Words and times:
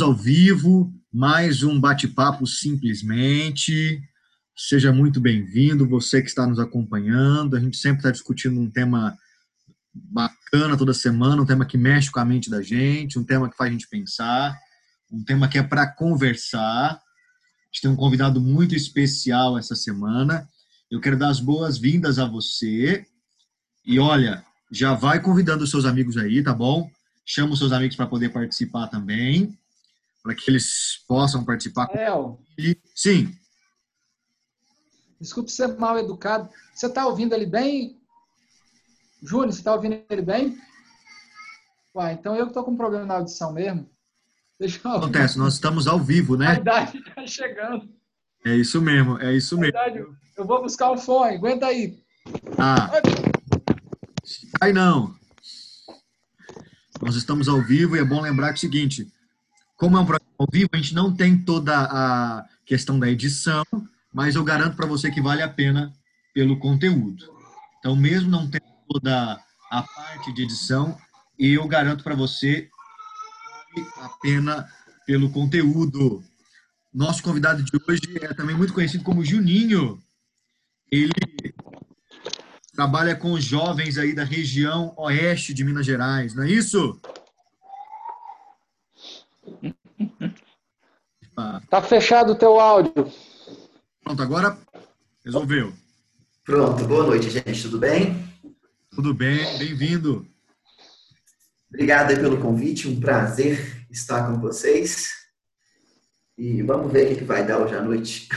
Estamos 0.00 0.18
ao 0.18 0.24
vivo, 0.24 0.94
mais 1.12 1.62
um 1.62 1.78
bate-papo 1.78 2.46
simplesmente. 2.46 4.00
Seja 4.56 4.90
muito 4.94 5.20
bem-vindo, 5.20 5.86
você 5.86 6.22
que 6.22 6.28
está 6.28 6.46
nos 6.46 6.58
acompanhando. 6.58 7.54
A 7.54 7.60
gente 7.60 7.76
sempre 7.76 7.98
está 7.98 8.10
discutindo 8.10 8.58
um 8.58 8.70
tema 8.70 9.14
bacana 9.92 10.74
toda 10.74 10.94
semana, 10.94 11.42
um 11.42 11.44
tema 11.44 11.66
que 11.66 11.76
mexe 11.76 12.10
com 12.10 12.18
a 12.18 12.24
mente 12.24 12.48
da 12.48 12.62
gente, 12.62 13.18
um 13.18 13.24
tema 13.24 13.50
que 13.50 13.56
faz 13.58 13.68
a 13.68 13.72
gente 13.72 13.88
pensar, 13.90 14.58
um 15.12 15.22
tema 15.22 15.46
que 15.48 15.58
é 15.58 15.62
para 15.62 15.86
conversar. 15.86 16.92
A 16.92 16.98
gente 17.70 17.82
tem 17.82 17.90
um 17.90 17.96
convidado 17.96 18.40
muito 18.40 18.74
especial 18.74 19.58
essa 19.58 19.76
semana. 19.76 20.48
Eu 20.90 20.98
quero 20.98 21.18
dar 21.18 21.28
as 21.28 21.40
boas-vindas 21.40 22.18
a 22.18 22.24
você. 22.24 23.04
E 23.84 23.98
olha, 23.98 24.42
já 24.72 24.94
vai 24.94 25.20
convidando 25.20 25.64
os 25.64 25.70
seus 25.70 25.84
amigos 25.84 26.16
aí, 26.16 26.42
tá 26.42 26.54
bom? 26.54 26.90
Chama 27.26 27.52
os 27.52 27.58
seus 27.58 27.70
amigos 27.70 27.96
para 27.96 28.06
poder 28.06 28.30
participar 28.30 28.86
também, 28.86 29.59
para 30.22 30.34
que 30.34 30.50
eles 30.50 31.04
possam 31.06 31.44
participar. 31.44 31.88
El, 31.94 32.40
Sim. 32.94 33.34
Desculpe 35.20 35.50
ser 35.50 35.76
mal 35.78 35.98
educado. 35.98 36.48
Você 36.74 36.86
está 36.86 37.06
ouvindo 37.06 37.34
ele 37.34 37.46
bem? 37.46 38.00
Júnior, 39.22 39.52
você 39.52 39.60
está 39.60 39.74
ouvindo 39.74 40.02
ele 40.08 40.22
bem? 40.22 40.58
Uai, 41.94 42.14
então 42.14 42.34
eu 42.34 42.44
que 42.44 42.50
estou 42.50 42.64
com 42.64 42.76
problema 42.76 43.04
na 43.04 43.14
audição 43.14 43.52
mesmo. 43.52 43.90
Deixa 44.58 44.80
eu... 44.84 44.92
Acontece, 44.92 45.38
nós 45.38 45.54
estamos 45.54 45.86
ao 45.86 45.98
vivo, 45.98 46.36
né? 46.36 46.48
A 46.48 46.54
idade 46.54 46.98
está 46.98 47.24
chegando. 47.26 47.88
É 48.44 48.54
isso 48.54 48.80
mesmo, 48.80 49.18
é 49.18 49.34
isso 49.34 49.58
mesmo. 49.58 49.76
Idade, 49.76 49.98
eu 50.36 50.46
vou 50.46 50.62
buscar 50.62 50.90
o 50.90 50.96
fone, 50.96 51.36
aguenta 51.36 51.66
aí. 51.66 52.02
Ah. 52.58 52.90
Ai, 54.60 54.72
não. 54.72 55.14
Nós 57.02 57.16
estamos 57.16 57.48
ao 57.48 57.60
vivo 57.62 57.96
e 57.96 57.98
é 57.98 58.04
bom 58.04 58.20
lembrar 58.20 58.48
que 58.48 58.54
é 58.54 58.56
o 58.56 58.60
seguinte, 58.60 59.10
como 59.80 59.96
é 59.96 60.00
um 60.00 60.04
programa 60.04 60.34
ao 60.38 60.46
vivo, 60.52 60.68
a 60.74 60.76
gente 60.76 60.94
não 60.94 61.10
tem 61.10 61.38
toda 61.38 61.74
a 61.74 62.46
questão 62.66 62.98
da 62.98 63.08
edição, 63.08 63.64
mas 64.12 64.34
eu 64.34 64.44
garanto 64.44 64.76
para 64.76 64.86
você 64.86 65.10
que 65.10 65.22
vale 65.22 65.40
a 65.40 65.48
pena 65.48 65.90
pelo 66.34 66.58
conteúdo. 66.58 67.24
Então, 67.78 67.96
mesmo 67.96 68.28
não 68.28 68.46
tendo 68.46 68.66
toda 68.86 69.42
a 69.70 69.82
parte 69.82 70.34
de 70.34 70.42
edição, 70.42 70.98
eu 71.38 71.66
garanto 71.66 72.04
para 72.04 72.14
você 72.14 72.68
que 73.72 73.80
vale 73.80 74.04
a 74.04 74.08
pena 74.20 74.70
pelo 75.06 75.30
conteúdo. 75.30 76.22
Nosso 76.92 77.22
convidado 77.22 77.62
de 77.62 77.72
hoje 77.88 78.02
é 78.20 78.34
também 78.34 78.54
muito 78.54 78.74
conhecido 78.74 79.02
como 79.02 79.24
Juninho. 79.24 79.98
Ele 80.92 81.10
trabalha 82.74 83.16
com 83.16 83.40
jovens 83.40 83.96
aí 83.96 84.14
da 84.14 84.24
região 84.24 84.92
oeste 84.98 85.54
de 85.54 85.64
Minas 85.64 85.86
Gerais, 85.86 86.34
não 86.34 86.42
é 86.42 86.50
isso? 86.50 87.00
Tá 91.68 91.82
fechado 91.82 92.32
o 92.32 92.34
teu 92.34 92.58
áudio. 92.58 93.10
Pronto, 94.02 94.22
agora 94.22 94.58
resolveu. 95.24 95.72
Pronto, 96.44 96.84
boa 96.84 97.06
noite, 97.06 97.30
gente, 97.30 97.62
tudo 97.62 97.78
bem? 97.78 98.28
Tudo 98.90 99.14
bem, 99.14 99.58
bem-vindo. 99.58 100.26
Obrigado 101.68 102.14
pelo 102.16 102.40
convite, 102.40 102.88
um 102.88 102.98
prazer 102.98 103.86
estar 103.90 104.26
com 104.26 104.40
vocês. 104.40 105.10
E 106.36 106.62
vamos 106.62 106.90
ver 106.90 107.12
o 107.12 107.18
que 107.18 107.24
vai 107.24 107.46
dar 107.46 107.58
hoje 107.58 107.74
à 107.76 107.82
noite. 107.82 108.28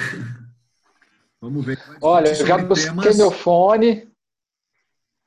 Vamos 1.41 1.65
ver. 1.65 1.81
Olha, 2.01 2.29
eu 2.29 2.45
já 2.45 2.57
busquei 2.57 2.89
temas... 2.89 3.17
meu 3.17 3.31
fone. 3.31 4.07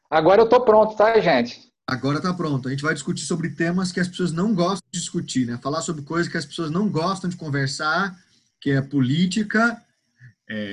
Agora 0.08 0.42
eu 0.42 0.48
tô 0.48 0.60
pronto, 0.64 0.96
tá, 0.96 1.18
gente? 1.20 1.72
Agora 1.88 2.20
tá 2.20 2.34
pronto. 2.34 2.66
A 2.66 2.70
gente 2.72 2.82
vai 2.82 2.94
discutir 2.94 3.24
sobre 3.24 3.50
temas 3.50 3.92
que 3.92 4.00
as 4.00 4.08
pessoas 4.08 4.32
não 4.32 4.52
gostam 4.52 4.82
de 4.92 4.98
discutir, 4.98 5.46
né? 5.46 5.56
Falar 5.62 5.82
sobre 5.82 6.02
coisas 6.02 6.30
que 6.30 6.36
as 6.36 6.44
pessoas 6.44 6.68
não 6.70 6.88
gostam 6.88 7.30
de 7.30 7.36
conversar, 7.36 8.18
que 8.60 8.70
é 8.70 8.82
política, 8.82 9.80
é, 10.50 10.72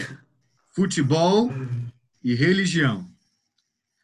futebol 0.76 1.52
e 2.24 2.34
religião. 2.34 3.06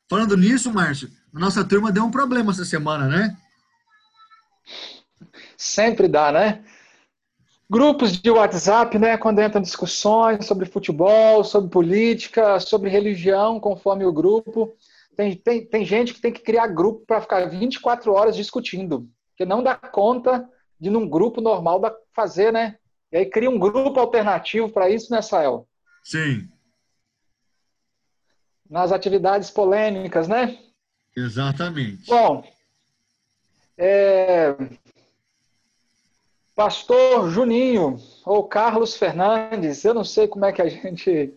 Falando 0.08 0.38
nisso, 0.38 0.72
Márcio, 0.72 1.09
a 1.34 1.40
nossa 1.40 1.64
turma 1.64 1.92
deu 1.92 2.03
um 2.03 2.12
problema 2.12 2.52
essa 2.52 2.66
semana, 2.66 3.08
né? 3.08 3.38
Sempre 5.58 6.08
dá, 6.08 6.31
né? 6.31 6.64
Grupos 7.68 8.19
de 8.19 8.30
WhatsApp, 8.30 9.00
né? 9.00 9.18
Quando 9.18 9.42
entram 9.42 9.62
discussões 9.62 10.46
sobre 10.46 10.68
futebol, 10.68 11.44
sobre 11.44 11.72
política, 11.72 12.59
sobre 12.59 12.90
religião, 12.90 13.59
conforme 13.59 14.06
o 14.06 14.14
grupo. 14.14 14.75
Tem, 15.19 15.35
tem, 15.35 15.66
tem 15.66 15.84
gente 15.84 16.13
que 16.13 16.22
tem 16.22 16.31
que 16.31 16.40
criar 16.40 16.68
grupo 16.68 17.03
para 17.06 17.19
ficar 17.19 17.46
24 17.50 18.13
horas 18.13 18.38
discutindo, 18.38 19.09
porque 19.31 19.44
não 19.44 19.62
dá 19.62 19.75
conta 19.75 20.50
de 20.80 20.90
num 20.90 21.09
grupo 21.09 21.41
normal 21.41 21.81
fazer, 22.13 22.53
né? 22.53 22.78
E 23.12 23.18
aí 23.18 23.25
cria 23.25 23.50
um 23.50 23.59
grupo 23.59 24.00
alternativo 24.00 24.69
para 24.69 24.90
isso, 24.90 25.12
né, 25.12 25.22
Sael? 25.22 25.68
Sim. 26.06 26.50
Nas 28.69 28.94
atividades 28.94 29.52
polêmicas, 29.52 30.30
né? 30.30 30.57
Exatamente. 31.13 32.07
Bom, 32.07 32.41
é... 33.78 34.56
Pastor 36.56 37.30
Juninho, 37.30 37.97
ou 38.25 38.47
Carlos 38.47 38.96
Fernandes, 38.96 39.84
eu 39.84 39.94
não 39.94 40.06
sei 40.06 40.30
como 40.30 40.46
é 40.46 40.53
que 40.53 40.62
a 40.62 40.69
gente 40.69 41.34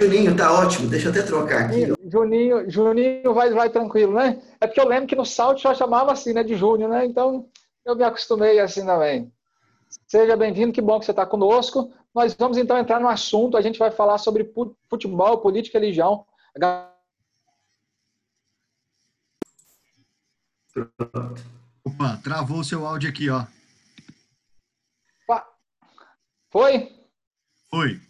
Juninho, 0.00 0.36
tá 0.36 0.52
ótimo, 0.52 0.88
deixa 0.88 1.08
eu 1.08 1.12
até 1.12 1.22
trocar 1.22 1.66
aqui. 1.66 1.92
Juninho, 2.10 2.68
Juninho 2.68 3.32
vai, 3.32 3.50
vai 3.50 3.70
tranquilo, 3.70 4.14
né? 4.14 4.42
É 4.60 4.66
porque 4.66 4.80
eu 4.80 4.88
lembro 4.88 5.06
que 5.06 5.14
no 5.14 5.24
Salt 5.24 5.62
já 5.62 5.74
chamava 5.74 6.12
assim, 6.12 6.32
né, 6.32 6.42
de 6.42 6.56
Júnior, 6.56 6.90
né? 6.90 7.06
Então 7.06 7.48
eu 7.84 7.94
me 7.94 8.02
acostumei 8.02 8.58
assim 8.58 8.84
também. 8.84 9.32
Seja 10.08 10.36
bem-vindo, 10.36 10.72
que 10.72 10.80
bom 10.80 10.98
que 10.98 11.04
você 11.04 11.12
está 11.12 11.24
conosco. 11.24 11.92
Nós 12.12 12.34
vamos 12.34 12.58
então 12.58 12.76
entrar 12.76 12.98
no 12.98 13.08
assunto, 13.08 13.56
a 13.56 13.62
gente 13.62 13.78
vai 13.78 13.90
falar 13.90 14.18
sobre 14.18 14.52
futebol, 14.88 15.38
política 15.38 15.78
e 15.78 15.80
religião. 15.80 16.26
Opa, 21.84 22.20
travou 22.24 22.58
o 22.58 22.64
seu 22.64 22.84
áudio 22.84 23.08
aqui, 23.08 23.30
ó. 23.30 23.46
Foi? 26.50 26.92
Foi. 27.70 28.00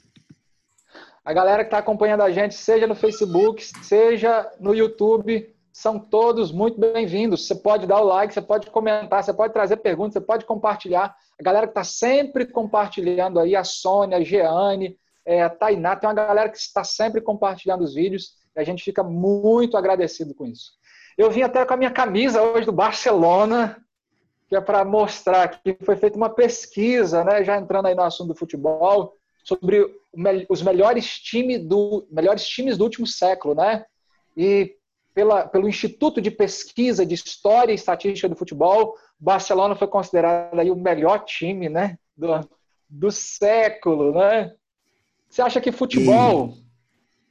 A 1.26 1.32
galera 1.32 1.64
que 1.64 1.66
está 1.66 1.78
acompanhando 1.78 2.22
a 2.22 2.30
gente, 2.30 2.54
seja 2.54 2.86
no 2.86 2.94
Facebook, 2.94 3.60
seja 3.82 4.48
no 4.60 4.72
YouTube, 4.72 5.52
são 5.72 5.98
todos 5.98 6.52
muito 6.52 6.78
bem-vindos. 6.78 7.48
Você 7.48 7.54
pode 7.56 7.84
dar 7.84 8.00
o 8.00 8.04
like, 8.04 8.32
você 8.32 8.40
pode 8.40 8.70
comentar, 8.70 9.24
você 9.24 9.34
pode 9.34 9.52
trazer 9.52 9.78
perguntas, 9.78 10.12
você 10.12 10.20
pode 10.20 10.44
compartilhar. 10.44 11.16
A 11.36 11.42
galera 11.42 11.66
que 11.66 11.72
está 11.72 11.82
sempre 11.82 12.46
compartilhando 12.46 13.40
aí, 13.40 13.56
a 13.56 13.64
Sônia, 13.64 14.18
a 14.18 14.22
Jeane, 14.22 14.96
é, 15.24 15.42
a 15.42 15.50
Tainá, 15.50 15.96
tem 15.96 16.08
uma 16.08 16.14
galera 16.14 16.48
que 16.48 16.58
está 16.58 16.84
sempre 16.84 17.20
compartilhando 17.20 17.82
os 17.82 17.92
vídeos 17.92 18.34
e 18.54 18.60
a 18.60 18.62
gente 18.62 18.84
fica 18.84 19.02
muito 19.02 19.76
agradecido 19.76 20.32
com 20.32 20.46
isso. 20.46 20.74
Eu 21.18 21.28
vim 21.28 21.42
até 21.42 21.66
com 21.66 21.74
a 21.74 21.76
minha 21.76 21.90
camisa 21.90 22.40
hoje 22.40 22.66
do 22.66 22.72
Barcelona, 22.72 23.76
que 24.48 24.54
é 24.54 24.60
para 24.60 24.84
mostrar 24.84 25.48
que 25.48 25.76
foi 25.82 25.96
feita 25.96 26.16
uma 26.16 26.30
pesquisa, 26.30 27.24
né, 27.24 27.42
já 27.42 27.56
entrando 27.56 27.86
aí 27.86 27.96
no 27.96 28.04
assunto 28.04 28.28
do 28.28 28.38
futebol, 28.38 29.15
sobre 29.46 29.86
os 30.48 30.60
melhores, 30.60 31.20
time 31.20 31.56
do, 31.56 32.04
melhores 32.10 32.44
times 32.46 32.76
do 32.76 32.82
último 32.82 33.06
século, 33.06 33.54
né? 33.54 33.84
E 34.36 34.74
pela, 35.14 35.46
pelo 35.46 35.68
Instituto 35.68 36.20
de 36.20 36.32
Pesquisa 36.32 37.06
de 37.06 37.14
História 37.14 37.70
e 37.70 37.76
Estatística 37.76 38.28
do 38.28 38.34
Futebol, 38.34 38.96
Barcelona 39.18 39.76
foi 39.76 39.86
considerado 39.86 40.58
aí 40.58 40.68
o 40.68 40.76
melhor 40.76 41.24
time, 41.24 41.68
né? 41.68 41.96
Do, 42.16 42.40
do 42.90 43.10
século, 43.12 44.12
né? 44.12 44.52
Você 45.30 45.42
acha 45.42 45.60
que 45.60 45.70
futebol... 45.70 46.54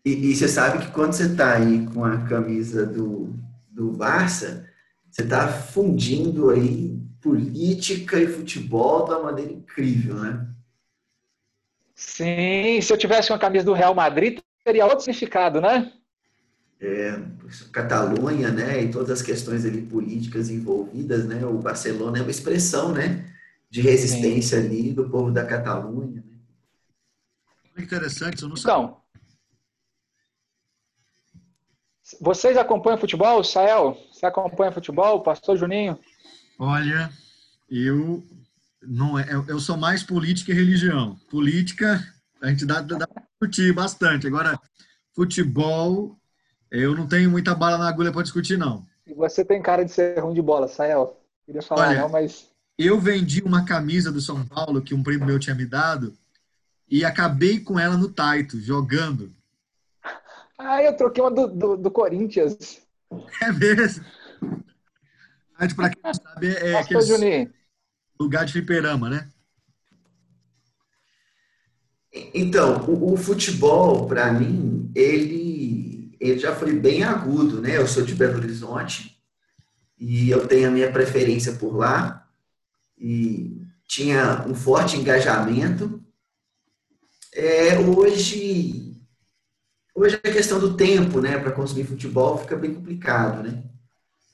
E, 0.06 0.12
e, 0.12 0.32
e 0.32 0.36
você 0.36 0.48
sabe 0.48 0.86
que 0.86 0.92
quando 0.92 1.14
você 1.14 1.26
está 1.26 1.58
aí 1.58 1.86
com 1.88 2.06
a 2.06 2.26
camisa 2.26 2.86
do, 2.86 3.34
do 3.70 3.92
Barça, 3.92 4.70
você 5.12 5.24
está 5.24 5.48
fundindo 5.48 6.50
aí 6.50 6.98
política 7.20 8.20
e 8.20 8.28
futebol 8.28 9.04
de 9.04 9.12
uma 9.12 9.24
maneira 9.24 9.52
incrível, 9.52 10.16
né? 10.16 10.48
Sim, 11.96 12.82
se 12.82 12.92
eu 12.92 12.98
tivesse 12.98 13.32
uma 13.32 13.40
camisa 13.40 13.66
do 13.66 13.74
Real 13.74 13.96
Madrid, 13.96 14.40
teria 14.66 14.86
outro 14.86 15.00
significado, 15.00 15.62
né? 15.62 15.94
É, 16.82 17.18
Catalunha, 17.72 18.52
né, 18.52 18.84
e 18.84 18.92
todas 18.92 19.10
as 19.10 19.22
questões 19.22 19.66
ali 19.66 19.82
políticas 19.82 20.50
envolvidas, 20.50 21.26
né, 21.26 21.46
o 21.46 21.58
Barcelona 21.58 22.20
é 22.20 22.22
uma 22.22 22.30
expressão, 22.30 22.92
né, 22.92 23.34
de 23.70 23.82
resistência 23.82 24.60
Sim. 24.60 24.68
ali 24.68 24.94
do 24.94 25.10
povo 25.10 25.32
da 25.32 25.46
Catalunha. 25.46 26.22
Né? 26.22 27.84
Interessante, 27.84 28.44
eu 28.44 28.50
não 28.50 28.58
sei. 28.58 28.70
Então, 28.70 28.98
vocês 32.22 32.58
acompanham 32.58 33.00
futebol, 33.00 33.44
Sael? 33.44 33.98
Você 34.12 34.26
acompanha 34.26 34.72
futebol, 34.72 35.24
Pastor 35.24 35.58
Juninho? 35.58 35.98
Olha, 36.60 37.10
eu 37.70 38.24
não 38.88 39.18
é, 39.18 39.26
eu 39.48 39.60
sou 39.60 39.78
mais 39.78 40.04
política 40.04 40.52
e 40.52 40.56
religião. 40.56 41.18
Política, 41.30 42.04
a 42.42 42.50
gente 42.50 42.66
dá, 42.66 42.82
dá 42.82 43.08
para 43.08 43.24
discutir 43.24 43.74
bastante. 43.74 44.28
Agora, 44.28 44.60
futebol, 45.14 46.18
eu 46.72 46.96
não 46.96 47.08
tenho 47.08 47.30
muita 47.30 47.56
bala 47.56 47.78
na 47.78 47.88
agulha 47.88 48.12
para 48.12 48.24
discutir, 48.24 48.58
não. 48.58 48.86
E 49.06 49.14
você 49.14 49.46
tem 49.46 49.62
cara 49.62 49.84
de 49.84 49.92
ser 49.92 50.20
ruim 50.20 50.34
de 50.34 50.42
bola, 50.42 50.68
Sael. 50.68 51.20
Queria 51.46 51.62
falar 51.62 51.90
Olha, 51.90 52.02
não, 52.02 52.10
mas. 52.10 52.50
Eu 52.78 53.00
vendi 53.00 53.42
uma 53.42 53.64
camisa 53.64 54.12
do 54.12 54.20
São 54.20 54.46
Paulo 54.46 54.82
que 54.82 54.94
um 54.94 55.04
primo 55.04 55.26
meu 55.26 55.40
tinha 55.40 55.56
me 55.56 55.66
dado 55.66 56.14
e 56.90 57.06
acabei 57.06 57.60
com 57.60 57.80
ela 57.80 57.98
no 57.98 58.10
Taito, 58.10 58.60
jogando. 58.60 59.32
Ah, 60.58 60.82
eu 60.82 60.96
troquei 60.96 61.22
uma 61.22 61.30
do, 61.30 61.48
do, 61.50 61.76
do 61.76 61.92
Corinthians. 61.92 62.82
É 63.42 63.52
mesmo? 63.52 64.06
Para 65.76 65.90
quem 65.90 66.02
não 66.02 66.14
sabe, 66.14 66.48
é 66.56 66.80
aquele 66.80 67.52
lugar 68.20 68.46
de 68.46 68.54
fliperama, 68.54 69.10
né? 69.10 69.30
Então, 72.34 72.86
o, 72.86 73.14
o 73.14 73.18
futebol, 73.18 74.08
para 74.08 74.32
mim, 74.32 74.90
ele, 74.96 76.16
ele 76.20 76.40
já 76.40 76.56
foi 76.56 76.74
bem 76.74 77.04
agudo, 77.04 77.62
né? 77.62 77.78
Eu 77.78 77.88
sou 77.88 78.04
de 78.04 78.16
Belo 78.16 78.38
Horizonte 78.38 79.22
e 79.98 80.30
eu 80.30 80.48
tenho 80.48 80.70
a 80.70 80.72
minha 80.72 80.92
preferência 80.92 81.54
por 81.54 81.76
lá 81.76 82.28
e 82.98 83.62
tinha 83.88 84.46
um 84.48 84.56
forte 84.56 84.98
engajamento. 84.98 86.02
É, 87.34 87.78
hoje, 87.80 88.98
hoje 89.94 90.16
a 90.16 90.32
questão 90.32 90.58
do 90.58 90.78
tempo, 90.78 91.20
né, 91.20 91.38
para 91.38 91.52
consumir 91.52 91.84
futebol 91.84 92.38
fica 92.38 92.56
bem 92.56 92.74
complicado, 92.74 93.44
né? 93.44 93.64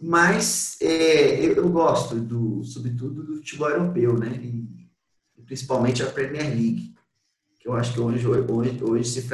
Mas 0.02 0.78
é, 0.82 1.46
eu, 1.46 1.54
eu, 1.58 1.70
gosto, 1.70 2.16
do, 2.16 2.64
sobretudo, 2.64 3.24
do 3.24 3.36
futebol 3.36 3.70
europeu, 3.70 4.18
né? 4.18 4.36
E, 4.42 4.90
principalmente 5.46 6.02
a 6.02 6.10
Premier 6.10 6.48
League, 6.48 6.96
que 7.60 7.68
eu 7.68 7.74
acho 7.74 7.94
que 7.94 8.00
hoje, 8.00 8.26
hoje, 8.26 8.84
hoje 8.84 9.10
se, 9.10 9.30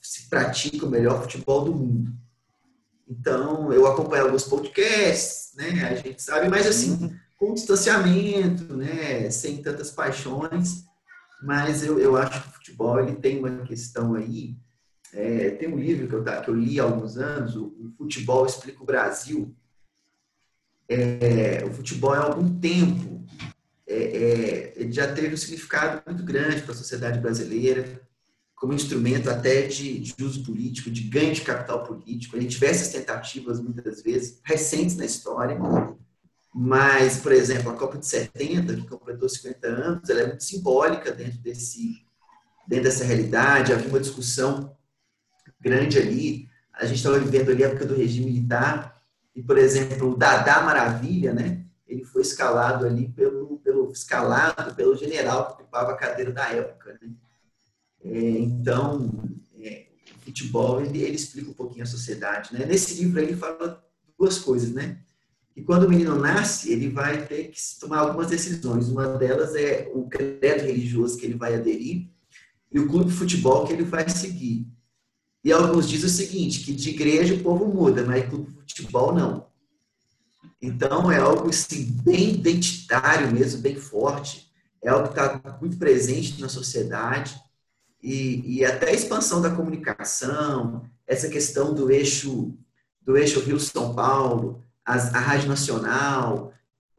se 0.00 0.28
pratica 0.28 0.86
o 0.86 0.90
melhor 0.90 1.22
futebol 1.22 1.64
do 1.64 1.74
mundo. 1.74 2.12
Então, 3.08 3.72
eu 3.72 3.86
acompanho 3.86 4.26
alguns 4.26 4.44
podcasts, 4.44 5.56
né? 5.56 5.88
A 5.88 5.94
gente 5.96 6.22
sabe, 6.22 6.48
mas 6.48 6.68
assim, 6.68 7.16
com 7.36 7.52
distanciamento, 7.52 8.76
né? 8.76 9.28
Sem 9.30 9.60
tantas 9.60 9.90
paixões. 9.90 10.84
Mas 11.42 11.82
eu, 11.82 11.98
eu 11.98 12.16
acho 12.16 12.42
que 12.42 12.48
o 12.48 12.52
futebol 12.52 13.00
ele 13.00 13.16
tem 13.16 13.40
uma 13.40 13.64
questão 13.64 14.14
aí. 14.14 14.56
É, 15.12 15.50
tem 15.50 15.68
um 15.68 15.78
livro 15.78 16.06
que 16.06 16.14
eu, 16.14 16.22
que 16.22 16.48
eu 16.48 16.54
li 16.54 16.78
há 16.78 16.84
alguns 16.84 17.16
anos, 17.16 17.56
o, 17.56 17.66
o 17.66 17.92
Futebol 17.98 18.46
Explica 18.46 18.82
o 18.82 18.86
Brasil, 18.86 19.54
é, 20.92 21.64
o 21.64 21.72
futebol 21.72 22.12
há 22.12 22.18
algum 22.18 22.58
tempo 22.58 23.12
é, 23.86 23.94
é, 23.94 24.72
ele 24.76 24.92
já 24.92 25.12
teve 25.12 25.34
um 25.34 25.36
significado 25.36 26.02
muito 26.06 26.22
grande 26.24 26.62
para 26.62 26.72
a 26.72 26.76
sociedade 26.76 27.20
brasileira, 27.20 28.00
como 28.54 28.72
instrumento 28.72 29.28
até 29.28 29.62
de, 29.62 29.98
de, 29.98 30.24
uso 30.24 30.44
político, 30.44 30.90
de 30.90 31.02
ganho 31.02 31.34
de 31.34 31.42
capital 31.42 31.84
político. 31.84 32.36
A 32.36 32.40
gente 32.40 32.58
vê 32.58 32.66
essas 32.66 32.88
tentativas 32.88 33.60
muitas 33.60 34.02
vezes, 34.02 34.40
recentes 34.44 34.96
na 34.96 35.04
história, 35.04 35.58
mas, 36.54 37.18
por 37.18 37.32
exemplo, 37.32 37.70
a 37.70 37.76
Copa 37.76 37.98
de 37.98 38.06
70, 38.06 38.76
que 38.76 38.86
completou 38.86 39.28
50 39.28 39.66
anos, 39.66 40.08
ela 40.08 40.20
é 40.20 40.26
muito 40.26 40.44
simbólica 40.44 41.10
dentro, 41.10 41.38
desse, 41.40 42.06
dentro 42.68 42.84
dessa 42.84 43.04
realidade. 43.04 43.72
Havia 43.72 43.88
uma 43.88 44.00
discussão 44.00 44.76
grande 45.60 45.98
ali. 45.98 46.48
A 46.74 46.86
gente 46.86 46.98
estava 46.98 47.18
vivendo 47.18 47.50
ali 47.50 47.64
a 47.64 47.68
época 47.68 47.86
do 47.86 47.96
regime 47.96 48.26
militar, 48.26 48.91
e, 49.34 49.42
por 49.42 49.58
exemplo, 49.58 50.12
o 50.12 50.16
Dadá 50.16 50.62
Maravilha, 50.62 51.32
né? 51.32 51.64
Ele 51.86 52.04
foi 52.04 52.22
escalado 52.22 52.86
ali 52.86 53.08
pelo, 53.08 53.58
pelo 53.58 53.90
escalado 53.90 54.74
pelo 54.74 54.96
general 54.96 55.46
que 55.46 55.62
ocupava 55.62 55.92
a 55.92 55.96
cadeira 55.96 56.32
da 56.32 56.48
época, 56.50 56.98
né? 57.00 57.10
É, 58.04 58.18
então, 58.18 59.10
é, 59.58 59.86
o 60.16 60.24
futebol 60.24 60.80
ele, 60.80 61.02
ele 61.02 61.14
explica 61.14 61.50
um 61.50 61.54
pouquinho 61.54 61.84
a 61.84 61.86
sociedade, 61.86 62.52
né? 62.52 62.66
Nesse 62.66 62.94
livro 63.02 63.20
ele 63.20 63.36
fala 63.36 63.82
duas 64.18 64.38
coisas, 64.38 64.72
né? 64.72 64.98
E 65.54 65.62
quando 65.62 65.84
o 65.84 65.88
menino 65.88 66.18
nasce, 66.18 66.72
ele 66.72 66.88
vai 66.88 67.26
ter 67.26 67.48
que 67.48 67.60
tomar 67.78 67.98
algumas 67.98 68.28
decisões. 68.28 68.88
Uma 68.88 69.18
delas 69.18 69.54
é 69.54 69.90
o 69.94 70.08
credo 70.08 70.64
religioso 70.64 71.18
que 71.18 71.26
ele 71.26 71.34
vai 71.34 71.54
aderir 71.54 72.08
e 72.70 72.80
o 72.80 72.88
clube 72.88 73.10
de 73.10 73.16
futebol 73.16 73.66
que 73.66 73.72
ele 73.72 73.82
vai 73.82 74.08
seguir. 74.08 74.66
E 75.44 75.52
alguns 75.52 75.88
dizem 75.88 76.06
o 76.06 76.08
seguinte, 76.08 76.60
que 76.60 76.72
de 76.72 76.90
igreja 76.90 77.34
o 77.34 77.42
povo 77.42 77.66
muda, 77.66 78.04
mas 78.04 78.28
de 78.30 78.74
futebol 78.74 79.12
não. 79.12 79.46
Então 80.60 81.10
é 81.10 81.18
algo 81.18 81.48
assim, 81.48 81.84
bem 82.04 82.34
identitário 82.34 83.32
mesmo, 83.32 83.60
bem 83.60 83.74
forte. 83.74 84.50
É 84.80 84.88
algo 84.88 85.08
que 85.08 85.18
está 85.18 85.58
muito 85.60 85.76
presente 85.76 86.40
na 86.40 86.48
sociedade. 86.48 87.40
E, 88.00 88.58
e 88.58 88.64
até 88.64 88.90
a 88.90 88.94
expansão 88.94 89.40
da 89.40 89.50
comunicação, 89.50 90.84
essa 91.06 91.28
questão 91.28 91.74
do 91.74 91.90
eixo 91.90 92.56
do 93.04 93.16
eixo 93.16 93.40
Rio-São 93.40 93.94
Paulo, 93.94 94.62
as, 94.84 95.12
a 95.12 95.18
Rádio 95.18 95.48
Nacional, 95.48 96.52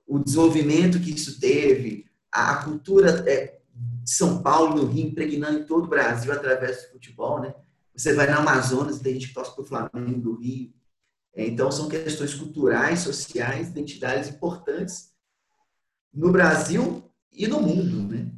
o 0.06 0.20
desenvolvimento 0.20 1.00
que 1.00 1.12
isso 1.12 1.40
teve, 1.40 2.06
a, 2.30 2.52
a 2.52 2.64
cultura 2.64 3.24
é, 3.26 3.60
de 4.04 4.12
São 4.12 4.42
Paulo, 4.42 4.76
no 4.76 4.86
Rio, 4.86 5.08
impregnando 5.08 5.60
em 5.60 5.64
todo 5.64 5.86
o 5.86 5.90
Brasil 5.90 6.32
através 6.34 6.84
do 6.84 6.92
futebol, 6.92 7.40
né? 7.40 7.54
Você 7.96 8.14
vai 8.14 8.28
na 8.28 8.38
Amazonas, 8.38 9.00
tem 9.00 9.14
gente 9.14 9.28
que 9.28 9.34
torce 9.34 9.54
para 9.54 9.64
o 9.64 9.68
Flamengo 9.68 10.20
do 10.20 10.36
Rio. 10.36 10.74
É, 11.36 11.48
então, 11.48 11.72
são 11.72 11.90
questões 11.90 12.34
culturais, 12.34 13.00
sociais, 13.00 13.70
identitárias 13.70 14.30
importantes 14.30 15.12
no 16.14 16.32
Brasil 16.32 17.04
e 17.32 17.48
no 17.48 17.62
mundo, 17.62 18.08
né? 18.08 18.32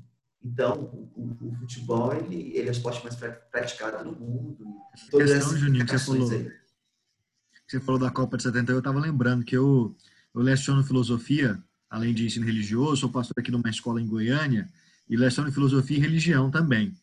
Então, 0.44 0.84
o, 1.16 1.36
o, 1.42 1.56
futebol, 1.56 2.14
ele, 2.16 2.56
ele 2.56 2.68
é 2.68 2.70
o 2.70 2.72
esporte 2.72 3.04
mais 3.04 3.16
praticado 3.16 4.06
no 4.06 4.18
mundo. 4.18 4.64
Todas 5.10 5.32
questão, 5.32 5.58
Juninho, 5.58 5.86
que 5.86 5.98
você 5.98 6.06
falou, 6.06 6.32
aí. 6.32 6.52
você 7.68 7.80
falou 7.80 8.00
da 8.00 8.12
Copa 8.12 8.38
de 8.38 8.44
70, 8.44 8.72
eu 8.72 8.78
estava 8.78 9.00
lembrando 9.00 9.44
que 9.44 9.58
eu, 9.58 9.96
eu 10.34 10.42
leciono 10.42 10.84
filosofia, 10.84 11.62
além 11.90 12.14
de 12.14 12.26
ensino 12.26 12.46
religioso, 12.46 13.02
sou 13.02 13.10
pastor 13.10 13.34
aqui 13.40 13.52
numa 13.52 13.70
escola 13.70 14.00
em 14.00 14.08
Goiânia, 14.08 14.72
e 15.10 15.18
leciono 15.18 15.52
filosofia 15.52 15.98
e 15.98 16.02
religião 16.02 16.52
também. 16.52 16.94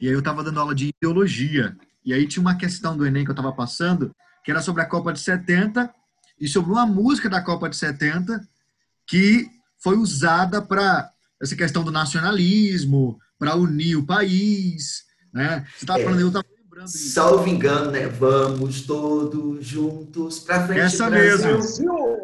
E 0.00 0.08
aí 0.08 0.12
eu 0.12 0.18
estava 0.18 0.42
dando 0.42 0.60
aula 0.60 0.74
de 0.74 0.88
ideologia, 0.88 1.76
e 2.04 2.12
aí 2.12 2.26
tinha 2.26 2.40
uma 2.40 2.56
questão 2.56 2.96
do 2.96 3.06
Enem 3.06 3.24
que 3.24 3.30
eu 3.30 3.34
estava 3.34 3.52
passando, 3.52 4.14
que 4.44 4.50
era 4.50 4.62
sobre 4.62 4.82
a 4.82 4.86
Copa 4.86 5.12
de 5.12 5.20
70 5.20 5.92
e 6.40 6.48
sobre 6.48 6.72
uma 6.72 6.86
música 6.86 7.28
da 7.28 7.40
Copa 7.40 7.68
de 7.68 7.76
70 7.76 8.40
que 9.06 9.46
foi 9.78 9.96
usada 9.96 10.60
para 10.60 11.10
essa 11.40 11.56
questão 11.56 11.84
do 11.84 11.90
nacionalismo, 11.90 13.18
para 13.38 13.54
unir 13.54 13.96
o 13.96 14.06
país, 14.06 15.04
né? 15.32 15.66
Você 15.76 15.84
estava 15.84 16.00
é, 16.00 16.04
falando, 16.04 16.20
eu 16.20 16.28
estava 16.28 16.46
lembrando. 16.62 16.88
Salvo 16.88 17.48
engano, 17.48 17.90
né? 17.90 18.08
Vamos 18.08 18.82
todos 18.82 19.64
juntos 19.64 20.40
para 20.40 20.66
frente. 20.66 20.80
Essa 20.80 21.08
mesmo. 21.08 21.62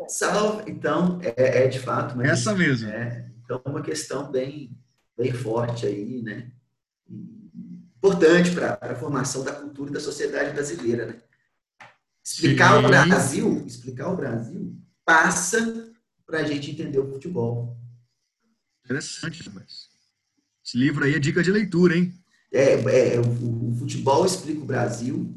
Salve. 0.08 0.70
Então, 0.70 1.18
é, 1.22 1.64
é 1.64 1.68
de 1.68 1.78
fato. 1.78 2.16
Mas, 2.16 2.28
Essa 2.28 2.54
mesmo. 2.54 2.88
É, 2.88 3.26
então, 3.44 3.60
uma 3.64 3.82
questão 3.82 4.30
bem, 4.30 4.76
bem 5.16 5.32
forte 5.32 5.86
aí, 5.86 6.22
né? 6.22 6.48
Importante 8.04 8.50
para 8.50 8.78
a 8.82 8.94
formação 8.94 9.42
da 9.42 9.50
cultura 9.50 9.88
e 9.88 9.94
da 9.94 10.00
sociedade 10.00 10.52
brasileira, 10.52 11.06
né? 11.06 11.22
Explicar 12.22 12.72
Sim. 12.72 12.84
o 12.84 12.88
Brasil, 12.88 13.64
explicar 13.66 14.08
o 14.10 14.16
Brasil 14.16 14.76
passa 15.06 15.90
para 16.26 16.40
a 16.40 16.44
gente 16.44 16.70
entender 16.70 16.98
o 16.98 17.10
futebol. 17.10 17.78
Interessante, 18.84 19.50
mas 19.54 19.88
esse 20.62 20.76
livro 20.76 21.02
aí 21.02 21.14
é 21.14 21.18
dica 21.18 21.42
de 21.42 21.50
leitura, 21.50 21.96
hein? 21.96 22.12
É, 22.52 22.74
é 22.74 23.18
o, 23.18 23.70
o 23.70 23.74
Futebol 23.78 24.26
Explica 24.26 24.60
o 24.60 24.66
Brasil 24.66 25.34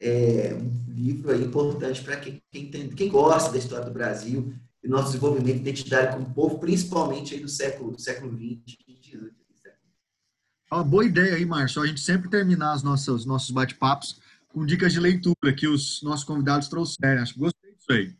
é 0.00 0.52
um 0.52 0.92
livro 0.92 1.30
aí 1.30 1.44
importante 1.44 2.02
para 2.02 2.16
quem, 2.16 2.42
quem, 2.50 2.90
quem 2.90 3.08
gosta 3.08 3.52
da 3.52 3.58
história 3.58 3.84
do 3.84 3.92
Brasil 3.92 4.52
e 4.82 4.88
nosso 4.88 5.12
desenvolvimento 5.12 5.60
identitário 5.60 6.14
como 6.14 6.34
povo, 6.34 6.58
principalmente 6.58 7.34
aí 7.34 7.40
do 7.40 7.48
século, 7.48 7.96
século 8.00 8.32
XX 8.32 8.89
uma 10.76 10.84
boa 10.84 11.04
ideia 11.04 11.34
aí, 11.34 11.44
Márcio. 11.44 11.82
A 11.82 11.86
gente 11.86 12.00
sempre 12.00 12.30
terminar 12.30 12.76
os 12.76 12.82
nossos, 12.82 13.24
nossos 13.24 13.50
bate-papos 13.50 14.20
com 14.48 14.66
dicas 14.66 14.92
de 14.92 15.00
leitura 15.00 15.54
que 15.56 15.66
os 15.66 16.02
nossos 16.02 16.24
convidados 16.24 16.68
trouxeram. 16.68 17.22
Acho 17.22 17.34
que 17.34 17.40
gostei 17.40 17.72
disso 17.72 17.92
aí. 17.92 18.14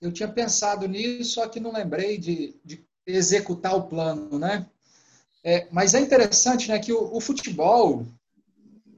Eu 0.00 0.12
tinha 0.12 0.28
pensado 0.28 0.86
nisso, 0.86 1.34
só 1.34 1.48
que 1.48 1.60
não 1.60 1.72
lembrei 1.72 2.18
de, 2.18 2.54
de 2.64 2.84
executar 3.06 3.74
o 3.74 3.84
plano, 3.84 4.38
né? 4.38 4.66
É, 5.42 5.68
mas 5.70 5.94
é 5.94 6.00
interessante, 6.00 6.68
né, 6.68 6.78
que 6.78 6.92
o, 6.92 7.14
o, 7.14 7.20
futebol 7.20 8.06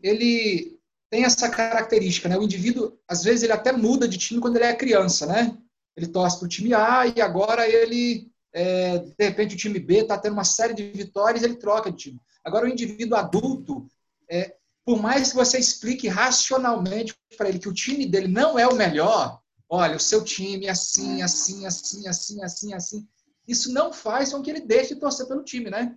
ele 0.01 0.79
tem 1.11 1.25
essa 1.25 1.49
característica, 1.49 2.29
né? 2.29 2.39
O 2.39 2.43
indivíduo 2.43 2.97
às 3.09 3.25
vezes 3.25 3.43
ele 3.43 3.53
até 3.53 3.73
muda 3.73 4.07
de 4.07 4.17
time 4.17 4.41
quando 4.41 4.57
ele 4.57 4.65
é 4.65 4.75
criança, 4.75 5.27
né? 5.27 5.57
Ele 5.97 6.07
torce 6.07 6.39
para 6.39 6.47
o 6.47 6.49
time 6.49 6.73
A 6.73 7.07
e 7.07 7.21
agora 7.21 7.69
ele 7.69 8.31
é, 8.57 8.99
de 9.01 9.15
repente 9.19 9.55
o 9.55 9.59
time 9.59 9.79
B 9.79 9.99
está 9.99 10.17
tendo 10.17 10.33
uma 10.33 10.43
série 10.43 10.73
de 10.73 10.91
vitórias, 10.91 11.43
ele 11.43 11.57
troca 11.57 11.91
de 11.91 11.99
time. 11.99 12.21
Agora 12.43 12.65
o 12.65 12.69
indivíduo 12.69 13.19
adulto 13.19 13.87
é, 14.31 14.57
por 14.83 14.99
mais 14.99 15.29
que 15.29 15.37
você 15.37 15.59
explique 15.59 16.09
racionalmente 16.09 17.15
para 17.37 17.51
ele 17.51 17.59
que 17.59 17.69
o 17.69 17.75
time 17.75 18.07
dele 18.07 18.29
não 18.29 18.59
é 18.59 18.67
o 18.67 18.75
melhor, 18.75 19.43
olha, 19.69 19.97
o 19.97 20.01
seu 20.01 20.25
time 20.25 20.65
é 20.65 20.71
assim, 20.71 21.21
assim, 21.21 21.67
assim, 21.67 22.09
assim, 22.09 22.43
assim, 22.43 22.73
assim. 22.73 23.09
Isso 23.47 23.71
não 23.71 23.93
faz 23.93 24.33
com 24.33 24.41
que 24.41 24.51
ele 24.51 24.61
deixe 24.61 24.95
de 24.95 25.01
torcer 25.01 25.27
pelo 25.27 25.45
time, 25.45 25.69
né? 25.69 25.95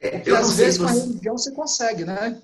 É, 0.00 0.12
Porque 0.12 0.30
às 0.30 0.56
vezes 0.56 0.78
com 0.78 0.86
a 0.86 0.92
religião 0.92 1.36
você 1.36 1.52
consegue, 1.52 2.06
né? 2.06 2.40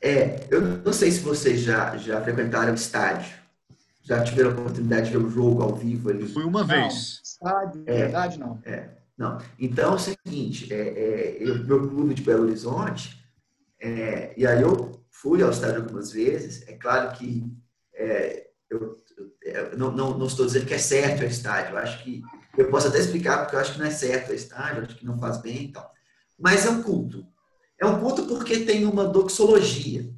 É, 0.00 0.46
eu 0.48 0.60
não 0.60 0.92
sei 0.92 1.10
se 1.10 1.18
vocês 1.18 1.60
já, 1.60 1.96
já 1.96 2.22
frequentaram 2.22 2.70
o 2.70 2.76
estádio. 2.76 3.41
Já 4.02 4.22
tiveram 4.24 4.50
a 4.50 4.52
oportunidade 4.54 5.06
de 5.06 5.16
ver 5.16 5.24
o 5.24 5.30
jogo 5.30 5.62
ao 5.62 5.74
vivo 5.74 6.10
ali? 6.10 6.26
Fui 6.26 6.44
uma 6.44 6.64
vez. 6.64 7.20
Estádio, 7.24 7.84
é, 7.86 7.98
verdade, 7.98 8.38
não. 8.38 8.60
É, 8.64 8.90
não. 9.16 9.38
Então 9.58 9.92
é 9.92 9.94
o 9.94 9.98
seguinte, 9.98 10.72
é, 10.72 10.80
é, 10.80 11.36
eu, 11.40 11.64
meu 11.64 11.88
clube 11.88 12.14
de 12.14 12.22
Belo 12.22 12.44
Horizonte, 12.44 13.24
é, 13.80 14.32
e 14.36 14.46
aí 14.46 14.60
eu 14.60 15.00
fui 15.08 15.42
ao 15.42 15.50
estádio 15.50 15.82
algumas 15.82 16.10
vezes. 16.10 16.66
É 16.66 16.72
claro 16.72 17.16
que 17.16 17.44
é, 17.94 18.48
eu, 18.68 18.96
eu 19.42 19.78
não, 19.78 19.92
não, 19.92 20.18
não, 20.18 20.26
estou 20.26 20.46
dizendo 20.46 20.66
que 20.66 20.74
é 20.74 20.78
certo 20.78 21.22
o 21.22 21.26
estádio. 21.26 21.74
Eu 21.74 21.78
acho 21.78 22.02
que 22.02 22.22
eu 22.58 22.68
posso 22.70 22.88
até 22.88 22.98
explicar 22.98 23.42
porque 23.42 23.54
eu 23.54 23.60
acho 23.60 23.74
que 23.74 23.78
não 23.78 23.86
é 23.86 23.90
certo 23.90 24.30
o 24.30 24.34
estádio, 24.34 24.82
acho 24.82 24.96
que 24.96 25.06
não 25.06 25.18
faz 25.18 25.40
bem 25.40 25.64
e 25.64 25.72
tal. 25.72 25.92
Mas 26.38 26.66
é 26.66 26.70
um 26.70 26.82
culto. 26.82 27.24
É 27.78 27.86
um 27.86 28.00
culto 28.00 28.26
porque 28.26 28.60
tem 28.60 28.84
uma 28.84 29.04
doxologia. 29.04 30.12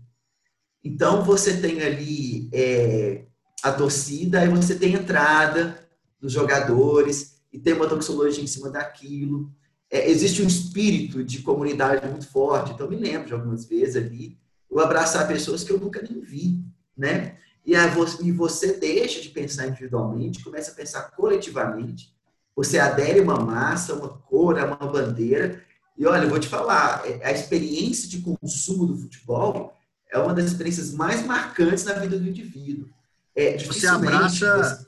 Então, 0.82 1.22
você 1.22 1.60
tem 1.60 1.82
ali 1.82 2.50
é, 2.52 3.24
a 3.64 3.73
torcida, 3.73 4.44
e 4.44 4.49
você 4.50 4.75
tem 4.75 4.92
entrada 4.92 5.83
dos 6.21 6.30
jogadores, 6.30 7.37
e 7.50 7.59
tem 7.59 7.73
uma 7.73 7.87
doxologia 7.87 8.44
em 8.44 8.47
cima 8.47 8.68
daquilo. 8.68 9.50
É, 9.90 10.11
existe 10.11 10.42
um 10.42 10.47
espírito 10.47 11.25
de 11.25 11.40
comunidade 11.40 12.06
muito 12.06 12.28
forte. 12.28 12.73
Então, 12.73 12.87
me 12.90 12.97
lembro 12.97 13.26
de 13.26 13.33
algumas 13.33 13.64
vezes 13.64 13.97
ali, 13.97 14.37
eu 14.71 14.80
abraçar 14.80 15.26
pessoas 15.26 15.64
que 15.64 15.73
eu 15.73 15.80
nunca 15.80 16.02
nem 16.02 16.21
vi, 16.21 16.62
né? 16.94 17.38
E, 17.64 17.75
aí 17.75 17.88
você, 17.88 18.23
e 18.23 18.30
você 18.30 18.75
deixa 18.75 19.23
de 19.23 19.30
pensar 19.30 19.66
individualmente, 19.66 20.44
começa 20.44 20.73
a 20.73 20.75
pensar 20.75 21.11
coletivamente. 21.12 22.14
Você 22.54 22.78
adere 22.78 23.21
uma 23.21 23.40
massa, 23.40 23.94
uma 23.94 24.11
cor, 24.11 24.59
uma 24.59 24.76
bandeira, 24.76 25.64
e 25.97 26.04
olha, 26.06 26.25
eu 26.25 26.28
vou 26.28 26.38
te 26.38 26.49
falar, 26.49 27.02
é, 27.06 27.25
a 27.25 27.33
experiência 27.33 28.11
de 28.11 28.21
consumo 28.21 28.85
do 28.85 28.99
futebol 28.99 29.73
é 30.12 30.18
uma 30.18 30.35
das 30.35 30.44
experiências 30.47 30.92
mais 30.92 31.25
marcantes 31.25 31.85
na 31.85 31.94
vida 31.94 32.18
do 32.18 32.28
indivíduo. 32.28 32.88
É, 33.36 33.58
você 33.58 33.86
abraça, 33.86 34.56
você... 34.56 34.86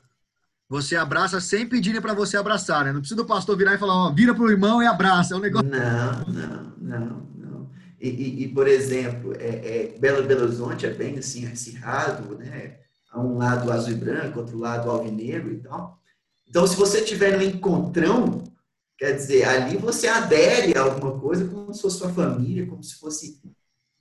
você... 0.68 0.96
abraça 0.96 1.40
sem 1.40 1.68
pedir 1.68 2.00
para 2.00 2.14
você 2.14 2.36
abraçar, 2.36 2.84
né? 2.84 2.92
Não 2.92 3.00
precisa 3.00 3.20
do 3.20 3.26
pastor 3.26 3.56
virar 3.56 3.74
e 3.74 3.78
falar, 3.78 3.94
ó, 3.94 4.12
vira 4.12 4.34
pro 4.34 4.50
irmão 4.50 4.82
e 4.82 4.86
abraça, 4.86 5.34
é 5.34 5.36
um 5.36 5.40
negócio. 5.40 5.68
Não, 5.68 6.24
não, 6.26 6.72
não, 6.78 7.26
não. 7.34 7.70
E, 8.00 8.08
e, 8.08 8.42
e 8.44 8.48
por 8.48 8.68
exemplo, 8.68 9.34
é, 9.38 9.94
é, 9.94 9.98
Belo, 9.98 10.26
Belo 10.26 10.44
Horizonte 10.44 10.86
é 10.86 10.90
bem 10.90 11.18
assim 11.18 11.46
acirrado, 11.46 12.36
né? 12.38 12.76
A 13.10 13.20
um 13.20 13.38
lado 13.38 13.72
azul 13.72 13.92
e 13.92 13.96
branco, 13.96 14.40
outro 14.40 14.58
lado 14.58 14.90
alvinegro 14.90 15.52
e 15.52 15.58
tal. 15.58 16.00
Então, 16.48 16.66
se 16.66 16.76
você 16.76 17.02
tiver 17.02 17.36
no 17.36 17.42
encontrão, 17.42 18.44
Quer 18.98 19.12
dizer, 19.12 19.44
ali 19.44 19.76
você 19.76 20.08
adere 20.08 20.76
a 20.76 20.82
alguma 20.82 21.20
coisa 21.20 21.46
como 21.46 21.72
se 21.72 21.82
fosse 21.82 21.98
sua 21.98 22.08
família, 22.08 22.66
como 22.66 22.82
se 22.82 22.94
fosse. 22.94 23.40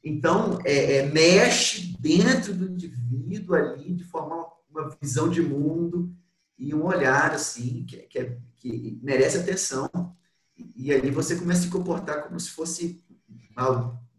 Então, 0.05 0.59
é, 0.63 0.97
é, 0.97 1.05
mexe 1.07 1.97
dentro 1.99 2.53
do 2.53 2.69
indivíduo 2.69 3.55
ali 3.55 3.91
de 3.91 4.03
formar 4.03 4.45
uma 4.69 4.95
visão 5.01 5.27
de 5.27 5.41
mundo 5.41 6.15
e 6.59 6.75
um 6.75 6.85
olhar 6.85 7.31
assim 7.31 7.83
que, 7.85 7.97
que, 7.97 8.19
é, 8.19 8.37
que 8.57 8.99
merece 9.01 9.37
atenção. 9.37 9.89
E, 10.55 10.93
ali 10.93 11.09
você 11.09 11.35
começa 11.35 11.61
a 11.61 11.63
se 11.63 11.69
comportar 11.69 12.23
como 12.23 12.39
se 12.39 12.51
fosse. 12.51 13.03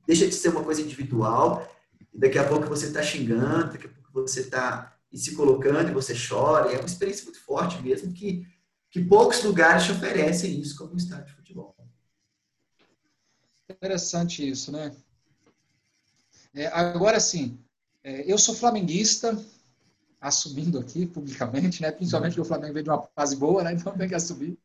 Deixa 0.04 0.26
de 0.26 0.34
ser 0.34 0.48
uma 0.48 0.64
coisa 0.64 0.82
individual, 0.82 1.70
e 2.12 2.18
daqui 2.18 2.38
a 2.38 2.48
pouco 2.48 2.66
você 2.66 2.86
está 2.86 3.02
xingando, 3.02 3.72
daqui 3.72 3.86
a 3.86 3.90
pouco 3.90 4.12
você 4.12 4.40
está 4.40 4.96
se 5.12 5.34
colocando 5.34 5.88
e 5.88 5.94
você 5.94 6.14
chora. 6.14 6.72
É 6.72 6.78
uma 6.78 6.86
experiência 6.86 7.24
muito 7.24 7.40
forte 7.40 7.80
mesmo 7.80 8.12
que 8.12 8.44
que 8.90 9.04
poucos 9.04 9.42
lugares 9.42 9.84
te 9.84 9.92
oferecem 9.92 10.58
isso 10.58 10.74
como 10.76 10.94
um 10.94 10.96
estádio 10.96 11.26
de 11.26 11.32
futebol. 11.32 11.76
Interessante 13.68 14.48
isso, 14.48 14.72
né? 14.72 14.90
É, 16.56 16.68
agora 16.68 17.20
sim, 17.20 17.58
é, 18.02 18.24
eu 18.26 18.38
sou 18.38 18.54
flamenguista, 18.54 19.38
assumindo 20.18 20.78
aqui 20.78 21.04
publicamente, 21.04 21.82
né? 21.82 21.92
Principalmente 21.92 22.32
porque 22.32 22.40
o 22.40 22.48
Flamengo 22.48 22.72
veio 22.72 22.84
de 22.84 22.90
uma 22.90 23.02
fase 23.14 23.36
boa, 23.36 23.62
né? 23.62 23.74
Então 23.74 23.92
tem 23.92 24.08
que 24.08 24.14
assumir. 24.14 24.58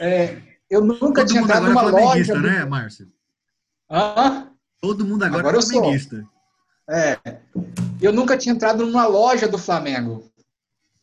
É, 0.00 0.40
eu 0.70 0.82
nunca 0.82 1.20
Todo 1.20 1.28
tinha 1.28 1.42
entrado 1.42 1.66
numa 1.66 1.82
é 1.82 1.90
loja. 1.90 2.34
Do... 2.34 2.40
né, 2.40 2.64
Márcio? 2.64 3.12
Hã? 3.90 4.48
Todo 4.80 5.04
mundo 5.04 5.24
agora, 5.24 5.40
agora 5.40 5.58
é 5.58 5.62
flamenguista. 5.62 6.26
É. 6.88 7.18
Eu 8.00 8.12
nunca 8.12 8.38
tinha 8.38 8.54
entrado 8.54 8.86
numa 8.86 9.06
loja 9.06 9.46
do 9.46 9.58
Flamengo. 9.58 10.30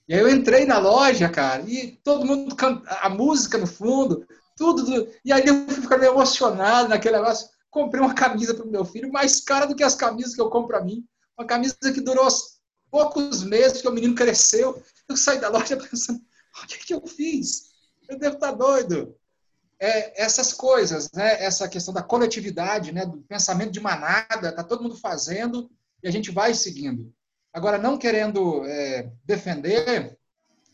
E 0.07 0.13
aí 0.13 0.19
eu 0.19 0.29
entrei 0.29 0.65
na 0.65 0.79
loja, 0.79 1.29
cara, 1.29 1.63
e 1.67 1.99
todo 2.03 2.25
mundo 2.25 2.55
canta 2.55 2.89
a 3.01 3.09
música 3.09 3.57
no 3.57 3.67
fundo, 3.67 4.25
tudo. 4.55 5.07
E 5.23 5.31
aí 5.31 5.45
eu 5.45 5.67
fui 5.67 5.81
ficando 5.81 6.03
emocionado 6.03 6.89
naquele 6.89 7.17
negócio. 7.17 7.47
Comprei 7.75 8.01
uma 8.01 8.13
camisa 8.13 8.53
para 8.53 8.63
o 8.63 8.71
meu 8.71 8.85
filho, 8.85 9.11
mais 9.11 9.41
cara 9.41 9.65
do 9.65 9.75
que 9.75 9.83
as 9.83 9.95
camisas 9.95 10.33
que 10.33 10.39
eu 10.39 10.49
compro 10.49 10.69
para 10.69 10.81
mim. 10.81 11.05
Uma 11.37 11.45
camisa 11.45 11.75
que 11.93 11.99
durou 11.99 12.25
poucos 12.89 13.43
meses, 13.43 13.81
que 13.81 13.87
o 13.89 13.91
menino 13.91 14.15
cresceu. 14.15 14.81
Eu 15.09 15.17
saí 15.17 15.41
da 15.41 15.49
loja 15.49 15.75
pensando, 15.91 16.21
o 16.63 16.67
que, 16.67 16.77
que 16.77 16.93
eu 16.93 17.05
fiz? 17.05 17.71
Eu 18.07 18.17
devo 18.17 18.35
estar 18.35 18.51
tá 18.51 18.57
doido. 18.57 19.13
É, 19.77 20.23
essas 20.23 20.53
coisas, 20.53 21.11
né? 21.11 21.43
essa 21.43 21.67
questão 21.67 21.93
da 21.93 22.01
coletividade, 22.01 22.93
né? 22.93 23.05
do 23.05 23.17
pensamento 23.23 23.71
de 23.71 23.81
manada, 23.81 24.47
está 24.47 24.63
todo 24.63 24.81
mundo 24.81 24.95
fazendo 24.95 25.69
e 26.01 26.07
a 26.07 26.11
gente 26.11 26.31
vai 26.31 26.53
seguindo. 26.53 27.13
Agora, 27.51 27.77
não 27.77 27.97
querendo 27.97 28.65
é, 28.67 29.11
defender, 29.25 30.17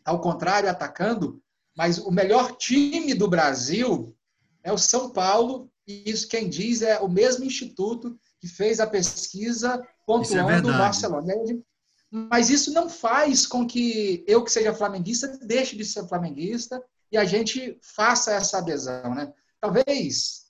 ao 0.06 0.22
contrário, 0.22 0.70
atacando, 0.70 1.42
mas 1.76 1.98
o 1.98 2.12
melhor 2.12 2.56
time 2.58 3.16
do 3.16 3.28
Brasil 3.28 4.16
é 4.62 4.72
o 4.72 4.78
São 4.78 5.10
Paulo, 5.10 5.72
isso 6.06 6.28
quem 6.28 6.50
diz 6.50 6.82
é 6.82 7.00
o 7.00 7.08
mesmo 7.08 7.44
instituto 7.44 8.18
que 8.40 8.48
fez 8.48 8.80
a 8.80 8.88
pesquisa 8.88 9.82
pontuando 10.06 10.70
é 10.70 10.74
o 10.74 10.78
Barcelona. 10.78 11.34
Mas 12.12 12.50
isso 12.50 12.74
não 12.74 12.90
faz 12.90 13.48
com 13.48 13.66
que 13.66 14.24
eu, 14.28 14.44
que 14.44 14.52
seja 14.52 14.74
flamenguista, 14.74 15.28
deixe 15.44 15.76
de 15.78 15.86
ser 15.86 16.08
flamenguista 16.08 16.84
e 17.12 17.18
a 17.18 17.24
gente 17.26 17.78
faça 17.82 18.34
essa 18.34 18.58
adesão. 18.58 19.16
Né? 19.16 19.32
Talvez 19.60 20.42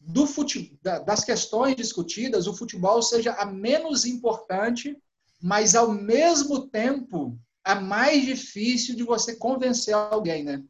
do 0.00 0.26
fute... 0.26 0.78
das 0.82 1.24
questões 1.24 1.76
discutidas, 1.76 2.46
o 2.46 2.54
futebol 2.54 3.02
seja 3.02 3.32
a 3.32 3.44
menos 3.44 4.06
importante 4.06 4.96
mas 5.40 5.74
ao 5.74 5.92
mesmo 5.92 6.68
tempo 6.68 7.38
é 7.64 7.74
mais 7.74 8.24
difícil 8.24 8.94
de 8.94 9.02
você 9.02 9.34
convencer 9.36 9.94
alguém, 9.94 10.44
né? 10.44 10.62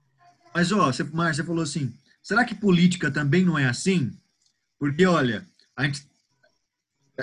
Mas, 0.55 0.71
ó, 0.73 0.87
você, 0.87 1.03
Márcia, 1.05 1.43
você 1.43 1.47
falou 1.47 1.63
assim, 1.63 1.93
será 2.23 2.45
que 2.45 2.55
política 2.55 3.11
também 3.11 3.45
não 3.45 3.59
é 3.59 3.67
assim? 3.67 4.13
Porque, 4.81 5.05
olha, 5.05 5.47
a 5.77 5.85
gente, 5.85 6.09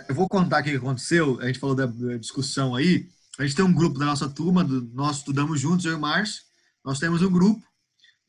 eu 0.08 0.14
vou 0.14 0.30
contar 0.30 0.62
o 0.62 0.64
que 0.64 0.76
aconteceu, 0.76 1.40
a 1.42 1.48
gente 1.48 1.58
falou 1.58 1.76
da 1.76 1.88
discussão 2.18 2.76
aí, 2.76 3.10
a 3.40 3.44
gente 3.44 3.56
tem 3.56 3.66
um 3.66 3.74
grupo 3.74 3.98
da 3.98 4.06
nossa 4.06 4.30
turma, 4.30 4.64
do, 4.64 4.84
nós 4.94 5.18
estudamos 5.18 5.60
juntos, 5.60 5.84
eu 5.84 5.94
e 5.94 5.96
o 5.96 6.00
Márcio, 6.00 6.44
nós 6.86 7.00
temos 7.00 7.24
um 7.24 7.32
grupo, 7.32 7.66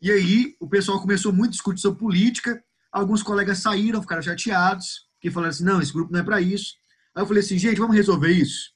e 0.00 0.10
aí 0.10 0.56
o 0.58 0.66
pessoal 0.66 0.98
começou 0.98 1.30
muito 1.30 1.50
a 1.50 1.52
discutir 1.52 1.82
sobre 1.82 2.00
política, 2.00 2.64
alguns 2.90 3.22
colegas 3.22 3.58
saíram, 3.58 4.00
ficaram 4.00 4.22
chateados, 4.22 5.06
que 5.20 5.30
falaram 5.30 5.50
assim, 5.50 5.64
não, 5.64 5.82
esse 5.82 5.92
grupo 5.92 6.10
não 6.10 6.20
é 6.20 6.22
para 6.22 6.40
isso. 6.40 6.76
Aí 7.14 7.22
eu 7.22 7.26
falei 7.26 7.42
assim, 7.42 7.58
gente, 7.58 7.78
vamos 7.78 7.96
resolver 7.96 8.32
isso? 8.32 8.70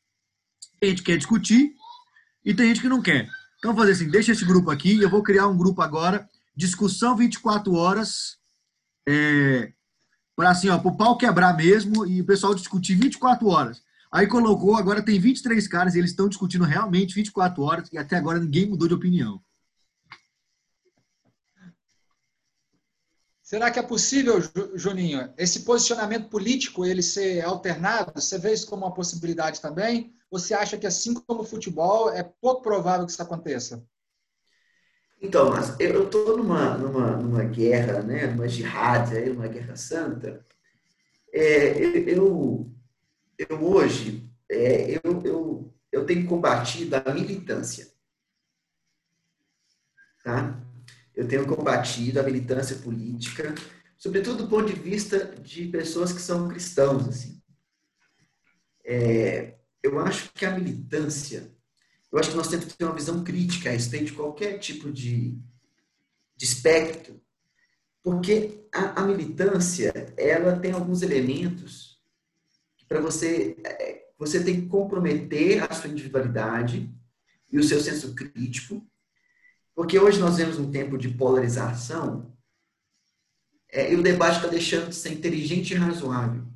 Tem 0.79 0.91
gente 0.91 1.03
que 1.03 1.13
quer 1.13 1.17
discutir 1.17 1.73
e 2.45 2.53
tem 2.53 2.69
gente 2.69 2.83
que 2.83 2.91
não 2.91 3.01
quer. 3.01 3.27
Então, 3.59 3.73
vou 3.73 3.87
fazer 3.87 3.93
assim, 3.93 4.11
deixa 4.11 4.33
esse 4.33 4.45
grupo 4.45 4.71
aqui, 4.71 5.01
eu 5.01 5.09
vou 5.09 5.23
criar 5.23 5.49
um 5.49 5.57
grupo 5.57 5.81
agora, 5.81 6.29
discussão 6.55 7.17
24 7.17 7.73
horas, 7.73 8.37
é, 9.09 9.73
para 10.37 10.51
assim, 10.51 10.69
ó, 10.69 10.77
o 10.77 10.97
pau 10.97 11.17
quebrar 11.17 11.57
mesmo 11.57 12.07
e 12.07 12.21
o 12.21 12.27
pessoal 12.27 12.55
discutir 12.55 12.95
24 12.95 13.47
horas. 13.49 13.83
Aí 14.11 14.27
colocou, 14.27 14.77
agora 14.77 15.03
tem 15.03 15.19
23 15.19 15.67
caras 15.69 15.95
e 15.95 15.99
eles 15.99 16.11
estão 16.11 16.29
discutindo 16.29 16.65
realmente 16.65 17.15
24 17.15 17.63
horas 17.63 17.89
e 17.93 17.99
até 17.99 18.17
agora 18.17 18.39
ninguém 18.39 18.67
mudou 18.67 18.87
de 18.87 18.95
opinião. 18.95 19.41
Será 23.43 23.71
que 23.71 23.79
é 23.79 23.83
possível, 23.83 24.41
Juninho, 24.75 25.31
esse 25.37 25.61
posicionamento 25.61 26.31
político 26.31 26.87
ele 26.87 27.03
ser 27.03 27.45
alternado? 27.45 28.13
Você 28.15 28.39
vê 28.39 28.53
isso 28.53 28.67
como 28.67 28.87
uma 28.87 28.95
possibilidade 28.95 29.61
também? 29.61 30.15
Você 30.31 30.55
acha 30.55 30.79
que, 30.79 30.87
assim 30.87 31.13
como 31.13 31.43
o 31.43 31.45
futebol, 31.45 32.11
é 32.11 32.23
pouco 32.23 32.63
provável 32.63 33.05
que 33.05 33.13
isso 33.13 33.23
aconteça? 33.23 33.85
Então, 35.23 35.51
mas 35.51 35.79
eu 35.79 36.05
estou 36.07 36.37
numa, 36.37 36.77
numa, 36.77 37.17
numa 37.17 37.45
guerra, 37.45 38.03
né, 38.03 38.27
numa 38.27 38.49
jihad, 38.49 39.15
uma 39.31 39.47
guerra 39.47 39.77
santa. 39.77 40.45
É, 41.33 41.79
eu, 42.13 42.69
eu 43.39 43.65
hoje, 43.65 44.29
é, 44.51 44.97
eu, 44.97 45.23
eu, 45.25 45.75
eu 45.93 46.05
tenho 46.05 46.27
combatido 46.27 46.97
a 46.97 47.15
militância. 47.15 47.87
Tá? 50.25 50.61
Eu 51.15 51.29
tenho 51.29 51.47
combatido 51.47 52.19
a 52.19 52.25
militância 52.25 52.77
política, 52.79 53.55
sobretudo 53.97 54.43
do 54.43 54.51
ponto 54.51 54.73
de 54.73 54.81
vista 54.81 55.25
de 55.37 55.69
pessoas 55.69 56.13
que 56.13 56.21
são 56.21 56.49
cristãos. 56.49 57.07
Assim. 57.07 57.41
É, 58.85 59.57
eu 59.81 60.01
acho 60.01 60.33
que 60.33 60.45
a 60.45 60.51
militância 60.51 61.49
eu 62.13 62.19
acho 62.19 62.31
que 62.31 62.37
nós 62.37 62.49
temos 62.49 62.67
que 62.67 62.75
ter 62.77 62.85
uma 62.85 62.95
visão 62.95 63.25
crítica 63.25 63.71
a 63.71 63.73
respeito 63.73 64.07
de 64.07 64.13
qualquer 64.13 64.59
tipo 64.59 64.93
de, 64.93 65.39
de 66.37 66.45
espectro, 66.45 67.19
porque 68.03 68.67
a, 68.71 69.01
a 69.01 69.07
militância, 69.07 69.93
ela 70.19 70.59
tem 70.59 70.73
alguns 70.73 71.01
elementos 71.01 72.03
que 72.77 72.85
para 72.85 73.01
você, 73.01 73.57
é, 73.65 74.09
você 74.19 74.45
tem 74.45 74.61
que 74.61 74.67
comprometer 74.67 75.65
a 75.65 75.75
sua 75.75 75.89
individualidade 75.89 76.95
e 77.51 77.59
o 77.59 77.65
seu 77.65 77.81
senso 77.81 78.15
crítico, 78.15 78.87
porque 79.75 79.99
hoje 79.99 80.21
nós 80.21 80.37
vemos 80.37 80.59
um 80.59 80.71
tempo 80.71 80.99
de 80.99 81.09
polarização 81.09 82.37
é, 83.71 83.91
e 83.91 83.97
o 83.97 84.03
debate 84.03 84.37
está 84.37 84.49
deixando 84.49 84.91
de 84.91 84.97
ser 84.97 85.13
inteligente 85.13 85.73
e 85.73 85.77
razoável. 85.77 86.52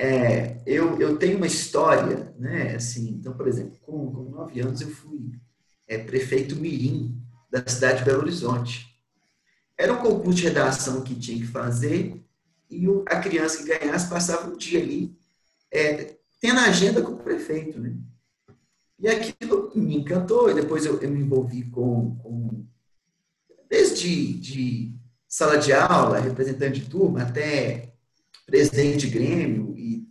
É, 0.00 0.62
eu, 0.64 0.96
eu 1.00 1.18
tenho 1.18 1.38
uma 1.38 1.46
história, 1.46 2.32
né, 2.38 2.76
assim, 2.76 3.08
então, 3.10 3.32
por 3.32 3.48
exemplo, 3.48 3.76
com, 3.82 4.12
com 4.12 4.30
nove 4.30 4.60
anos 4.60 4.80
eu 4.80 4.88
fui 4.88 5.32
é, 5.88 5.98
prefeito 5.98 6.54
mirim 6.54 7.20
da 7.50 7.66
cidade 7.66 7.98
de 7.98 8.04
Belo 8.04 8.20
Horizonte. 8.20 8.86
Era 9.76 9.92
um 9.92 9.96
concurso 9.96 10.38
de 10.38 10.44
redação 10.44 11.02
que 11.02 11.16
tinha 11.16 11.38
que 11.38 11.46
fazer 11.46 12.24
e 12.70 12.86
a 13.06 13.18
criança 13.18 13.58
que 13.58 13.76
ganhasse 13.76 14.08
passava 14.08 14.48
um 14.48 14.56
dia 14.56 14.80
ali 14.80 15.18
é, 15.68 16.16
tendo 16.40 16.60
agenda 16.60 17.02
com 17.02 17.12
o 17.12 17.18
prefeito, 17.18 17.80
né? 17.80 17.96
E 19.00 19.08
aquilo 19.08 19.72
me 19.74 19.96
encantou, 19.96 20.50
e 20.50 20.54
depois 20.54 20.84
eu, 20.84 21.00
eu 21.00 21.10
me 21.10 21.20
envolvi 21.20 21.64
com, 21.70 22.16
com 22.16 22.64
desde 23.68 24.34
de 24.34 24.94
sala 25.28 25.58
de 25.58 25.72
aula, 25.72 26.18
representante 26.18 26.80
de 26.80 26.88
turma, 26.88 27.22
até 27.22 27.87
presidente 28.48 29.06
de 29.06 29.10
Grêmio, 29.10 29.76
e 29.76 30.08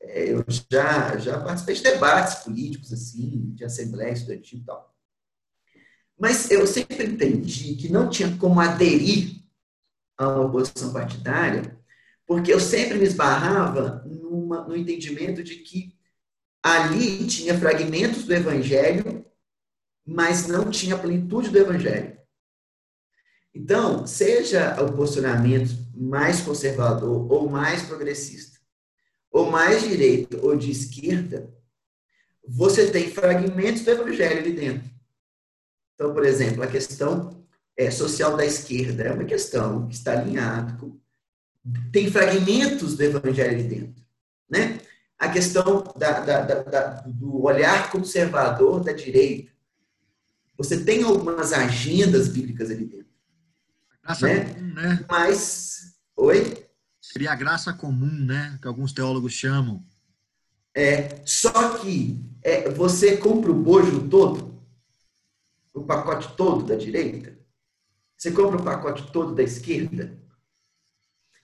é, 0.00 0.32
eu 0.32 0.42
já, 0.48 1.18
já 1.18 1.38
participei 1.38 1.74
de 1.74 1.82
debates 1.82 2.36
políticos, 2.36 2.90
assim, 2.92 3.52
de 3.54 3.62
assembleia 3.62 4.12
estudantil 4.12 4.58
e 4.58 4.64
tal. 4.64 4.96
Mas 6.18 6.50
eu 6.50 6.66
sempre 6.66 7.04
entendi 7.04 7.74
que 7.74 7.92
não 7.92 8.08
tinha 8.08 8.34
como 8.38 8.58
aderir 8.58 9.42
a 10.16 10.28
uma 10.28 10.46
oposição 10.46 10.92
partidária, 10.94 11.78
porque 12.26 12.50
eu 12.50 12.58
sempre 12.58 12.96
me 12.96 13.04
esbarrava 13.04 14.02
numa, 14.06 14.66
no 14.66 14.74
entendimento 14.74 15.44
de 15.44 15.56
que 15.56 15.94
ali 16.62 17.26
tinha 17.26 17.58
fragmentos 17.58 18.24
do 18.24 18.32
evangelho, 18.32 19.26
mas 20.06 20.46
não 20.46 20.70
tinha 20.70 20.96
plenitude 20.96 21.50
do 21.50 21.58
evangelho. 21.58 22.18
Então, 23.54 24.06
seja 24.06 24.82
o 24.82 24.90
posicionamento 24.96 25.83
mais 25.96 26.40
conservador 26.40 27.30
ou 27.30 27.48
mais 27.48 27.82
progressista, 27.82 28.58
ou 29.30 29.50
mais 29.50 29.82
direito 29.82 30.38
ou 30.44 30.56
de 30.56 30.70
esquerda, 30.70 31.52
você 32.46 32.90
tem 32.90 33.10
fragmentos 33.10 33.82
do 33.82 33.90
evangelho 33.90 34.38
ali 34.38 34.52
dentro. 34.52 34.90
Então, 35.94 36.12
por 36.12 36.24
exemplo, 36.24 36.62
a 36.62 36.66
questão 36.66 37.44
é, 37.76 37.90
social 37.90 38.36
da 38.36 38.44
esquerda 38.44 39.04
é 39.04 39.12
uma 39.12 39.24
questão 39.24 39.86
que 39.88 39.94
está 39.94 40.12
alinhada 40.12 40.76
com. 40.78 40.98
Tem 41.90 42.10
fragmentos 42.10 42.96
do 42.96 43.02
evangelho 43.02 43.50
ali 43.50 43.62
dentro. 43.62 44.04
Né? 44.50 44.78
A 45.18 45.28
questão 45.30 45.82
da, 45.96 46.20
da, 46.20 46.40
da, 46.42 46.84
do 47.06 47.42
olhar 47.44 47.90
conservador 47.90 48.84
da 48.84 48.92
direita. 48.92 49.50
Você 50.56 50.84
tem 50.84 51.02
algumas 51.02 51.52
agendas 51.52 52.28
bíblicas 52.28 52.70
ali 52.70 52.84
dentro. 52.84 53.14
Graça 54.02 54.26
né? 54.26 54.44
né? 54.74 55.04
Mas. 55.08 55.93
Oi? 56.16 56.66
Seria 57.00 57.32
a 57.32 57.36
graça 57.36 57.72
comum, 57.72 58.24
né? 58.24 58.58
Que 58.60 58.68
alguns 58.68 58.92
teólogos 58.92 59.32
chamam. 59.32 59.84
É, 60.74 61.22
só 61.24 61.78
que 61.78 62.20
é, 62.42 62.68
você 62.70 63.16
compra 63.16 63.50
o 63.50 63.54
bojo 63.54 64.08
todo, 64.08 64.60
o 65.72 65.82
pacote 65.82 66.34
todo 66.36 66.64
da 66.64 66.74
direita, 66.74 67.38
você 68.16 68.32
compra 68.32 68.60
o 68.60 68.64
pacote 68.64 69.10
todo 69.12 69.34
da 69.34 69.42
esquerda. 69.42 70.18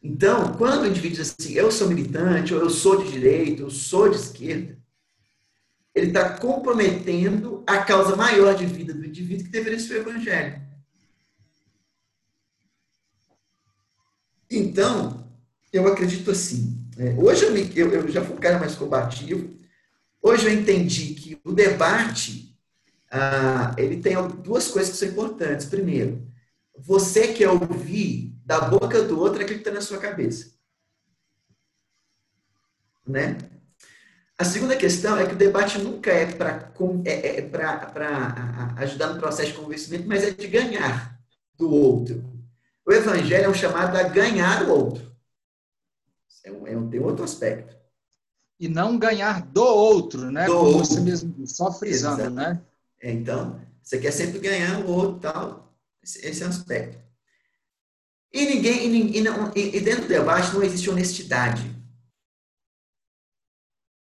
Então, 0.02 0.54
quando 0.54 0.82
o 0.82 0.86
indivíduo 0.86 1.18
diz 1.18 1.36
assim, 1.38 1.52
eu 1.52 1.70
sou 1.70 1.88
militante, 1.88 2.54
ou 2.54 2.60
eu 2.60 2.70
sou 2.70 3.04
de 3.04 3.12
direita, 3.12 3.62
eu 3.62 3.70
sou 3.70 4.08
de 4.08 4.16
esquerda, 4.16 4.78
ele 5.94 6.08
está 6.08 6.38
comprometendo 6.38 7.62
a 7.66 7.84
causa 7.84 8.16
maior 8.16 8.54
de 8.54 8.64
vida 8.66 8.94
do 8.94 9.04
indivíduo 9.04 9.44
que 9.44 9.50
deveria 9.50 9.78
ser 9.78 9.94
o 9.94 10.10
evangelho. 10.10 10.69
Então, 14.50 15.30
eu 15.72 15.86
acredito 15.86 16.30
assim. 16.30 16.84
É, 16.98 17.14
hoje 17.16 17.44
eu, 17.44 17.52
me, 17.52 17.70
eu, 17.76 17.92
eu, 17.92 18.08
já 18.08 18.24
fui 18.24 18.34
um 18.34 18.40
cara 18.40 18.58
mais 18.58 18.74
combativo. 18.74 19.48
Hoje 20.20 20.46
eu 20.46 20.52
entendi 20.52 21.14
que 21.14 21.40
o 21.44 21.52
debate 21.52 22.50
ah, 23.10 23.74
ele 23.78 24.00
tem 24.02 24.14
duas 24.42 24.68
coisas 24.68 24.92
que 24.92 24.98
são 24.98 25.08
importantes. 25.08 25.66
Primeiro, 25.66 26.26
você 26.76 27.28
quer 27.28 27.48
ouvir 27.48 28.34
da 28.44 28.60
boca 28.60 29.02
do 29.02 29.18
outro 29.18 29.42
aquilo 29.42 29.60
que 29.60 29.68
está 29.68 29.70
na 29.70 29.80
sua 29.80 29.98
cabeça. 29.98 30.52
Né? 33.06 33.38
A 34.36 34.44
segunda 34.44 34.76
questão 34.76 35.18
é 35.18 35.26
que 35.26 35.34
o 35.34 35.38
debate 35.38 35.78
nunca 35.78 36.10
é 36.10 36.26
para 36.26 36.72
é, 37.04 37.38
é 37.38 38.82
ajudar 38.82 39.08
no 39.08 39.20
processo 39.20 39.52
de 39.52 39.58
convencimento, 39.58 40.08
mas 40.08 40.24
é 40.24 40.30
de 40.30 40.46
ganhar 40.46 41.20
do 41.56 41.70
outro. 41.70 42.39
O 42.90 42.92
evangelho 42.92 43.44
é 43.44 43.48
um 43.48 43.54
chamado 43.54 43.96
a 43.96 44.02
ganhar 44.02 44.64
o 44.64 44.72
outro. 44.72 45.16
É 46.42 46.50
um, 46.50 46.66
é 46.66 46.76
um, 46.76 46.90
tem 46.90 46.98
outro 46.98 47.22
aspecto. 47.22 47.76
E 48.58 48.66
não 48.66 48.98
ganhar 48.98 49.46
do 49.46 49.62
outro, 49.62 50.28
né? 50.32 50.46
Do 50.46 50.54
Como 50.54 50.70
outro. 50.72 50.86
você 50.86 50.98
mesmo, 50.98 51.46
só 51.46 51.72
frisando, 51.72 52.22
Exato. 52.22 52.34
né? 52.34 52.60
É, 53.00 53.12
então, 53.12 53.64
você 53.80 53.96
quer 53.96 54.10
sempre 54.10 54.40
ganhar 54.40 54.84
o 54.84 54.90
outro 54.90 55.20
tal. 55.20 55.72
Esse, 56.02 56.26
esse 56.26 56.42
é 56.42 56.46
o 56.46 56.48
aspecto. 56.48 56.98
E 58.32 58.44
ninguém, 58.46 58.92
e, 58.92 59.18
e, 59.18 59.20
não, 59.20 59.52
e, 59.54 59.76
e 59.76 59.80
dentro 59.80 60.02
do 60.02 60.08
debate 60.08 60.52
não 60.52 60.64
existe 60.64 60.90
honestidade. 60.90 61.70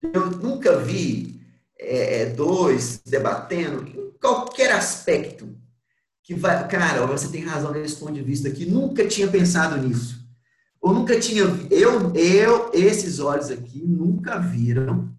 Eu 0.02 0.30
nunca 0.30 0.78
vi 0.78 1.44
é, 1.78 2.24
dois 2.30 3.02
debatendo 3.04 3.86
em 3.86 4.12
qualquer 4.12 4.72
aspecto 4.72 5.60
que 6.32 6.40
vai, 6.40 6.66
cara, 6.68 7.06
você 7.06 7.28
tem 7.28 7.44
razão 7.44 7.72
nesse 7.72 7.96
ponto 7.96 8.12
de 8.12 8.22
vista 8.22 8.48
aqui, 8.48 8.64
nunca 8.64 9.06
tinha 9.06 9.28
pensado 9.28 9.76
nisso. 9.76 10.22
Ou 10.80 10.92
nunca 10.92 11.18
tinha, 11.20 11.44
eu, 11.70 12.12
eu, 12.14 12.70
esses 12.72 13.18
olhos 13.18 13.50
aqui 13.50 13.82
nunca 13.84 14.38
viram 14.38 15.14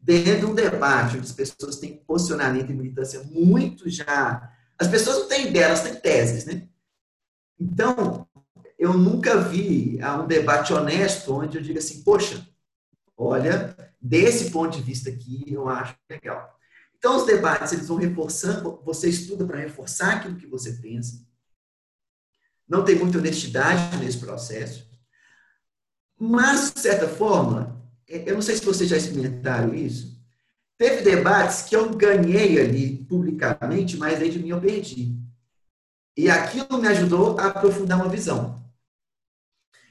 dentro 0.00 0.40
de 0.40 0.46
um 0.46 0.54
debate 0.54 1.16
onde 1.16 1.26
as 1.26 1.32
pessoas 1.32 1.76
têm 1.76 1.96
posicionamento 2.06 2.70
e 2.70 2.74
militância 2.74 3.22
muito 3.24 3.88
já. 3.88 4.50
As 4.78 4.88
pessoas 4.88 5.18
não 5.20 5.28
têm 5.28 5.48
ideia, 5.48 5.66
elas 5.66 5.82
têm 5.82 5.94
teses, 5.94 6.44
né? 6.44 6.68
Então, 7.58 8.26
eu 8.78 8.92
nunca 8.92 9.40
vi 9.40 9.98
um 10.22 10.26
debate 10.26 10.72
honesto 10.74 11.32
onde 11.32 11.56
eu 11.56 11.62
diga 11.62 11.78
assim, 11.78 12.02
poxa, 12.02 12.46
olha, 13.16 13.74
desse 14.00 14.50
ponto 14.50 14.76
de 14.76 14.82
vista 14.82 15.08
aqui, 15.08 15.44
eu 15.48 15.68
acho 15.68 15.96
legal. 16.10 16.55
Então, 17.06 17.18
os 17.18 17.24
debates, 17.24 17.72
eles 17.72 17.86
vão 17.86 17.98
reforçando, 17.98 18.82
você 18.84 19.08
estuda 19.08 19.46
para 19.46 19.60
reforçar 19.60 20.16
aquilo 20.16 20.34
que 20.34 20.46
você 20.48 20.72
pensa. 20.72 21.24
Não 22.68 22.84
tem 22.84 22.96
muita 22.96 23.18
honestidade 23.18 23.96
nesse 23.98 24.18
processo. 24.18 24.90
Mas, 26.18 26.72
de 26.72 26.80
certa 26.80 27.06
forma, 27.06 27.80
é, 28.08 28.28
eu 28.28 28.34
não 28.34 28.42
sei 28.42 28.56
se 28.56 28.64
vocês 28.64 28.90
já 28.90 28.96
experimentaram 28.96 29.72
isso, 29.72 30.20
teve 30.76 31.02
debates 31.02 31.62
que 31.62 31.76
eu 31.76 31.94
ganhei 31.94 32.60
ali 32.60 33.04
publicamente, 33.04 33.96
mas 33.96 34.20
aí 34.20 34.28
de 34.28 34.40
mim 34.40 34.48
eu 34.48 34.60
perdi. 34.60 35.16
E 36.16 36.28
aquilo 36.28 36.76
me 36.76 36.88
ajudou 36.88 37.38
a 37.38 37.46
aprofundar 37.46 38.00
uma 38.00 38.10
visão. 38.10 38.60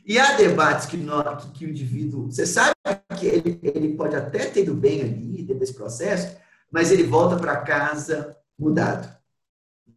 E 0.06 0.20
há 0.20 0.36
debates 0.36 0.86
que, 0.86 0.98
que, 0.98 1.52
que 1.54 1.66
o 1.66 1.70
indivíduo. 1.70 2.26
Você 2.26 2.46
sabe 2.46 2.76
que 3.18 3.26
ele, 3.26 3.58
ele 3.64 3.96
pode 3.96 4.18
até 4.18 4.48
ter 4.48 4.64
ido 4.64 4.74
bem 4.74 5.02
ali, 5.02 5.44
dentro 5.44 5.60
desse 5.62 5.74
processo, 5.74 6.44
mas 6.76 6.92
ele 6.92 7.04
volta 7.04 7.38
para 7.38 7.62
casa 7.62 8.36
mudado. 8.60 9.08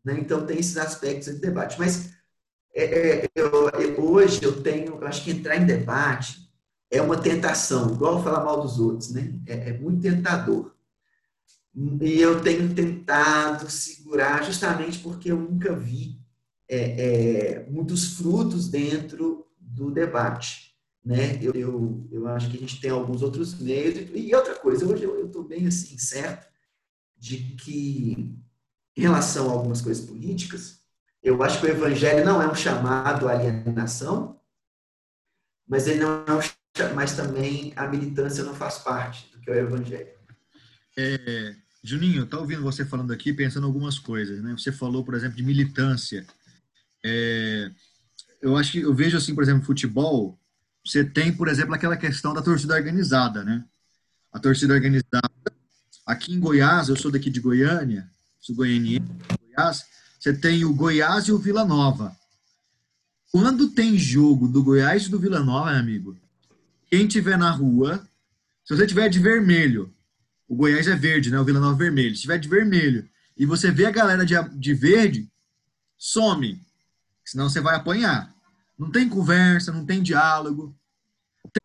Né? 0.05 0.17
Então, 0.21 0.47
tem 0.47 0.61
esses 0.61 0.77
aspectos 0.77 1.35
de 1.35 1.41
debate. 1.41 1.77
Mas 1.77 2.13
é, 2.73 2.85
é, 2.85 3.29
eu, 3.35 3.69
eu, 3.71 4.01
hoje 4.01 4.41
eu 4.45 4.63
tenho, 4.63 4.95
eu 4.95 5.07
acho 5.09 5.25
que 5.25 5.33
entrar 5.33 5.57
em 5.57 5.67
debate 5.67 6.49
é 6.89 7.03
uma 7.03 7.21
tentação, 7.21 7.93
igual 7.93 8.23
falar 8.23 8.45
mal 8.45 8.63
dos 8.63 8.79
outros, 8.79 9.11
né? 9.11 9.35
É, 9.45 9.71
é 9.71 9.73
muito 9.77 10.03
tentador. 10.03 10.73
E 12.01 12.21
eu 12.21 12.41
tenho 12.43 12.73
tentado 12.73 13.69
segurar 13.69 14.45
justamente 14.45 15.01
porque 15.01 15.33
eu 15.33 15.37
nunca 15.37 15.75
vi 15.75 16.21
é, 16.69 16.79
é, 17.59 17.67
muitos 17.69 18.17
frutos 18.17 18.69
dentro 18.69 19.49
do 19.59 19.91
debate. 19.91 20.77
Né? 21.05 21.41
Eu, 21.43 21.55
eu, 21.55 22.09
eu, 22.13 22.29
acho 22.29 22.49
que 22.49 22.57
a 22.57 22.61
gente 22.61 22.81
tem 22.81 22.93
alguns 22.93 23.21
outros 23.21 23.59
meios. 23.59 24.09
E 24.15 24.33
outra 24.33 24.55
coisa, 24.55 24.87
hoje 24.87 25.03
eu 25.03 25.27
estou 25.27 25.43
bem 25.43 25.67
assim, 25.67 25.99
certo 25.99 26.47
de 27.19 27.39
que, 27.57 28.37
em 28.97 29.01
relação 29.01 29.51
a 29.51 29.53
algumas 29.53 29.81
coisas 29.81 30.05
políticas, 30.05 30.81
eu 31.23 31.43
acho 31.43 31.61
que 31.61 31.67
o 31.67 31.71
evangelho 31.71 32.25
não 32.25 32.41
é 32.41 32.51
um 32.51 32.55
chamado 32.55 33.29
à 33.29 33.33
alienação, 33.33 34.41
mas 35.67 35.87
ele 35.87 36.01
não 36.01 36.25
é 36.27 36.33
um, 36.33 36.95
mas 36.95 37.15
também 37.15 37.73
a 37.77 37.87
militância 37.87 38.45
não 38.45 38.55
faz 38.55 38.79
parte 38.79 39.31
do 39.33 39.41
que 39.41 39.51
é 39.51 39.55
o 39.55 39.67
evangelho. 39.67 40.09
É, 40.97 41.55
Juninho, 41.83 42.27
tá 42.27 42.39
ouvindo 42.39 42.63
você 42.63 42.85
falando 42.85 43.13
aqui, 43.13 43.33
pensando 43.33 43.67
algumas 43.67 43.99
coisas, 43.99 44.43
né? 44.43 44.53
Você 44.53 44.73
falou, 44.73 45.05
por 45.05 45.15
exemplo, 45.15 45.37
de 45.37 45.43
militância. 45.43 46.27
É, 47.05 47.71
eu 48.41 48.57
acho 48.57 48.73
que 48.73 48.81
eu 48.81 48.95
vejo 48.95 49.17
assim, 49.17 49.35
por 49.35 49.43
exemplo, 49.43 49.65
futebol, 49.65 50.39
você 50.85 51.05
tem, 51.05 51.33
por 51.33 51.49
exemplo, 51.49 51.75
aquela 51.75 51.97
questão 51.97 52.33
da 52.33 52.43
torcida 52.43 52.75
organizada, 52.75 53.45
né? 53.45 53.65
A 54.33 54.39
torcida 54.39 54.75
organizada, 54.75 55.31
aqui 56.09 56.33
em 56.33 56.41
Goiás, 56.41 56.89
eu 56.89 56.97
sou 56.97 57.11
daqui 57.11 57.29
de 57.29 57.39
Goiânia, 57.39 58.09
sou 58.41 58.57
goianiense, 58.57 59.07
Goiás, 59.43 59.85
você 60.19 60.33
tem 60.33 60.65
o 60.65 60.73
Goiás 60.73 61.29
e 61.29 61.33
o 61.33 61.39
Vila 61.39 61.67
Nova. 61.67 62.17
Quando 63.31 63.69
tem 63.69 63.99
jogo 63.99 64.49
do 64.49 64.65
Goiás 64.65 65.05
e 65.05 65.11
do 65.11 65.19
Vila 65.19 65.41
Nova, 65.41 65.71
meu 65.71 65.81
amigo, 65.81 66.17
quem 66.91 67.07
tiver 67.07 67.37
na 67.37 67.51
rua, 67.51 68.09
se 68.65 68.75
você 68.75 68.87
tiver 68.87 69.11
de 69.11 69.19
vermelho, 69.19 69.93
o 70.49 70.57
Goiás 70.57 70.89
é 70.89 70.97
verde, 70.97 71.31
né? 71.31 71.39
O 71.39 71.45
Vila 71.45 71.61
Nova 71.61 71.75
é 71.75 71.85
vermelho. 71.85 72.17
Se 72.17 72.23
tiver 72.23 72.39
de 72.39 72.49
vermelho 72.49 73.07
e 73.37 73.45
você 73.45 73.71
vê 73.71 73.85
a 73.85 73.91
galera 73.91 74.25
de, 74.25 74.35
de 74.59 74.73
verde, 74.73 75.31
some. 75.99 76.59
Senão 77.23 77.51
você 77.51 77.61
vai 77.61 77.77
apanhar. 77.77 78.35
Não 78.79 78.91
tem 78.91 79.11
conversa, 79.11 79.73
não 79.73 79.85
tem 79.85 80.03
diálogo. 80.03 80.75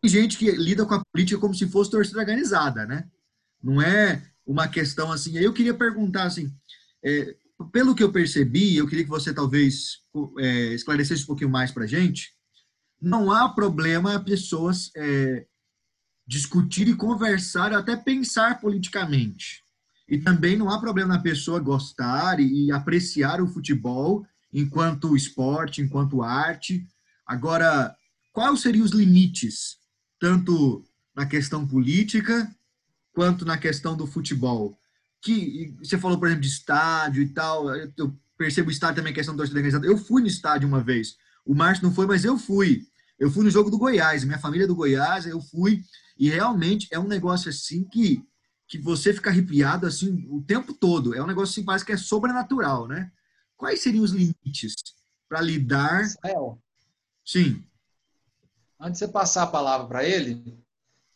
Tem 0.02 0.10
gente 0.10 0.36
que 0.36 0.50
lida 0.50 0.84
com 0.84 0.94
a 0.94 1.02
política 1.10 1.40
como 1.40 1.54
se 1.54 1.66
fosse 1.66 1.90
torcida 1.90 2.18
organizada, 2.18 2.84
né? 2.84 3.08
Não 3.62 3.80
é 3.80 4.22
uma 4.46 4.68
questão 4.68 5.10
assim. 5.10 5.36
Eu 5.36 5.52
queria 5.52 5.74
perguntar 5.74 6.24
assim, 6.24 6.52
é, 7.04 7.36
pelo 7.72 7.94
que 7.94 8.02
eu 8.02 8.12
percebi, 8.12 8.76
eu 8.76 8.86
queria 8.86 9.04
que 9.04 9.10
você 9.10 9.32
talvez 9.32 10.00
é, 10.38 10.74
esclarecesse 10.74 11.22
um 11.22 11.26
pouquinho 11.26 11.50
mais 11.50 11.70
para 11.70 11.86
gente. 11.86 12.32
Não 13.00 13.30
há 13.30 13.48
problema 13.48 14.22
pessoas 14.22 14.90
é, 14.96 15.46
discutir 16.26 16.88
e 16.88 16.96
conversar, 16.96 17.72
até 17.72 17.96
pensar 17.96 18.60
politicamente. 18.60 19.62
E 20.08 20.18
também 20.18 20.56
não 20.56 20.70
há 20.70 20.78
problema 20.78 21.16
na 21.16 21.22
pessoa 21.22 21.60
gostar 21.60 22.40
e, 22.40 22.66
e 22.66 22.72
apreciar 22.72 23.40
o 23.40 23.48
futebol 23.48 24.26
enquanto 24.52 25.16
esporte, 25.16 25.80
enquanto 25.80 26.22
arte. 26.22 26.86
Agora, 27.26 27.94
quais 28.32 28.60
seriam 28.60 28.84
os 28.84 28.92
limites, 28.92 29.76
tanto 30.20 30.84
na 31.14 31.26
questão 31.26 31.66
política 31.66 32.50
quanto 33.14 33.44
na 33.44 33.56
questão 33.56 33.96
do 33.96 34.06
futebol? 34.06 34.78
Que 35.22 35.74
você 35.78 35.96
falou, 35.96 36.18
por 36.18 36.26
exemplo, 36.26 36.42
de 36.42 36.48
estádio 36.48 37.22
e 37.22 37.28
tal. 37.28 37.74
Eu 37.74 38.14
percebo 38.36 38.68
o 38.68 38.72
estádio 38.72 38.96
também, 38.96 39.14
questão 39.14 39.34
da 39.34 39.38
torcida 39.38 39.58
organizada. 39.58 39.86
Eu 39.86 39.96
fui 39.96 40.20
no 40.20 40.28
estádio 40.28 40.68
uma 40.68 40.82
vez. 40.82 41.16
O 41.46 41.54
Márcio 41.54 41.84
não 41.84 41.94
foi, 41.94 42.06
mas 42.06 42.24
eu 42.24 42.36
fui. 42.36 42.86
Eu 43.18 43.30
fui 43.30 43.44
no 43.44 43.50
jogo 43.50 43.70
do 43.70 43.78
Goiás, 43.78 44.24
minha 44.24 44.38
família 44.38 44.64
é 44.64 44.66
do 44.66 44.74
Goiás, 44.74 45.26
eu 45.26 45.40
fui. 45.40 45.82
E 46.18 46.28
realmente 46.28 46.88
é 46.90 46.98
um 46.98 47.06
negócio 47.06 47.48
assim 47.48 47.84
que, 47.84 48.22
que 48.66 48.78
você 48.78 49.12
fica 49.12 49.30
arrepiado 49.30 49.86
assim 49.86 50.26
o 50.28 50.42
tempo 50.42 50.74
todo. 50.74 51.14
É 51.14 51.22
um 51.22 51.26
negócio 51.26 51.52
assim, 51.52 51.64
parece 51.64 51.84
que 51.84 51.92
é 51.92 51.96
sobrenatural, 51.96 52.88
né? 52.88 53.10
Quais 53.56 53.80
seriam 53.82 54.04
os 54.04 54.10
limites 54.10 54.74
para 55.28 55.40
lidar? 55.40 56.02
Israel, 56.02 56.60
Sim. 57.24 57.64
antes 58.80 59.00
de 59.00 59.06
você 59.06 59.08
passar 59.08 59.44
a 59.44 59.48
palavra 59.48 59.86
para 59.86 60.04
ele, 60.04 60.63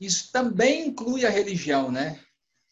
isso 0.01 0.31
também 0.33 0.89
inclui 0.89 1.27
a 1.27 1.31
religião, 1.31 1.91
né? 1.91 2.21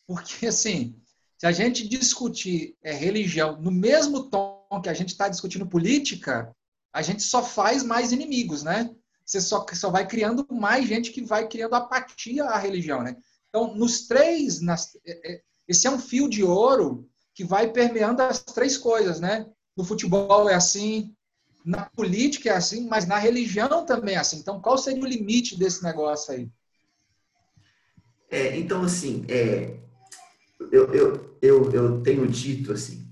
Porque, 0.07 0.47
assim, 0.47 0.95
se 1.39 1.47
a 1.47 1.53
gente 1.53 1.87
discutir 1.87 2.77
é, 2.83 2.93
religião 2.93 3.61
no 3.61 3.71
mesmo 3.71 4.31
tom 4.31 4.81
que 4.83 4.89
a 4.89 4.95
gente 4.95 5.11
está 5.11 5.29
discutindo 5.29 5.67
política, 5.67 6.55
a 6.93 7.03
gente 7.03 7.23
só 7.23 7.43
faz 7.43 7.83
mais 7.83 8.13
inimigos, 8.13 8.63
né? 8.63 8.91
Você 9.25 9.41
só, 9.41 9.67
só 9.75 9.91
vai 9.91 10.07
criando 10.07 10.47
mais 10.51 10.87
gente 10.87 11.11
que 11.11 11.23
vai 11.23 11.49
criando 11.49 11.75
apatia 11.75 12.45
à 12.45 12.59
religião, 12.59 13.03
né? 13.03 13.17
Então, 13.49 13.75
nos 13.75 14.07
três, 14.07 14.61
nas, 14.61 14.97
é, 15.05 15.33
é, 15.33 15.43
esse 15.67 15.87
é 15.87 15.91
um 15.91 15.99
fio 15.99 16.29
de 16.29 16.45
ouro 16.45 17.09
que 17.35 17.45
vai 17.45 17.71
permeando 17.71 18.23
as 18.23 18.41
três 18.41 18.79
coisas, 18.79 19.21
né? 19.21 19.47
No 19.77 19.85
futebol 19.85 20.49
é 20.49 20.55
assim, 20.55 21.15
na 21.65 21.85
política 21.91 22.51
é 22.51 22.57
assim, 22.57 22.87
mas 22.87 23.07
na 23.07 23.19
religião 23.19 23.85
também 23.85 24.15
é 24.15 24.19
assim. 24.19 24.39
Então, 24.39 24.61
qual 24.61 24.79
seria 24.79 25.03
o 25.03 25.07
limite 25.07 25.59
desse 25.59 25.83
negócio 25.83 26.33
aí? 26.33 26.49
É, 28.31 28.57
então, 28.57 28.83
assim, 28.83 29.25
é, 29.29 29.79
eu, 30.73 30.93
eu, 30.93 31.39
eu, 31.41 31.73
eu 31.73 32.03
tenho 32.03 32.27
dito 32.27 32.73
assim, 32.73 33.07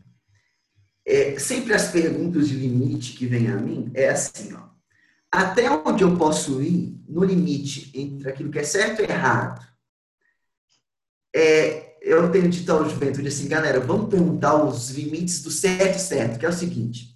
é, 1.06 1.38
sempre 1.38 1.74
as 1.74 1.90
perguntas 1.90 2.48
de 2.48 2.56
limite 2.56 3.12
que 3.12 3.26
vêm 3.26 3.48
a 3.48 3.56
mim 3.56 3.90
é 3.94 4.08
assim, 4.08 4.54
ó, 4.54 4.68
até 5.30 5.70
onde 5.70 6.02
eu 6.02 6.16
posso 6.16 6.62
ir 6.62 6.98
no 7.08 7.22
limite 7.22 7.90
entre 7.94 8.30
aquilo 8.30 8.50
que 8.50 8.58
é 8.58 8.64
certo 8.64 9.02
e 9.02 9.04
errado? 9.04 9.66
É, 11.34 11.96
eu 12.00 12.30
tenho 12.30 12.48
dito 12.48 12.70
ao 12.70 12.88
juventude 12.88 13.28
assim, 13.28 13.48
galera, 13.48 13.80
vamos 13.80 14.08
perguntar 14.08 14.62
os 14.64 14.90
limites 14.90 15.42
do 15.42 15.50
certo 15.50 15.96
e 15.96 16.00
certo, 16.00 16.38
que 16.38 16.46
é 16.46 16.48
o 16.48 16.52
seguinte, 16.52 17.14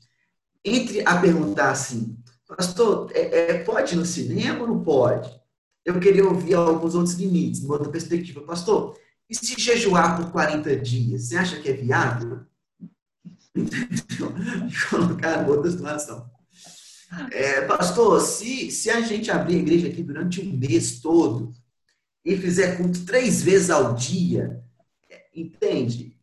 entre 0.64 1.02
a 1.06 1.18
perguntar 1.18 1.70
assim, 1.70 2.18
pastor, 2.46 3.10
é, 3.14 3.50
é, 3.50 3.64
pode 3.64 3.94
ir 3.94 3.96
no 3.96 4.04
cinema 4.04 4.62
ou 4.62 4.66
não 4.66 4.82
pode? 4.82 5.30
Eu 5.88 5.98
queria 5.98 6.22
ouvir 6.22 6.52
alguns 6.52 6.94
outros 6.94 7.14
limites, 7.14 7.62
uma 7.62 7.72
outra 7.72 7.90
perspectiva. 7.90 8.42
Pastor, 8.42 8.94
e 9.26 9.34
se 9.34 9.58
jejuar 9.58 10.18
por 10.18 10.30
40 10.30 10.76
dias, 10.76 11.22
você 11.22 11.36
acha 11.38 11.58
que 11.58 11.70
é 11.70 11.72
viável? 11.72 12.40
Entendeu? 13.56 14.34
Colocar 14.90 15.48
outra 15.48 15.70
situação. 15.70 16.30
É, 17.30 17.62
pastor, 17.62 18.20
se, 18.20 18.70
se 18.70 18.90
a 18.90 19.00
gente 19.00 19.30
abrir 19.30 19.56
a 19.56 19.60
igreja 19.60 19.88
aqui 19.88 20.02
durante 20.02 20.42
um 20.42 20.58
mês 20.58 21.00
todo 21.00 21.54
e 22.22 22.36
fizer 22.36 22.76
culto 22.76 23.06
três 23.06 23.42
vezes 23.42 23.70
ao 23.70 23.94
dia, 23.94 24.62
entende? 25.34 26.14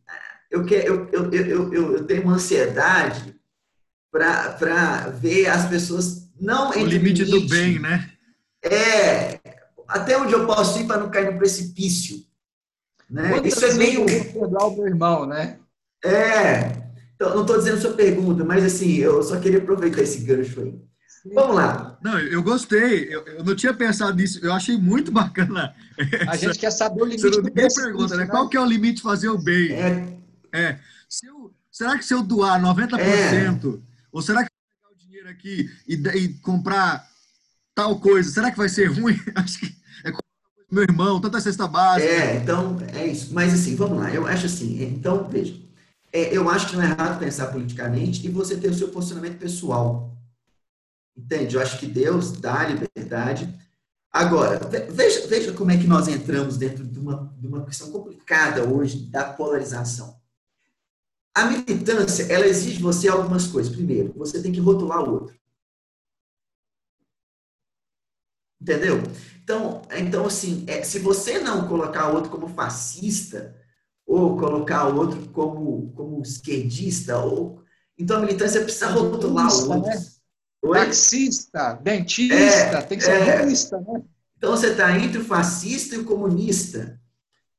Eu, 0.48 0.64
quero, 0.64 1.08
eu, 1.12 1.32
eu, 1.32 1.32
eu, 1.32 1.74
eu, 1.74 1.92
eu 1.96 2.04
tenho 2.04 2.22
uma 2.22 2.34
ansiedade 2.34 3.34
para 4.12 5.08
ver 5.08 5.48
as 5.48 5.68
pessoas 5.68 6.30
não 6.40 6.70
O 6.70 6.86
limite 6.86 7.24
do 7.24 7.48
bem, 7.48 7.80
né? 7.80 8.12
É, 8.62 9.35
até 9.88 10.16
onde 10.18 10.32
eu 10.32 10.46
posso 10.46 10.78
ir 10.80 10.86
para 10.86 10.98
não 11.00 11.10
cair 11.10 11.32
no 11.32 11.38
precipício. 11.38 12.24
Né? 13.08 13.40
Isso 13.44 13.64
é 13.64 13.74
meio. 13.74 14.04
perdoar 14.04 14.66
o 14.68 14.76
meu 14.76 14.86
irmão, 14.86 15.26
né? 15.26 15.58
É. 16.04 16.84
Então, 17.14 17.34
não 17.34 17.42
estou 17.42 17.56
dizendo 17.58 17.80
sua 17.80 17.92
pergunta, 17.94 18.44
mas 18.44 18.64
assim, 18.64 18.96
eu 18.96 19.22
só 19.22 19.38
queria 19.40 19.58
aproveitar 19.58 20.02
esse 20.02 20.20
gancho 20.20 20.60
aí. 20.60 20.74
Vamos 21.34 21.56
lá. 21.56 21.98
Não, 22.02 22.18
eu 22.20 22.40
gostei. 22.42 23.12
Eu, 23.12 23.24
eu, 23.26 23.44
não 23.44 23.56
tinha 23.56 23.74
pensado 23.74 24.14
nisso. 24.16 24.38
Eu 24.44 24.52
achei 24.52 24.76
muito 24.76 25.10
bacana. 25.10 25.74
A 26.28 26.34
essa- 26.34 26.36
gente 26.48 26.58
quer 26.58 26.70
saber 26.70 27.02
o 27.02 27.04
limite 27.04 27.22
Você 27.22 27.30
não 27.36 27.42
do 27.42 27.50
precipício, 27.52 27.82
pergunta, 27.84 28.16
né? 28.16 28.24
né? 28.24 28.30
Qual 28.30 28.48
que 28.48 28.56
é 28.56 28.60
o 28.60 28.64
limite 28.64 28.96
de 28.96 29.02
fazer 29.02 29.28
o 29.28 29.38
bem? 29.38 29.72
É, 29.72 30.18
É. 30.52 30.78
Se 31.08 31.26
eu- 31.26 31.52
será 31.70 31.96
que 31.98 32.04
se 32.04 32.14
eu 32.14 32.22
doar 32.22 32.60
90%, 32.60 32.98
É. 33.82 34.06
ou 34.12 34.22
será 34.22 34.44
que 34.44 34.50
eu 34.50 34.54
vou 34.54 34.90
pegar 34.90 34.94
o 34.94 34.98
dinheiro 35.06 35.28
aqui 35.28 35.68
e, 35.88 35.94
e 36.18 36.28
comprar 36.40 37.04
tal 37.76 38.00
coisa, 38.00 38.28
será 38.30 38.50
que 38.50 38.56
vai 38.56 38.68
ser 38.68 38.86
ruim? 38.86 39.14
Acho 39.36 39.60
que 39.60 39.66
é 40.04 40.12
meu 40.68 40.82
irmão, 40.82 41.20
tanta 41.20 41.40
cesta 41.40 41.68
básica. 41.68 42.10
é, 42.10 42.36
então 42.38 42.76
é 42.92 43.06
isso. 43.06 43.32
Mas 43.32 43.54
assim, 43.54 43.76
vamos 43.76 43.98
lá. 43.98 44.12
Eu 44.12 44.26
acho 44.26 44.46
assim. 44.46 44.82
Então, 44.82 45.28
veja. 45.28 45.54
é, 46.12 46.36
eu 46.36 46.50
acho 46.50 46.68
que 46.70 46.74
não 46.76 46.82
é 46.82 46.86
errado 46.86 47.20
pensar 47.20 47.46
politicamente 47.52 48.26
e 48.26 48.30
você 48.30 48.56
ter 48.56 48.68
o 48.70 48.74
seu 48.74 48.88
posicionamento 48.88 49.38
pessoal. 49.38 50.12
Entende? 51.16 51.54
Eu 51.54 51.62
acho 51.62 51.78
que 51.78 51.86
Deus 51.86 52.32
dá 52.32 52.66
liberdade. 52.66 53.48
Agora, 54.12 54.58
ve- 54.66 54.86
veja, 54.90 55.26
veja 55.28 55.52
como 55.52 55.70
é 55.70 55.76
que 55.78 55.86
nós 55.86 56.08
entramos 56.08 56.56
dentro 56.56 56.84
de 56.84 56.98
uma, 56.98 57.32
de 57.38 57.46
uma 57.46 57.64
questão 57.64 57.90
complicada 57.92 58.64
hoje 58.64 59.06
da 59.06 59.22
polarização. 59.24 60.16
A 61.34 61.44
militância, 61.46 62.24
ela 62.24 62.46
exige 62.46 62.78
de 62.78 62.82
você 62.82 63.08
algumas 63.08 63.46
coisas. 63.46 63.72
Primeiro, 63.72 64.12
você 64.16 64.42
tem 64.42 64.50
que 64.52 64.60
rotular 64.60 65.02
o 65.04 65.12
outro. 65.12 65.36
Entendeu? 68.66 69.00
Então, 69.44 69.82
então 69.96 70.26
assim, 70.26 70.64
é, 70.66 70.82
se 70.82 70.98
você 70.98 71.38
não 71.38 71.68
colocar 71.68 72.10
o 72.10 72.16
outro 72.16 72.32
como 72.32 72.48
fascista, 72.48 73.54
ou 74.04 74.36
colocar 74.36 74.88
o 74.88 74.96
outro 74.96 75.24
como, 75.28 75.92
como 75.92 76.20
esquerdista, 76.20 77.16
ou 77.18 77.62
então 77.96 78.16
a 78.16 78.20
militância 78.20 78.60
precisa 78.60 78.88
rotular 78.88 79.46
o 79.46 79.70
outro. 79.72 79.82
né? 79.82 80.04
Oi? 80.64 80.78
Taxista, 80.80 81.74
dentista, 81.74 82.34
É, 82.34 82.82
tem 82.82 82.98
que 82.98 83.04
ser 83.04 83.12
é. 83.12 83.36
comunista, 83.38 83.80
né? 83.80 84.02
Então 84.36 84.50
você 84.50 84.72
está 84.72 84.98
entre 84.98 85.18
o 85.18 85.24
fascista 85.24 85.94
e 85.94 85.98
o 85.98 86.04
comunista. 86.04 87.00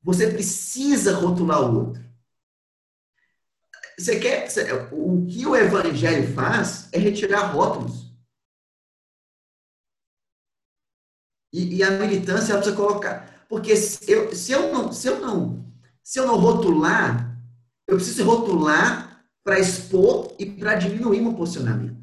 Você 0.02 0.26
precisa 0.26 1.14
rotular 1.14 1.62
o 1.62 1.86
outro. 1.86 2.04
Você 3.98 4.20
quer, 4.20 4.46
o 4.92 5.24
que 5.26 5.46
o 5.46 5.56
evangelho 5.56 6.34
faz 6.34 6.86
é 6.92 6.98
retirar 6.98 7.46
rótulos. 7.46 8.07
E, 11.52 11.76
e 11.76 11.82
a 11.82 11.90
militância 11.90 12.52
ela 12.52 12.60
precisa 12.60 12.76
colocar, 12.76 13.46
porque 13.48 13.74
se 13.74 14.10
eu, 14.10 14.34
se 14.34 14.52
eu 14.52 14.72
não, 14.72 14.92
se 14.92 15.08
eu 15.08 15.18
não, 15.20 15.66
se 16.02 16.18
eu 16.18 16.26
não 16.26 16.36
rotular, 16.36 17.40
eu 17.86 17.96
preciso 17.96 18.24
rotular 18.24 19.24
para 19.42 19.58
expor 19.58 20.34
e 20.38 20.44
para 20.44 20.74
diminuir 20.74 21.20
meu 21.20 21.34
posicionamento. 21.34 21.96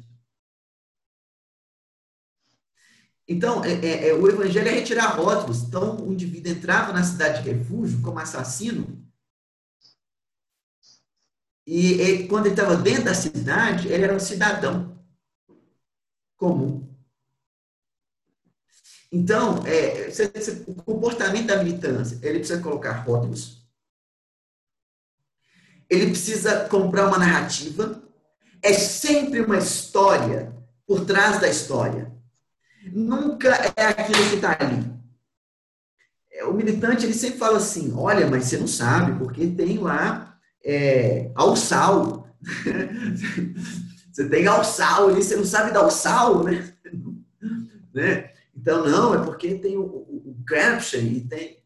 Então, 3.28 3.64
é, 3.64 3.72
é, 3.72 4.08
é, 4.08 4.14
o 4.14 4.28
evangelho 4.28 4.68
é 4.68 4.72
retirar 4.72 5.16
rótulos. 5.16 5.62
Então, 5.62 5.96
o 5.96 6.12
indivíduo 6.12 6.52
entrava 6.52 6.92
na 6.92 7.02
cidade 7.02 7.42
de 7.42 7.50
refúgio 7.50 8.00
como 8.00 8.18
assassino, 8.18 9.06
E, 11.66 12.28
quando 12.28 12.46
ele 12.46 12.54
estava 12.54 12.76
dentro 12.76 13.04
da 13.04 13.14
cidade, 13.14 13.88
ele 13.88 14.04
era 14.04 14.14
um 14.14 14.20
cidadão 14.20 14.96
comum. 16.36 16.95
Então, 19.10 19.62
é, 19.66 20.08
o 20.66 20.74
comportamento 20.74 21.46
da 21.46 21.62
militância, 21.62 22.18
ele 22.22 22.40
precisa 22.40 22.60
colocar 22.60 22.92
rótulos, 22.92 23.64
ele 25.88 26.06
precisa 26.06 26.68
comprar 26.68 27.06
uma 27.06 27.18
narrativa, 27.18 28.02
é 28.62 28.72
sempre 28.72 29.40
uma 29.40 29.58
história 29.58 30.52
por 30.86 31.04
trás 31.04 31.40
da 31.40 31.48
história. 31.48 32.12
Nunca 32.92 33.48
é 33.76 33.86
aquilo 33.86 34.28
que 34.28 34.36
está 34.36 34.56
ali. 34.58 34.84
É, 36.32 36.44
o 36.44 36.52
militante 36.52 37.04
ele 37.04 37.14
sempre 37.14 37.38
fala 37.38 37.58
assim: 37.58 37.92
olha, 37.96 38.26
mas 38.28 38.44
você 38.44 38.56
não 38.56 38.66
sabe, 38.66 39.18
porque 39.18 39.46
tem 39.46 39.78
lá 39.78 40.38
é, 40.64 41.30
alçal. 41.34 42.28
você 44.12 44.28
tem 44.28 44.46
alçal 44.46 45.08
ali, 45.08 45.22
você 45.22 45.36
não 45.36 45.44
sabe 45.44 45.72
dar 45.72 45.80
alçal, 45.80 46.42
né? 46.44 46.72
né? 47.94 48.35
Então, 48.66 48.84
não, 48.84 49.14
é 49.14 49.24
porque 49.24 49.54
tem 49.54 49.76
o, 49.76 49.82
o, 49.84 50.44
o 50.44 50.54
e 50.96 51.20
tem. 51.20 51.62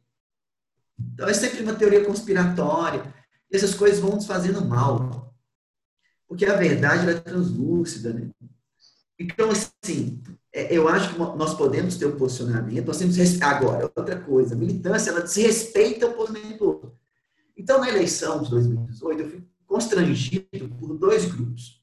Então, 1.15 1.27
é 1.27 1.33
sempre 1.33 1.63
uma 1.63 1.75
teoria 1.75 2.05
conspiratória. 2.05 3.03
E 3.51 3.57
essas 3.57 3.73
coisas 3.73 3.99
vão 3.99 4.17
nos 4.17 4.27
fazendo 4.27 4.63
mal. 4.63 5.35
Porque 6.29 6.45
a 6.45 6.57
verdade 6.57 7.09
é 7.09 7.15
translúcida, 7.15 8.13
né? 8.13 8.29
Então, 9.19 9.49
assim, 9.51 10.23
é, 10.53 10.77
eu 10.77 10.89
acho 10.89 11.15
que 11.15 11.19
nós 11.19 11.55
podemos 11.55 11.97
ter 11.97 12.05
um 12.05 12.19
posicionamento, 12.19 12.89
nós 12.89 12.99
temos 12.99 13.17
agora, 13.41 13.91
outra 13.97 14.21
coisa, 14.21 14.55
a 14.55 14.59
militância, 14.59 15.09
ela 15.09 15.23
desrespeita 15.23 16.07
o 16.07 16.13
posicionamento 16.13 16.59
do 16.59 16.67
outro. 16.67 16.99
Então, 17.57 17.81
na 17.81 17.89
eleição 17.89 18.43
de 18.43 18.51
2018, 18.51 19.21
eu 19.23 19.31
fui 19.31 19.43
constrangido 19.67 20.69
por 20.79 20.99
dois 20.99 21.25
grupos. 21.25 21.83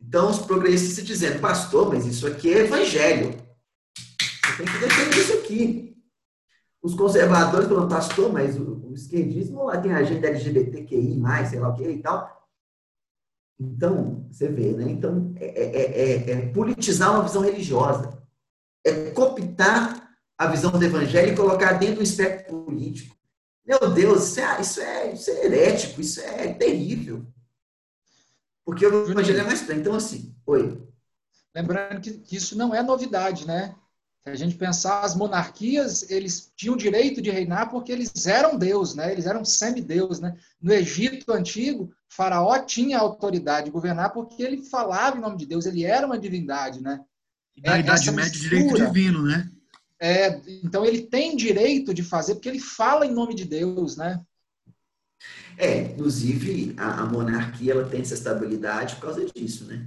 Então, 0.00 0.28
os 0.28 0.40
progressistas 0.40 1.06
dizendo, 1.06 1.38
pastor, 1.38 1.88
mas 1.88 2.04
isso 2.04 2.26
aqui 2.26 2.52
é 2.52 2.64
evangelho. 2.64 3.48
Você 4.50 4.64
tem 4.64 4.66
que 4.66 4.78
defender 4.78 5.18
isso 5.18 5.32
aqui. 5.34 5.96
Os 6.82 6.94
conservadores 6.94 7.68
falando, 7.68 7.88
pastor, 7.88 8.32
mas 8.32 8.58
o, 8.58 8.86
o 8.86 8.94
esquerdismo 8.94 9.64
lá 9.64 9.78
tem 9.78 9.92
a 9.92 9.98
agenda 9.98 10.28
LGBTQI, 10.28 11.20
sei 11.48 11.60
lá 11.60 11.68
o 11.68 11.74
que 11.74 11.84
e 11.84 12.02
tal. 12.02 12.40
Então, 13.58 14.26
você 14.30 14.48
vê, 14.48 14.72
né? 14.72 14.90
Então, 14.90 15.34
é, 15.36 15.46
é, 15.46 16.00
é, 16.02 16.30
é 16.30 16.46
politizar 16.52 17.12
uma 17.12 17.22
visão 17.22 17.42
religiosa. 17.42 18.18
É 18.82 19.10
cooptar 19.10 20.10
a 20.38 20.46
visão 20.46 20.70
do 20.70 20.82
evangelho 20.82 21.34
e 21.34 21.36
colocar 21.36 21.74
dentro 21.74 21.96
do 21.96 22.02
espectro 22.02 22.64
político. 22.64 23.14
Meu 23.62 23.90
Deus, 23.92 24.28
isso 24.28 24.40
é, 24.40 24.60
isso 24.60 24.80
é, 24.80 25.12
isso 25.12 25.30
é 25.30 25.44
herético, 25.44 26.00
isso 26.00 26.20
é 26.20 26.54
terrível. 26.54 27.26
Porque 28.64 28.86
o 28.86 29.10
evangelho 29.10 29.40
é 29.40 29.44
mais 29.44 29.60
pleno. 29.60 29.82
Então, 29.82 29.94
assim, 29.94 30.34
oi. 30.46 30.82
Lembrando 31.54 32.00
que 32.00 32.34
isso 32.34 32.56
não 32.56 32.74
é 32.74 32.82
novidade, 32.82 33.46
né? 33.46 33.74
A 34.30 34.36
gente 34.36 34.54
pensar, 34.54 35.02
as 35.02 35.14
monarquias, 35.14 36.10
eles 36.10 36.52
tinham 36.56 36.76
direito 36.76 37.20
de 37.20 37.30
reinar 37.30 37.70
porque 37.70 37.90
eles 37.90 38.26
eram 38.26 38.56
Deus, 38.56 38.94
né? 38.94 39.10
Eles 39.12 39.26
eram 39.26 39.44
semideus, 39.44 40.20
né? 40.20 40.36
No 40.60 40.72
Egito 40.72 41.32
antigo, 41.32 41.92
Faraó 42.08 42.58
tinha 42.60 42.98
autoridade 42.98 43.66
de 43.66 43.72
governar 43.72 44.12
porque 44.12 44.42
ele 44.42 44.64
falava 44.64 45.16
em 45.16 45.20
nome 45.20 45.36
de 45.36 45.46
Deus, 45.46 45.66
ele 45.66 45.84
era 45.84 46.06
uma 46.06 46.18
divindade, 46.18 46.82
né? 46.82 47.00
Na 47.64 47.76
é, 47.76 47.80
Idade 47.80 48.10
Média, 48.10 48.30
direito 48.30 48.74
divino, 48.74 49.22
né? 49.22 49.50
É, 50.00 50.40
então 50.64 50.84
ele 50.84 51.02
tem 51.02 51.36
direito 51.36 51.92
de 51.92 52.02
fazer 52.02 52.34
porque 52.34 52.48
ele 52.48 52.60
fala 52.60 53.04
em 53.04 53.12
nome 53.12 53.34
de 53.34 53.44
Deus, 53.44 53.96
né? 53.96 54.20
É, 55.58 55.82
inclusive 55.82 56.74
a, 56.78 57.02
a 57.02 57.06
monarquia 57.06 57.72
ela 57.72 57.88
tem 57.88 58.00
essa 58.00 58.14
estabilidade 58.14 58.96
por 58.96 59.02
causa 59.02 59.24
disso, 59.26 59.66
né? 59.66 59.86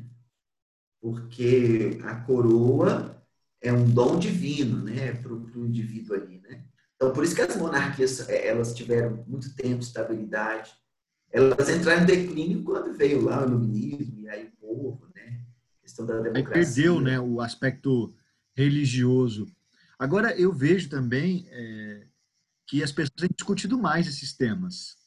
Porque 1.01 1.99
a 2.03 2.15
coroa 2.15 3.22
é 3.63 3.71
um 3.71 3.89
dom 3.89 4.19
divino, 4.19 4.83
né, 4.83 5.13
para 5.13 5.33
o 5.33 5.65
indivíduo 5.65 6.17
ali, 6.17 6.39
né? 6.41 6.65
Então, 6.95 7.13
por 7.13 7.23
isso 7.23 7.33
que 7.33 7.41
as 7.41 7.55
monarquias, 7.55 8.27
é, 8.29 8.47
elas 8.47 8.73
tiveram 8.73 9.23
muito 9.25 9.55
tempo 9.55 9.79
de 9.79 9.85
estabilidade. 9.85 10.71
Elas 11.31 11.69
entraram 11.69 12.03
em 12.03 12.05
declínio 12.05 12.63
quando 12.63 12.95
veio 12.95 13.21
lá 13.21 13.41
o 13.41 13.47
iluminismo 13.47 14.19
e 14.19 14.29
aí 14.29 14.45
o 14.45 14.51
povo, 14.57 15.07
né? 15.15 15.41
A 15.79 15.81
questão 15.81 16.05
da 16.05 16.19
democracia. 16.19 16.47
Aí 16.47 16.65
perdeu, 16.65 17.01
né, 17.01 17.19
o 17.19 17.39
aspecto 17.39 18.13
religioso. 18.55 19.47
Agora, 19.97 20.37
eu 20.37 20.51
vejo 20.51 20.89
também 20.89 21.47
é, 21.49 22.05
que 22.67 22.83
as 22.83 22.91
pessoas 22.91 23.15
têm 23.17 23.29
discutido 23.33 23.77
mais 23.77 24.07
esses 24.07 24.33
temas. 24.33 24.97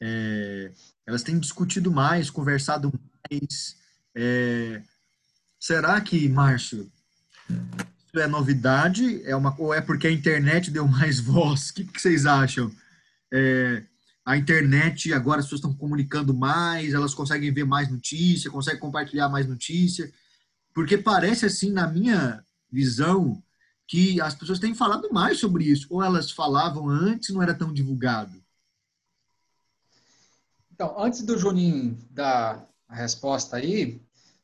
É, 0.00 0.72
elas 1.06 1.22
têm 1.22 1.38
discutido 1.38 1.90
mais, 1.90 2.30
conversado 2.30 2.92
mais. 3.30 3.76
É, 4.14 4.82
será 5.58 6.00
que, 6.00 6.28
Márcio, 6.28 6.90
isso 7.48 8.18
é 8.18 8.26
novidade? 8.26 9.22
É 9.24 9.36
uma, 9.36 9.54
ou 9.58 9.74
é 9.74 9.80
porque 9.80 10.06
a 10.06 10.12
internet 10.12 10.70
deu 10.70 10.86
mais 10.86 11.18
voz? 11.20 11.70
O 11.70 11.74
que, 11.74 11.84
que 11.84 12.00
vocês 12.00 12.26
acham? 12.26 12.70
É, 13.32 13.82
a 14.24 14.36
internet, 14.36 15.12
agora 15.12 15.40
as 15.40 15.46
pessoas 15.46 15.60
estão 15.60 15.74
comunicando 15.74 16.34
mais, 16.34 16.94
elas 16.94 17.14
conseguem 17.14 17.52
ver 17.52 17.64
mais 17.64 17.88
notícia, 17.90 18.50
conseguem 18.50 18.80
compartilhar 18.80 19.28
mais 19.28 19.46
notícia. 19.46 20.12
Porque 20.74 20.98
parece, 20.98 21.46
assim, 21.46 21.70
na 21.70 21.86
minha 21.86 22.44
visão, 22.70 23.42
que 23.86 24.20
as 24.20 24.34
pessoas 24.34 24.58
têm 24.58 24.74
falado 24.74 25.08
mais 25.12 25.38
sobre 25.38 25.64
isso. 25.64 25.86
Ou 25.90 26.02
elas 26.02 26.30
falavam 26.30 26.88
antes, 26.88 27.30
não 27.30 27.42
era 27.42 27.54
tão 27.54 27.72
divulgado. 27.72 28.42
Então, 30.72 30.94
antes 31.00 31.22
do 31.22 31.38
Juninho 31.38 31.96
dar 32.10 32.68
a 32.88 32.94
resposta 32.94 33.56
aí, 33.56 33.94
o 33.94 34.00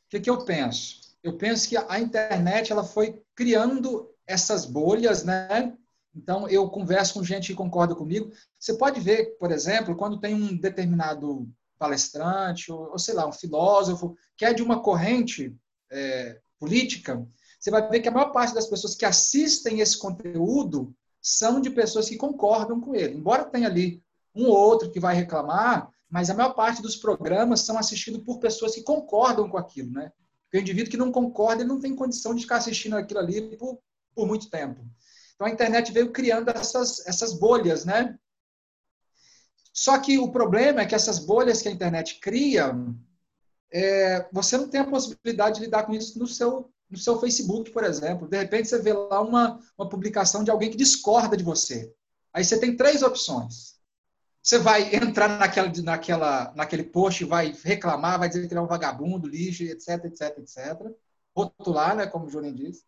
que, 0.09 0.21
que 0.21 0.31
eu 0.31 0.45
penso? 0.45 1.02
Eu 1.23 1.37
penso 1.37 1.69
que 1.69 1.77
a 1.77 2.01
internet 2.01 2.73
ela 2.73 2.85
foi 2.85 3.23
criando 3.35 4.11
essas 4.27 4.65
bolhas, 4.65 5.25
né? 5.25 5.77
Então, 6.15 6.49
eu 6.49 6.69
converso 6.69 7.15
com 7.15 7.25
gente 7.25 7.49
que 7.49 7.55
concorda 7.55 7.95
comigo. 7.95 8.31
Você 8.59 8.75
pode 8.75 9.01
ver, 9.01 9.37
por 9.39 9.51
exemplo, 9.51 9.97
quando 9.97 10.21
tem 10.21 10.35
um 10.35 10.57
determinado 10.57 11.49
palestrante, 11.79 12.71
ou, 12.71 12.91
ou 12.91 12.99
sei 12.99 13.15
lá, 13.15 13.27
um 13.27 13.33
filósofo, 13.33 14.17
que 14.37 14.45
é 14.45 14.53
de 14.53 14.63
uma 14.63 14.83
corrente 14.83 15.57
é, 15.91 16.39
política, 16.59 17.27
você 17.59 17.71
vai 17.71 17.89
ver 17.89 18.01
que 18.01 18.09
a 18.09 18.13
maior 18.13 18.31
parte 18.31 18.55
das 18.55 18.67
pessoas 18.67 18.95
que 18.95 19.05
assistem 19.05 19.81
esse 19.81 19.99
conteúdo 19.99 20.95
são 21.21 21.61
de 21.61 21.71
pessoas 21.71 22.09
que 22.09 22.17
concordam 22.17 22.81
com 22.81 22.95
ele. 22.95 23.17
Embora 23.17 23.45
tenha 23.45 23.69
ali 23.69 24.03
um 24.35 24.47
ou 24.47 24.57
outro 24.57 24.91
que 24.91 25.01
vai 25.01 25.15
reclamar, 25.15 25.89
mas 26.11 26.29
a 26.29 26.35
maior 26.35 26.55
parte 26.55 26.83
dos 26.83 26.97
programas 26.97 27.61
são 27.61 27.79
assistidos 27.79 28.23
por 28.23 28.39
pessoas 28.39 28.75
que 28.75 28.83
concordam 28.83 29.49
com 29.49 29.57
aquilo, 29.57 29.93
né? 29.93 30.13
Porque 30.53 30.59
o 30.59 30.61
indivíduo 30.61 30.91
que 30.91 30.99
não 30.99 31.11
concorda, 31.11 31.63
ele 31.63 31.71
não 31.71 31.81
tem 31.81 31.97
condição 31.97 32.35
de 32.35 32.43
ficar 32.43 32.59
assistindo 32.59 32.95
aquilo 32.95 33.21
ali 33.21 33.57
por, 33.57 33.81
por 34.15 34.27
muito 34.27 34.51
tempo. 34.51 34.85
Então 35.35 35.47
a 35.47 35.51
internet 35.51 35.91
veio 35.91 36.13
criando 36.13 36.51
essas, 36.51 37.07
essas 37.07 37.33
bolhas, 37.33 37.87
né? 37.87 38.19
Só 39.73 39.99
que 39.99 40.19
o 40.19 40.31
problema 40.31 40.83
é 40.83 40.87
que 40.87 40.95
essas 40.95 41.19
bolhas 41.19 41.63
que 41.63 41.69
a 41.69 41.73
internet 41.73 42.21
cria, 42.21 42.71
é, 43.73 44.29
você 44.31 44.59
não 44.59 44.69
tem 44.69 44.83
a 44.83 44.87
possibilidade 44.87 45.55
de 45.55 45.65
lidar 45.65 45.85
com 45.85 45.95
isso 45.95 46.19
no 46.19 46.27
seu, 46.27 46.71
no 46.91 46.99
seu 46.99 47.19
Facebook, 47.19 47.71
por 47.71 47.83
exemplo. 47.83 48.29
De 48.29 48.37
repente 48.37 48.69
você 48.69 48.79
vê 48.79 48.93
lá 48.93 49.23
uma, 49.23 49.59
uma 49.79 49.89
publicação 49.89 50.45
de 50.45 50.51
alguém 50.51 50.71
que 50.71 50.77
discorda 50.77 51.35
de 51.35 51.43
você. 51.43 51.91
Aí 52.31 52.45
você 52.45 52.61
tem 52.61 52.77
três 52.77 53.03
opções. 53.03 53.72
Você 54.43 54.59
vai 54.59 54.95
entrar 54.95 55.39
naquela, 55.39 55.73
naquela, 55.83 56.53
naquele 56.57 56.83
post, 56.83 57.25
vai 57.25 57.55
reclamar, 57.63 58.19
vai 58.19 58.29
dizer 58.29 58.49
que 58.49 58.53
ele 58.53 58.59
é 58.59 58.63
um 58.63 58.67
vagabundo, 58.67 59.29
lixo, 59.29 59.63
etc, 59.63 60.05
etc, 60.07 60.39
etc. 60.39 60.91
Rotular, 61.35 61.95
né, 61.95 62.07
como 62.07 62.27
o 62.27 62.31
Juninho 62.31 62.55
disse. 62.55 62.83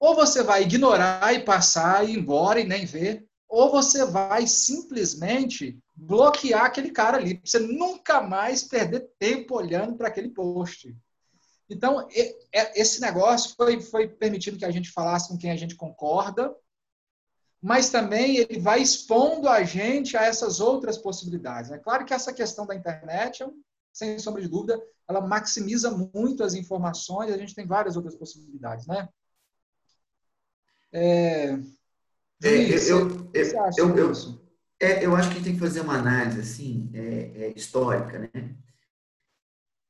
Ou 0.00 0.16
você 0.16 0.42
vai 0.42 0.62
ignorar 0.62 1.32
e 1.32 1.44
passar 1.44 2.04
e 2.04 2.12
ir 2.12 2.18
embora 2.18 2.58
e 2.58 2.66
nem 2.66 2.84
ver. 2.84 3.24
Ou 3.48 3.70
você 3.70 4.04
vai 4.04 4.46
simplesmente 4.46 5.78
bloquear 5.94 6.64
aquele 6.64 6.90
cara 6.90 7.18
ali, 7.18 7.40
você 7.44 7.58
nunca 7.58 8.20
mais 8.20 8.62
perder 8.62 9.10
tempo 9.18 9.56
olhando 9.56 9.96
para 9.96 10.08
aquele 10.08 10.30
post. 10.30 10.96
Então, 11.68 12.08
esse 12.74 13.00
negócio 13.00 13.54
foi, 13.54 13.80
foi 13.80 14.08
permitindo 14.08 14.58
que 14.58 14.64
a 14.64 14.70
gente 14.70 14.90
falasse 14.90 15.28
com 15.28 15.38
quem 15.38 15.52
a 15.52 15.56
gente 15.56 15.76
concorda, 15.76 16.52
mas 17.62 17.90
também 17.90 18.36
ele 18.36 18.58
vai 18.58 18.80
expondo 18.80 19.48
a 19.48 19.62
gente 19.62 20.16
a 20.16 20.24
essas 20.24 20.60
outras 20.60 20.96
possibilidades. 20.96 21.70
É 21.70 21.78
claro 21.78 22.04
que 22.04 22.14
essa 22.14 22.32
questão 22.32 22.66
da 22.66 22.74
internet, 22.74 23.44
sem 23.92 24.18
sombra 24.18 24.40
de 24.40 24.48
dúvida, 24.48 24.80
ela 25.08 25.20
maximiza 25.20 25.90
muito 26.14 26.42
as 26.42 26.54
informações, 26.54 27.32
a 27.32 27.36
gente 27.36 27.54
tem 27.54 27.66
várias 27.66 27.96
outras 27.96 28.14
possibilidades, 28.14 28.86
né? 28.86 29.08
É, 30.92 31.50
é, 32.42 32.48
eu, 32.90 33.30
eu, 33.34 33.50
eu, 33.76 33.96
eu, 33.96 34.40
é, 34.80 35.04
eu 35.04 35.14
acho 35.14 35.30
que 35.30 35.42
tem 35.42 35.52
que 35.52 35.60
fazer 35.60 35.82
uma 35.82 35.98
análise 35.98 36.40
assim, 36.40 36.90
é, 36.94 37.32
é, 37.34 37.52
histórica, 37.54 38.18
né? 38.18 38.56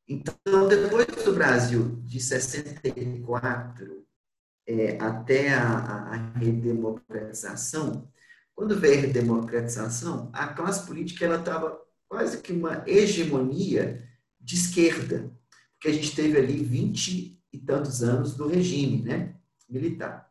Então, 0.08 0.34
depois 0.66 1.06
do 1.06 1.32
Brasil 1.32 2.02
de 2.02 2.18
64 2.18 3.99
é, 4.70 4.96
até 5.00 5.52
a, 5.52 5.78
a, 5.78 6.16
redemocratização, 6.38 8.08
quando 8.54 8.78
veio 8.78 8.98
a 8.98 9.00
redemocratização, 9.00 10.30
a 10.32 10.46
classe 10.46 10.86
política 10.86 11.24
ela 11.24 11.40
estava 11.40 11.76
quase 12.08 12.38
que 12.38 12.52
uma 12.52 12.84
hegemonia 12.86 14.08
de 14.40 14.54
esquerda, 14.54 15.32
porque 15.72 15.88
a 15.88 15.92
gente 15.92 16.14
teve 16.14 16.38
ali 16.38 16.62
20 16.62 17.42
e 17.52 17.58
tantos 17.58 18.02
anos 18.02 18.36
do 18.36 18.46
regime 18.46 19.02
né, 19.02 19.34
militar. 19.68 20.30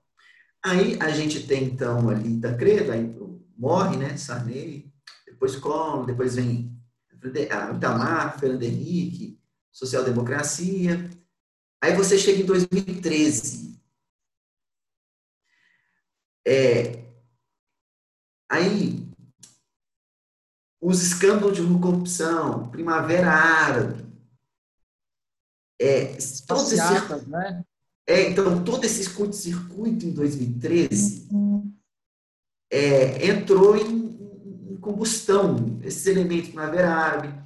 Aí 0.64 0.98
a 1.02 1.10
gente 1.10 1.46
tem, 1.46 1.66
então, 1.66 2.10
ali 2.10 2.40
Tancredo, 2.40 2.94
aí 2.94 3.14
morre, 3.58 3.98
né, 3.98 4.16
Sarney, 4.16 4.90
depois 5.26 5.58
Collor, 5.58 6.06
depois 6.06 6.36
vem 6.36 6.74
Itamar, 7.76 8.40
Fernando 8.40 8.64
Henrique, 8.64 9.38
social-democracia. 9.70 11.10
Aí 11.82 11.94
você 11.94 12.18
chega 12.18 12.42
em 12.42 12.46
2013. 12.46 13.69
É, 16.52 17.06
aí, 18.50 19.08
os 20.82 21.04
escândalos 21.04 21.56
de 21.56 21.80
corrupção, 21.80 22.72
Primavera 22.72 23.30
Árabe, 23.30 24.04
é, 25.80 26.18
todo 26.48 26.74
esse, 26.74 27.28
né? 27.28 27.64
é, 28.08 28.32
então, 28.32 28.64
todo 28.64 28.84
esse 28.84 29.08
curto-circuito 29.12 30.08
em 30.08 30.12
2013 30.12 31.30
é, 32.72 33.28
entrou 33.28 33.78
em, 33.78 34.72
em, 34.72 34.78
combustão, 34.78 35.80
esses 35.84 36.08
elementos, 36.08 36.50
Primavera 36.50 36.90
Árabe, 36.90 37.44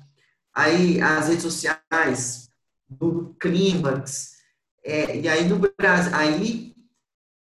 aí 0.54 1.02
as 1.02 1.28
redes 1.28 1.44
sociais, 1.44 2.50
do 2.88 3.36
clímax, 3.38 4.38
é, 4.82 5.20
e 5.20 5.28
aí 5.28 5.46
no 5.46 5.60
Brasil, 5.60 6.16
aí 6.16 6.73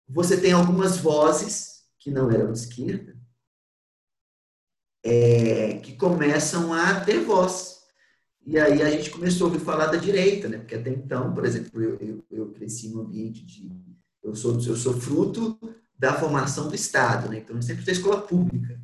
você 0.08 0.40
tem 0.40 0.52
algumas 0.52 0.96
vozes 0.98 1.84
que 1.98 2.10
não 2.10 2.30
eram 2.30 2.52
de 2.52 2.58
esquerda, 2.58 3.16
é, 5.04 5.74
que 5.78 5.96
começam 5.96 6.72
a 6.72 7.00
ter 7.00 7.20
voz. 7.20 7.78
E 8.44 8.58
aí 8.58 8.82
a 8.82 8.90
gente 8.90 9.10
começou 9.10 9.46
a 9.46 9.50
ouvir 9.50 9.64
falar 9.64 9.86
da 9.86 9.98
direita, 9.98 10.48
né? 10.48 10.58
Porque 10.58 10.74
até 10.74 10.90
então, 10.90 11.34
por 11.34 11.44
exemplo, 11.44 11.82
eu, 11.82 11.96
eu, 12.00 12.24
eu 12.30 12.52
cresci 12.52 12.88
no 12.88 13.02
ambiente 13.02 13.44
de. 13.44 13.70
Eu 14.22 14.34
sou, 14.34 14.54
eu 14.54 14.76
sou 14.76 14.94
fruto 14.94 15.58
da 15.98 16.14
formação 16.14 16.68
do 16.68 16.74
Estado, 16.74 17.28
né? 17.28 17.38
Então, 17.38 17.56
eu 17.56 17.62
sempre 17.62 17.84
fiz 17.84 17.98
escola 17.98 18.22
pública. 18.22 18.80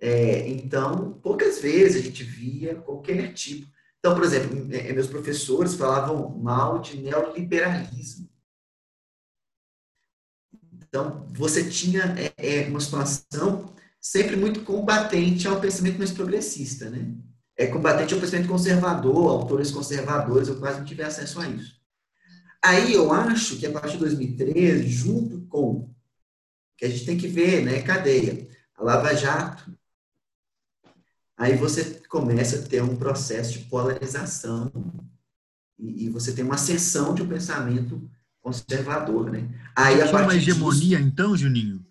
É, 0.00 0.48
então, 0.48 1.12
poucas 1.22 1.60
vezes 1.60 2.00
a 2.00 2.04
gente 2.04 2.24
via 2.24 2.74
qualquer 2.74 3.32
tipo. 3.32 3.70
Então, 3.98 4.14
por 4.14 4.24
exemplo, 4.24 4.74
é, 4.74 4.92
meus 4.92 5.06
professores 5.06 5.74
falavam 5.74 6.30
mal 6.38 6.80
de 6.80 6.96
neoliberalismo. 6.96 8.28
Então, 10.90 11.24
você 11.30 11.70
tinha 11.70 12.16
é, 12.18 12.64
é, 12.64 12.68
uma 12.68 12.80
situação 12.80 13.72
sempre 14.00 14.34
muito 14.34 14.62
combatente 14.62 15.46
ao 15.46 15.60
pensamento 15.60 15.98
mais 15.98 16.10
progressista, 16.10 16.90
né? 16.90 17.14
É 17.56 17.66
combatente 17.66 18.12
ao 18.12 18.20
pensamento 18.20 18.48
conservador, 18.48 19.30
autores 19.30 19.70
conservadores, 19.70 20.48
eu 20.48 20.58
quase 20.58 20.78
não 20.78 20.84
tive 20.84 21.02
acesso 21.04 21.40
a 21.40 21.48
isso. 21.48 21.80
Aí 22.62 22.92
eu 22.92 23.12
acho 23.12 23.56
que 23.56 23.66
a 23.66 23.70
partir 23.70 23.92
de 23.92 23.98
2013, 23.98 24.88
junto 24.88 25.42
com 25.42 25.94
que 26.76 26.84
a 26.86 26.88
gente 26.88 27.06
tem 27.06 27.16
que 27.16 27.28
ver, 27.28 27.64
né, 27.64 27.82
cadeia, 27.82 28.48
a 28.74 28.82
Lava 28.82 29.14
Jato, 29.14 29.72
aí 31.36 31.54
você 31.56 32.02
começa 32.08 32.58
a 32.58 32.62
ter 32.68 32.82
um 32.82 32.96
processo 32.96 33.52
de 33.52 33.66
polarização 33.66 34.72
e, 35.78 36.06
e 36.06 36.08
você 36.08 36.32
tem 36.32 36.44
uma 36.44 36.54
ascensão 36.54 37.14
de 37.14 37.22
um 37.22 37.28
pensamento 37.28 38.10
conservador, 38.42 39.30
né? 39.30 39.48
Aí 39.76 40.00
a 40.00 40.10
uma 40.10 40.34
hegemonia, 40.34 40.98
disso, 40.98 41.08
então, 41.08 41.36
Juninho? 41.36 41.84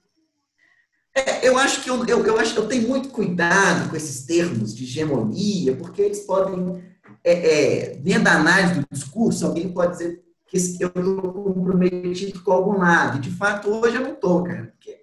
É, 1.15 1.47
eu 1.47 1.57
acho 1.57 1.83
que 1.83 1.89
eu, 1.89 2.05
eu, 2.05 2.25
eu, 2.25 2.39
acho 2.39 2.53
que 2.53 2.59
eu 2.59 2.67
tenho 2.67 2.88
muito 2.88 3.09
cuidado 3.09 3.89
com 3.89 3.95
esses 3.95 4.25
termos 4.25 4.75
de 4.75 4.83
hegemonia, 4.83 5.75
porque 5.75 6.01
eles 6.01 6.19
podem, 6.19 6.83
é, 7.23 7.33
é, 7.33 7.95
dentro 7.97 8.23
da 8.23 8.33
análise 8.33 8.79
do 8.79 8.88
discurso, 8.91 9.45
alguém 9.45 9.71
pode 9.71 9.93
dizer 9.93 10.23
que 10.47 10.57
eu 10.79 10.88
estou 10.88 11.21
comprometido 11.31 12.41
com 12.41 12.51
algum 12.51 12.77
lado. 12.77 13.17
E, 13.17 13.21
de 13.21 13.31
fato, 13.31 13.69
hoje 13.69 13.95
eu 13.95 14.01
não 14.01 14.13
estou, 14.13 14.43
cara. 14.43 14.73
Porque, 14.75 15.01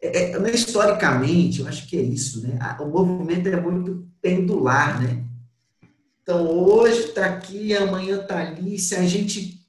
é, 0.00 0.32
é, 0.32 0.54
historicamente, 0.54 1.60
eu 1.60 1.68
acho 1.68 1.86
que 1.86 1.96
é 1.96 2.02
isso, 2.02 2.42
né? 2.42 2.58
O 2.80 2.86
movimento 2.86 3.48
é 3.48 3.60
muito 3.60 4.08
pendular, 4.20 5.00
né? 5.02 5.24
Então, 6.22 6.46
hoje 6.46 7.00
está 7.00 7.26
aqui, 7.26 7.76
amanhã 7.76 8.20
está 8.20 8.38
ali. 8.38 8.78
Se 8.78 8.94
a 8.94 9.06
gente. 9.06 9.61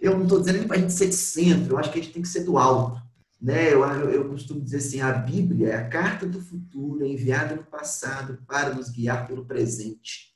Eu 0.00 0.14
não 0.14 0.22
estou 0.22 0.40
dizendo 0.40 0.66
para 0.66 0.76
a 0.76 0.80
gente 0.80 0.92
ser 0.92 1.08
de 1.08 1.14
centro, 1.14 1.74
eu 1.74 1.78
acho 1.78 1.92
que 1.92 1.98
a 1.98 2.02
gente 2.02 2.12
tem 2.14 2.22
que 2.22 2.28
ser 2.28 2.44
do 2.44 2.56
alto. 2.56 3.00
Né? 3.40 3.72
Eu, 3.72 3.84
eu 4.10 4.28
costumo 4.28 4.60
dizer 4.60 4.78
assim: 4.78 5.00
a 5.00 5.12
Bíblia 5.12 5.68
é 5.68 5.76
a 5.76 5.88
carta 5.88 6.26
do 6.26 6.40
futuro 6.40 7.04
enviada 7.04 7.54
no 7.54 7.64
passado 7.64 8.38
para 8.46 8.74
nos 8.74 8.90
guiar 8.90 9.26
pelo 9.26 9.44
presente. 9.44 10.34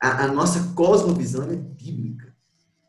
A, 0.00 0.24
a 0.24 0.28
nossa 0.28 0.72
cosmovisão 0.74 1.50
é 1.50 1.56
bíblica. 1.56 2.34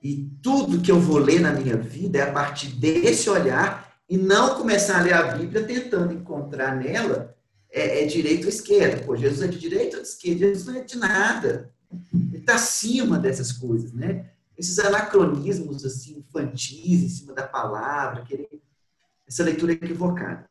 E 0.03 0.29
tudo 0.41 0.81
que 0.81 0.91
eu 0.91 0.99
vou 0.99 1.17
ler 1.17 1.39
na 1.39 1.51
minha 1.51 1.75
vida 1.75 2.19
é 2.19 2.21
a 2.21 2.31
partir 2.31 2.67
desse 2.75 3.27
olhar 3.29 3.95
e 4.07 4.17
não 4.17 4.55
começar 4.55 4.99
a 4.99 5.01
ler 5.01 5.13
a 5.13 5.35
Bíblia 5.35 5.63
tentando 5.63 6.13
encontrar 6.13 6.75
nela 6.75 7.35
é, 7.71 8.03
é 8.03 8.05
direito 8.05 8.43
ou 8.43 8.49
esquerda. 8.49 9.03
Pô, 9.03 9.15
Jesus 9.15 9.41
é 9.41 9.47
de 9.47 9.57
direita 9.57 9.97
ou 9.97 10.03
de 10.03 10.07
esquerda? 10.07 10.39
Jesus 10.45 10.65
não 10.67 10.75
é 10.75 10.83
de 10.83 10.97
nada. 10.97 11.73
Ele 12.13 12.37
está 12.37 12.55
acima 12.55 13.17
dessas 13.17 13.51
coisas, 13.51 13.91
né? 13.91 14.29
Esses 14.57 14.79
anacronismos 14.79 15.85
assim, 15.85 16.19
infantis 16.19 17.03
em 17.03 17.09
cima 17.09 17.33
da 17.33 17.47
palavra, 17.47 18.23
querer 18.23 18.61
essa 19.27 19.43
leitura 19.43 19.73
equivocada. 19.73 20.49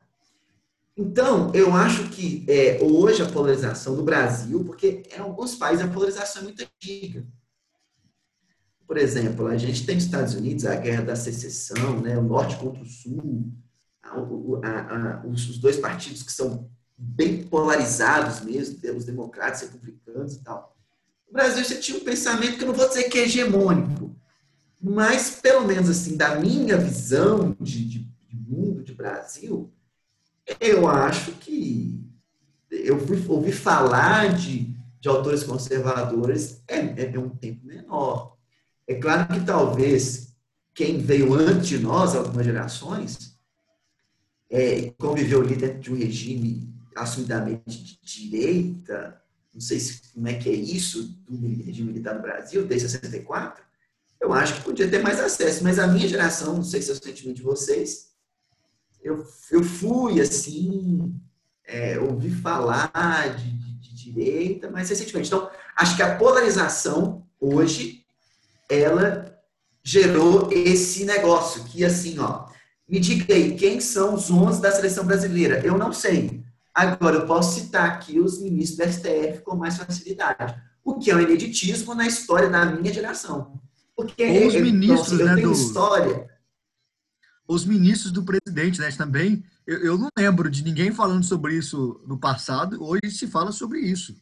Então, 0.96 1.52
eu 1.54 1.74
acho 1.74 2.08
que 2.10 2.44
é, 2.48 2.78
hoje 2.80 3.22
a 3.22 3.28
polarização 3.28 3.96
no 3.96 4.04
Brasil, 4.04 4.64
porque 4.64 5.02
em 5.12 5.18
alguns 5.18 5.56
países 5.56 5.84
a 5.84 5.88
polarização 5.88 6.42
é 6.42 6.44
muito 6.44 6.62
antiga. 6.62 7.26
Por 8.86 8.96
exemplo, 8.96 9.46
a 9.46 9.56
gente 9.56 9.84
tem 9.84 9.96
nos 9.96 10.04
Estados 10.04 10.34
Unidos 10.34 10.66
a 10.66 10.76
guerra 10.76 11.02
da 11.02 11.16
secessão, 11.16 12.00
né, 12.00 12.16
o 12.16 12.22
norte 12.22 12.56
contra 12.56 12.82
o 12.82 12.86
sul, 12.86 13.52
a, 14.02 14.10
a, 14.10 15.14
a, 15.22 15.26
os, 15.26 15.58
dois 15.58 15.78
partidos 15.78 16.22
que 16.22 16.30
são 16.30 16.70
bem 16.96 17.42
polarizados 17.44 18.42
mesmo, 18.42 18.78
os 18.96 19.04
democratas, 19.04 19.62
republicanos 19.62 20.36
e 20.36 20.44
tal. 20.44 20.76
No 21.34 21.40
Brasil 21.40 21.64
você 21.64 21.80
tinha 21.80 21.98
um 21.98 22.04
pensamento 22.04 22.58
que 22.58 22.62
eu 22.62 22.68
não 22.68 22.74
vou 22.74 22.86
dizer 22.86 23.08
que 23.08 23.18
é 23.18 23.22
hegemônico, 23.24 24.14
mas 24.80 25.40
pelo 25.42 25.66
menos 25.66 25.90
assim, 25.90 26.16
da 26.16 26.36
minha 26.36 26.78
visão 26.78 27.56
de, 27.60 27.88
de 27.88 28.08
mundo 28.30 28.84
de 28.84 28.94
Brasil, 28.94 29.68
eu 30.60 30.86
acho 30.86 31.32
que 31.32 32.00
eu 32.70 33.00
fui 33.00 33.20
ouvi 33.26 33.50
falar 33.50 34.32
de, 34.32 34.76
de 35.00 35.08
autores 35.08 35.42
conservadores 35.42 36.62
é, 36.68 36.76
é, 36.76 37.18
um 37.18 37.30
tempo 37.30 37.66
menor. 37.66 38.36
É 38.86 38.94
claro 38.94 39.34
que 39.34 39.44
talvez 39.44 40.36
quem 40.72 40.98
veio 40.98 41.34
antes 41.34 41.66
de 41.66 41.80
nós, 41.80 42.14
algumas 42.14 42.46
gerações, 42.46 43.36
é, 44.48 44.90
conviveu 44.98 45.40
ali 45.40 45.56
dentro 45.56 45.80
de 45.80 45.92
um 45.92 45.96
regime 45.96 46.72
assumidamente 46.94 47.82
de 47.82 47.98
direita, 48.00 49.20
não 49.54 49.60
sei 49.60 49.78
se, 49.78 50.02
como 50.12 50.26
é 50.26 50.34
que 50.34 50.48
é 50.48 50.52
isso 50.52 51.16
regime 51.28 51.92
militar 51.92 52.16
no 52.16 52.22
Brasil, 52.22 52.66
desde 52.66 52.88
64, 52.88 53.62
eu 54.20 54.32
acho 54.32 54.54
que 54.54 54.62
podia 54.62 54.90
ter 54.90 55.02
mais 55.02 55.20
acesso, 55.20 55.62
mas 55.62 55.78
a 55.78 55.86
minha 55.86 56.08
geração, 56.08 56.54
não 56.54 56.64
sei 56.64 56.82
se 56.82 56.90
é 56.90 56.94
o 56.94 56.96
sentimento 56.96 57.36
de 57.36 57.42
vocês, 57.42 58.08
eu, 59.02 59.24
eu 59.50 59.62
fui, 59.62 60.20
assim, 60.20 61.14
é, 61.66 61.98
ouvi 61.98 62.30
falar 62.30 62.90
de, 63.36 63.50
de, 63.50 63.78
de, 63.80 63.94
direita, 64.12 64.70
mas 64.70 64.88
recentemente. 64.88 65.28
Então, 65.28 65.50
acho 65.76 65.94
que 65.94 66.02
a 66.02 66.16
polarização, 66.16 67.26
hoje, 67.38 68.04
ela 68.68 69.38
gerou 69.82 70.50
esse 70.50 71.04
negócio, 71.04 71.64
que 71.64 71.84
assim, 71.84 72.18
ó, 72.18 72.46
me 72.88 72.98
diga 72.98 73.34
aí, 73.34 73.54
quem 73.54 73.78
são 73.78 74.14
os 74.14 74.30
11 74.30 74.60
da 74.60 74.72
seleção 74.72 75.04
brasileira? 75.04 75.60
Eu 75.60 75.76
não 75.76 75.92
sei. 75.92 76.42
Agora, 76.74 77.16
eu 77.16 77.26
posso 77.26 77.60
citar 77.60 77.88
aqui 77.88 78.18
os 78.18 78.40
ministros 78.40 78.78
da 78.78 78.90
STF 78.90 79.42
com 79.44 79.56
mais 79.56 79.76
facilidade, 79.76 80.60
o 80.84 80.98
que 80.98 81.10
é 81.10 81.16
um 81.16 81.20
ineditismo 81.20 81.94
na 81.94 82.06
história 82.06 82.50
da 82.50 82.64
minha 82.64 82.92
geração. 82.92 83.60
Porque 83.96 84.24
os 84.46 84.54
ministros, 84.54 85.12
então, 85.12 85.16
assim, 85.16 85.20
eu 85.20 85.26
né, 85.26 85.34
tenho 85.36 85.48
do... 85.50 85.54
história 85.54 86.34
os 87.46 87.64
ministros 87.64 88.10
do 88.10 88.24
presidente, 88.24 88.80
né? 88.80 88.90
Também, 88.92 89.44
eu, 89.66 89.78
eu, 89.78 89.98
não 89.98 90.08
lembro 90.18 90.50
de 90.50 90.64
ninguém 90.64 90.92
falando 90.92 91.24
sobre 91.24 91.54
isso 91.54 92.00
no 92.06 92.18
passado, 92.18 92.82
hoje 92.82 93.10
se 93.10 93.26
fala 93.26 93.52
sobre 93.52 93.80
isso. 93.80 94.16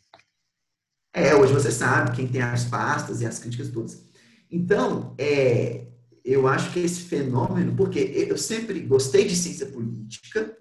É, 1.15 1.35
hoje 1.35 1.53
você 1.53 1.71
sabe 1.71 2.17
quem 2.17 2.27
tem 2.27 2.43
as 2.43 2.65
pastas 2.65 3.21
e 3.21 3.27
as 3.27 3.39
críticas 3.39 3.69
todas. 3.69 4.03
Então, 4.51 5.15
é, 5.19 5.87
eu 6.25 6.47
acho 6.49 6.73
que 6.73 6.81
esse 6.81 7.03
fenômeno, 7.03 7.77
porque 7.77 7.99
eu 7.99 8.37
sempre 8.37 8.81
gostei 8.81 9.27
de 9.27 9.37
ciência 9.37 9.67
política, 9.67 10.57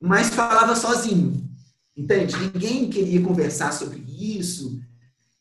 mas 0.00 0.30
falava 0.30 0.76
sozinho, 0.76 1.48
entende? 1.96 2.36
Ninguém 2.36 2.88
queria 2.90 3.22
conversar 3.22 3.72
sobre 3.72 4.04
isso, 4.08 4.80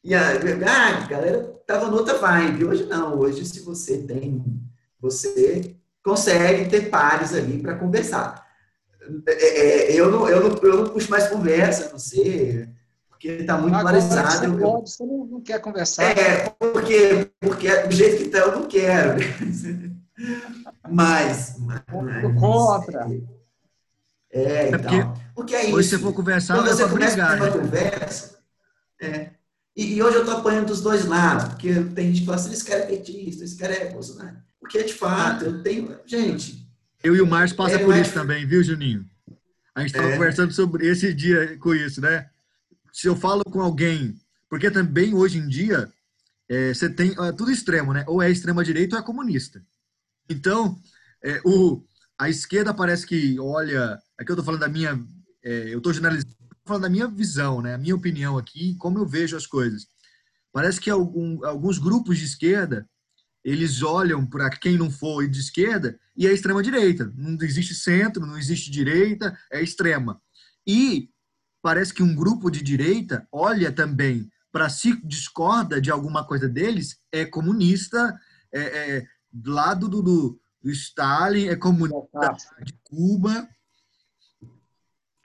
e 0.04 0.16
a, 0.16 0.22
ah, 0.32 1.04
a 1.04 1.08
galera 1.08 1.54
estava 1.60 1.92
noutra 1.92 2.18
vibe. 2.18 2.64
Hoje 2.64 2.86
não, 2.86 3.20
hoje 3.20 3.46
se 3.46 3.60
você 3.60 3.98
tem, 3.98 4.42
você 5.02 5.76
consegue 6.02 6.70
ter 6.70 6.90
pares 6.90 7.34
ali 7.34 7.62
para 7.62 7.76
conversar. 7.76 8.48
é, 9.28 9.32
é, 9.32 9.94
eu, 9.94 10.10
não, 10.10 10.30
eu, 10.30 10.50
não, 10.50 10.58
eu 10.64 10.78
não 10.78 10.90
puxo 10.90 11.12
mais 11.12 11.28
conversa, 11.28 11.90
não 11.92 12.00
sei, 12.00 12.70
porque 13.10 13.28
está 13.30 13.58
muito 13.58 13.76
Agora 13.76 14.00
polarizado. 14.00 14.56
Você, 14.56 14.62
pode, 14.64 14.90
você 14.90 15.06
não, 15.06 15.26
não 15.26 15.42
quer 15.42 15.60
conversar. 15.60 16.04
É, 16.04 16.50
porque, 16.52 17.30
porque 17.42 17.76
do 17.84 17.94
jeito 17.94 18.18
que 18.18 18.24
está, 18.24 18.40
eu 18.40 18.60
não 18.60 18.68
quero. 18.68 19.20
Mas. 20.90 21.58
mas 21.60 21.82
contra. 22.40 23.08
É, 24.38 24.66
é 24.66 24.70
então. 24.70 24.80
Porque, 24.82 25.22
porque 25.36 25.56
é 25.56 25.66
isso. 25.66 25.76
Hoje, 25.76 25.90
se 25.90 25.98
for 26.00 26.14
conversar, 26.14 26.56
quando 26.56 26.68
você 26.68 26.88
começa 26.88 27.16
brigar, 27.16 27.36
uma 27.38 27.46
né? 27.46 27.52
conversa. 27.52 28.38
É, 29.02 29.30
e, 29.76 29.96
e, 29.96 30.04
hoje 30.04 30.18
eu 30.18 30.22
estou 30.22 30.38
apanhando 30.38 30.68
dos 30.68 30.82
dois 30.82 31.06
lados, 31.06 31.50
porque 31.50 31.74
tem 31.96 32.08
gente 32.08 32.22
que 32.22 32.26
fala 32.26 32.38
assim: 32.38 32.52
esse 32.52 32.66
cara 32.66 32.84
é 32.84 32.86
petista, 32.88 33.44
esse 33.44 33.56
cara 33.56 33.74
é 33.74 33.92
Bolsonaro. 33.92 34.38
Porque, 34.60 34.84
de 34.84 34.94
fato, 34.94 35.46
eu 35.46 35.64
tenho. 35.64 35.98
Gente. 36.06 36.68
Eu 37.04 37.16
e 37.16 37.22
o 37.22 37.28
Márcio 37.28 37.56
passa 37.56 37.76
é, 37.76 37.84
por 37.84 37.96
isso 37.96 38.14
também, 38.14 38.46
viu, 38.46 38.64
Juninho? 38.64 39.06
A 39.76 39.82
gente 39.82 39.92
estava 39.92 40.10
é. 40.10 40.14
conversando 40.14 40.52
sobre 40.52 40.88
esse 40.88 41.14
dia 41.14 41.58
com 41.60 41.74
isso, 41.74 42.02
né? 42.02 42.28
Se 42.92 43.08
eu 43.08 43.16
falo 43.16 43.44
com 43.44 43.62
alguém, 43.62 44.16
porque 44.50 44.72
também 44.72 45.14
hoje 45.14 45.38
em 45.38 45.48
dia 45.48 45.88
é, 46.50 46.74
você 46.74 46.90
tem 46.90 47.12
é 47.12 47.32
tudo 47.32 47.52
extremo, 47.52 47.94
né? 47.94 48.04
Ou 48.08 48.22
é 48.22 48.32
extrema 48.32 48.64
direita 48.64 48.96
ou 48.96 49.02
é 49.02 49.06
comunista. 49.06 49.62
Então, 50.28 50.76
o, 51.46 51.84
a 52.18 52.30
esquerda 52.30 52.74
parece 52.74 53.06
que 53.06 53.40
olha. 53.40 54.00
Aqui 54.20 54.32
eu 54.32 54.34
estou 54.34 54.46
falando 54.46 54.62
da 54.62 54.70
minha. 54.70 55.04
É, 55.44 55.74
eu 55.74 55.78
estou 55.78 55.94
generalizando, 55.94 56.36
falando 56.66 56.84
da 56.84 56.90
minha 56.90 57.08
visão, 57.08 57.62
né? 57.62 57.74
A 57.74 57.78
minha 57.78 57.96
opinião 57.96 58.38
aqui, 58.38 58.76
como 58.76 58.98
eu 58.98 59.06
vejo 59.06 59.38
as 59.38 59.46
coisas. 59.46 59.88
Parece 60.52 60.80
que 60.80 60.90
algum, 60.90 61.46
alguns 61.46 61.78
grupos 61.78 62.18
de 62.18 62.26
esquerda 62.26 62.88
eles 63.48 63.82
olham 63.82 64.26
para 64.26 64.50
quem 64.50 64.78
não 64.78 64.92
for 64.92 65.26
de 65.26 65.40
esquerda 65.40 65.98
e 66.18 66.28
é 66.28 66.34
extrema 66.34 66.62
direita. 66.62 67.10
Não 67.16 67.38
existe 67.42 67.74
centro, 67.74 68.26
não 68.26 68.38
existe 68.38 68.70
direita, 68.70 69.38
é 69.50 69.62
extrema. 69.62 70.22
E 70.68 71.10
parece 71.62 71.94
que 71.94 72.04
um 72.04 72.14
grupo 72.14 72.52
de 72.52 72.62
direita 72.62 73.26
olha 73.32 73.72
também 73.72 74.30
para 74.52 74.68
se 74.68 75.00
discorda 75.02 75.80
de 75.80 75.90
alguma 75.90 76.26
coisa 76.26 76.50
deles, 76.50 77.00
é 77.10 77.24
comunista, 77.24 78.20
é, 78.52 78.62
é 78.62 79.08
do 79.32 79.52
lado 79.52 79.88
do, 79.88 80.02
do, 80.02 80.42
do 80.62 80.70
Stalin, 80.70 81.48
é 81.48 81.56
comunista 81.56 82.36
de 82.66 82.74
Cuba. 82.84 83.48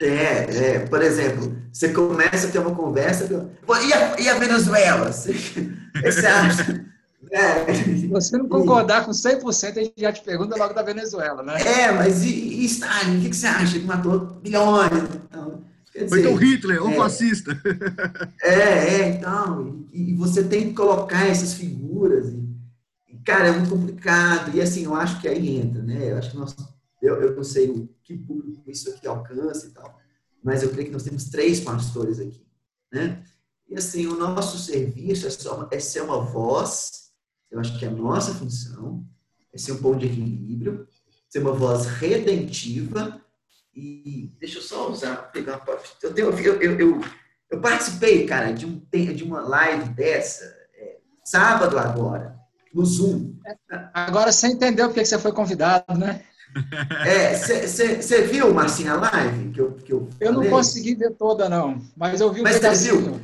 É, 0.05 0.75
é, 0.75 0.79
por 0.79 1.01
exemplo, 1.01 1.55
você 1.71 1.89
começa 1.89 2.47
a 2.47 2.51
ter 2.51 2.59
uma 2.59 2.75
conversa. 2.75 3.49
E 3.85 3.93
a, 3.93 4.19
e 4.19 4.29
a 4.29 4.37
Venezuela? 4.37 5.11
Você, 5.11 5.33
você 6.03 6.25
acha? 6.25 6.85
É. 7.31 7.73
Se 7.73 8.07
você 8.07 8.37
não 8.37 8.47
concordar 8.47 9.05
com 9.05 9.11
100%, 9.11 9.77
a 9.77 9.83
gente 9.83 9.93
já 9.97 10.11
te 10.11 10.21
pergunta 10.21 10.55
logo 10.55 10.73
da 10.73 10.83
Venezuela, 10.83 11.41
né? 11.41 11.59
É, 11.61 11.91
mas 11.91 12.23
e, 12.23 12.29
e 12.29 12.65
Stalin? 12.65 13.17
O 13.17 13.21
que, 13.21 13.29
que 13.29 13.35
você 13.35 13.47
acha? 13.47 13.79
Que 13.79 13.85
matou 13.85 14.19
bilhões? 14.19 14.91
Então, 15.25 15.63
Foi 16.09 16.19
então 16.19 16.35
Hitler, 16.35 16.83
um 16.83 16.91
é, 16.91 16.95
fascista. 16.95 17.59
É, 18.43 18.53
é, 18.53 19.09
então. 19.09 19.83
E, 19.91 20.11
e, 20.11 20.13
você 20.15 20.43
tem 20.43 20.69
que 20.69 20.73
colocar 20.73 21.25
essas 21.25 21.53
figuras. 21.53 22.33
E, 23.09 23.17
cara, 23.25 23.47
é 23.47 23.51
muito 23.51 23.69
complicado. 23.69 24.51
E 24.55 24.61
assim, 24.61 24.83
eu 24.83 24.93
acho 24.93 25.19
que 25.19 25.27
aí 25.27 25.57
entra, 25.57 25.81
né? 25.81 26.11
Eu 26.11 26.17
acho 26.17 26.31
que 26.31 26.37
nós. 26.37 26.55
Eu, 27.03 27.21
eu 27.21 27.35
não 27.35 27.43
sei 27.43 27.69
o 27.69 27.89
que 28.03 28.17
público 28.17 28.63
isso 28.69 28.89
aqui 28.89 29.07
alcança 29.07 29.67
e 29.67 29.71
tal, 29.71 29.99
mas 30.43 30.63
eu 30.63 30.69
creio 30.69 30.87
que 30.87 30.93
nós 30.93 31.03
temos 31.03 31.25
três 31.25 31.59
pastores 31.59 32.19
aqui, 32.19 32.45
né? 32.91 33.23
E 33.67 33.75
assim, 33.75 34.07
o 34.07 34.15
nosso 34.15 34.57
serviço 34.57 35.27
é, 35.27 35.29
só, 35.29 35.67
é 35.71 35.79
ser 35.79 36.01
uma 36.01 36.19
voz 36.19 37.03
eu 37.53 37.59
acho 37.59 37.77
que 37.77 37.85
a 37.85 37.91
nossa 37.91 38.33
função 38.33 39.05
é 39.53 39.57
ser 39.59 39.73
um 39.73 39.77
ponto 39.77 39.99
de 39.99 40.07
equilíbrio, 40.07 40.87
ser 41.29 41.39
uma 41.39 41.53
voz 41.53 41.85
redentiva 41.85 43.21
e 43.75 44.35
deixa 44.39 44.57
eu 44.57 44.61
só 44.63 44.89
usar, 44.89 45.31
pegar 45.31 45.57
uma 45.57 45.77
eu, 46.01 46.13
tenho, 46.13 46.29
eu, 46.39 46.61
eu, 46.61 46.79
eu, 46.79 47.01
eu 47.51 47.61
participei, 47.61 48.25
cara, 48.25 48.51
de, 48.51 48.65
um, 48.65 48.81
de 48.91 49.23
uma 49.23 49.41
live 49.41 49.89
dessa, 49.89 50.45
é, 50.73 50.97
sábado 51.23 51.77
agora, 51.77 52.35
no 52.73 52.83
Zoom. 52.83 53.35
Agora 53.93 54.31
você 54.31 54.47
entendeu 54.47 54.87
porque 54.87 55.05
você 55.05 55.19
foi 55.19 55.31
convidado, 55.31 55.95
né? 55.95 56.25
É, 57.05 57.35
você 57.35 58.21
viu, 58.23 58.53
Marcinha, 58.53 58.93
a 58.93 58.95
live 58.95 59.49
que 59.49 59.61
eu, 59.61 59.71
que 59.71 59.93
eu 59.93 60.09
Eu 60.19 60.33
não 60.33 60.49
consegui 60.49 60.95
ver 60.95 61.11
toda, 61.11 61.49
não, 61.49 61.81
mas 61.95 62.21
eu 62.21 62.31
vi 62.31 62.41
o 62.41 62.43
mas. 62.43 62.59
Você 62.59 62.91
viu? 62.91 63.19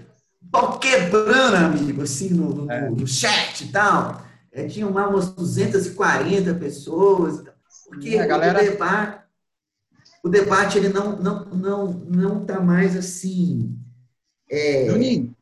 pau 0.51 0.79
quebrando, 0.79 1.55
amigo, 1.55 2.01
assim, 2.01 2.29
no, 2.29 2.53
no, 2.53 2.71
é. 2.71 2.89
no 2.89 3.07
chat 3.07 3.65
e 3.65 3.71
tal. 3.71 4.25
É, 4.51 4.67
tinham 4.67 4.91
lá 4.91 5.07
umas 5.07 5.29
240 5.29 6.53
pessoas. 6.55 7.43
Porque 7.87 8.17
a 8.17 8.25
galera... 8.25 8.59
o 8.59 8.63
debate, 8.63 9.21
o 10.23 10.29
debate 10.29 10.77
ele 10.77 10.89
não 10.89 11.15
não 11.17 11.45
não 11.45 11.87
não 11.87 12.45
tá 12.45 12.59
mais 12.59 12.95
assim. 12.95 13.75
É... 14.49 14.87
Juninho, 14.89 15.35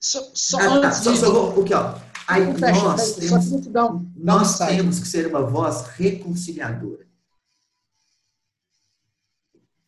só, 0.00 0.22
só 0.34 0.58
ah, 0.58 0.80
tá, 0.80 0.92
só, 0.92 1.14
só 1.14 1.32
vou, 1.32 1.62
aqui, 1.62 1.74
ó. 1.74 1.94
Aí 2.28 2.44
nós 2.58 3.12
temos, 3.14 3.50
dar 3.68 4.00
nós 4.16 4.58
temos 4.58 4.98
que 4.98 5.06
ser 5.06 5.28
uma 5.28 5.42
voz 5.42 5.86
reconciliadora. 5.96 7.05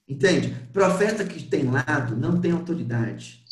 Entende? 0.09 0.54
Profeta 0.72 1.24
que 1.24 1.42
tem 1.42 1.70
lado 1.70 2.16
não 2.16 2.40
tem 2.40 2.50
autoridade. 2.50 3.44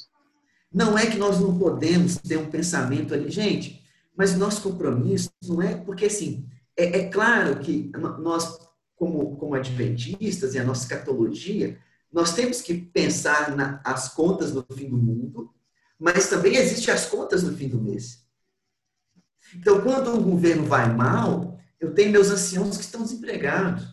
Não 0.73 0.97
é 0.97 1.07
que 1.07 1.19
nós 1.19 1.39
não 1.39 1.59
podemos 1.59 2.17
ter 2.17 2.39
um 2.39 2.51
pensamento 2.51 3.15
ali, 3.15 3.31
gente, 3.31 3.85
mas 4.17 4.37
nosso 4.37 4.63
compromisso 4.63 5.31
não 5.43 5.61
é 5.61 5.75
porque 5.75 6.07
assim, 6.07 6.49
é, 6.77 7.01
é 7.01 7.09
claro 7.09 7.59
que 7.59 7.91
nós, 8.19 8.59
como, 8.95 9.37
como 9.37 9.55
adventistas 9.55 10.55
e 10.55 10.59
a 10.59 10.65
nossa 10.65 10.83
escatologia, 10.83 11.79
nós 12.13 12.35
temos 12.35 12.63
que 12.63 12.75
pensar 12.75 13.55
nas 13.55 14.09
contas 14.09 14.53
no 14.53 14.65
fim 14.75 14.89
do 14.89 14.97
mundo, 14.97 15.53
mas 15.99 16.29
também 16.29 16.57
existem 16.57 16.93
as 16.93 17.07
contas 17.07 17.43
no 17.43 17.55
fim 17.55 17.69
do 17.69 17.81
mês. 17.81 18.25
Então, 19.55 19.81
quando 19.81 20.11
um 20.11 20.23
governo 20.23 20.65
vai 20.65 20.93
mal, 20.93 21.59
eu 21.79 21.95
tenho 21.95 22.11
meus 22.11 22.31
anciãos 22.31 22.77
que 22.77 22.85
estão 22.85 23.03
desempregados. 23.03 23.87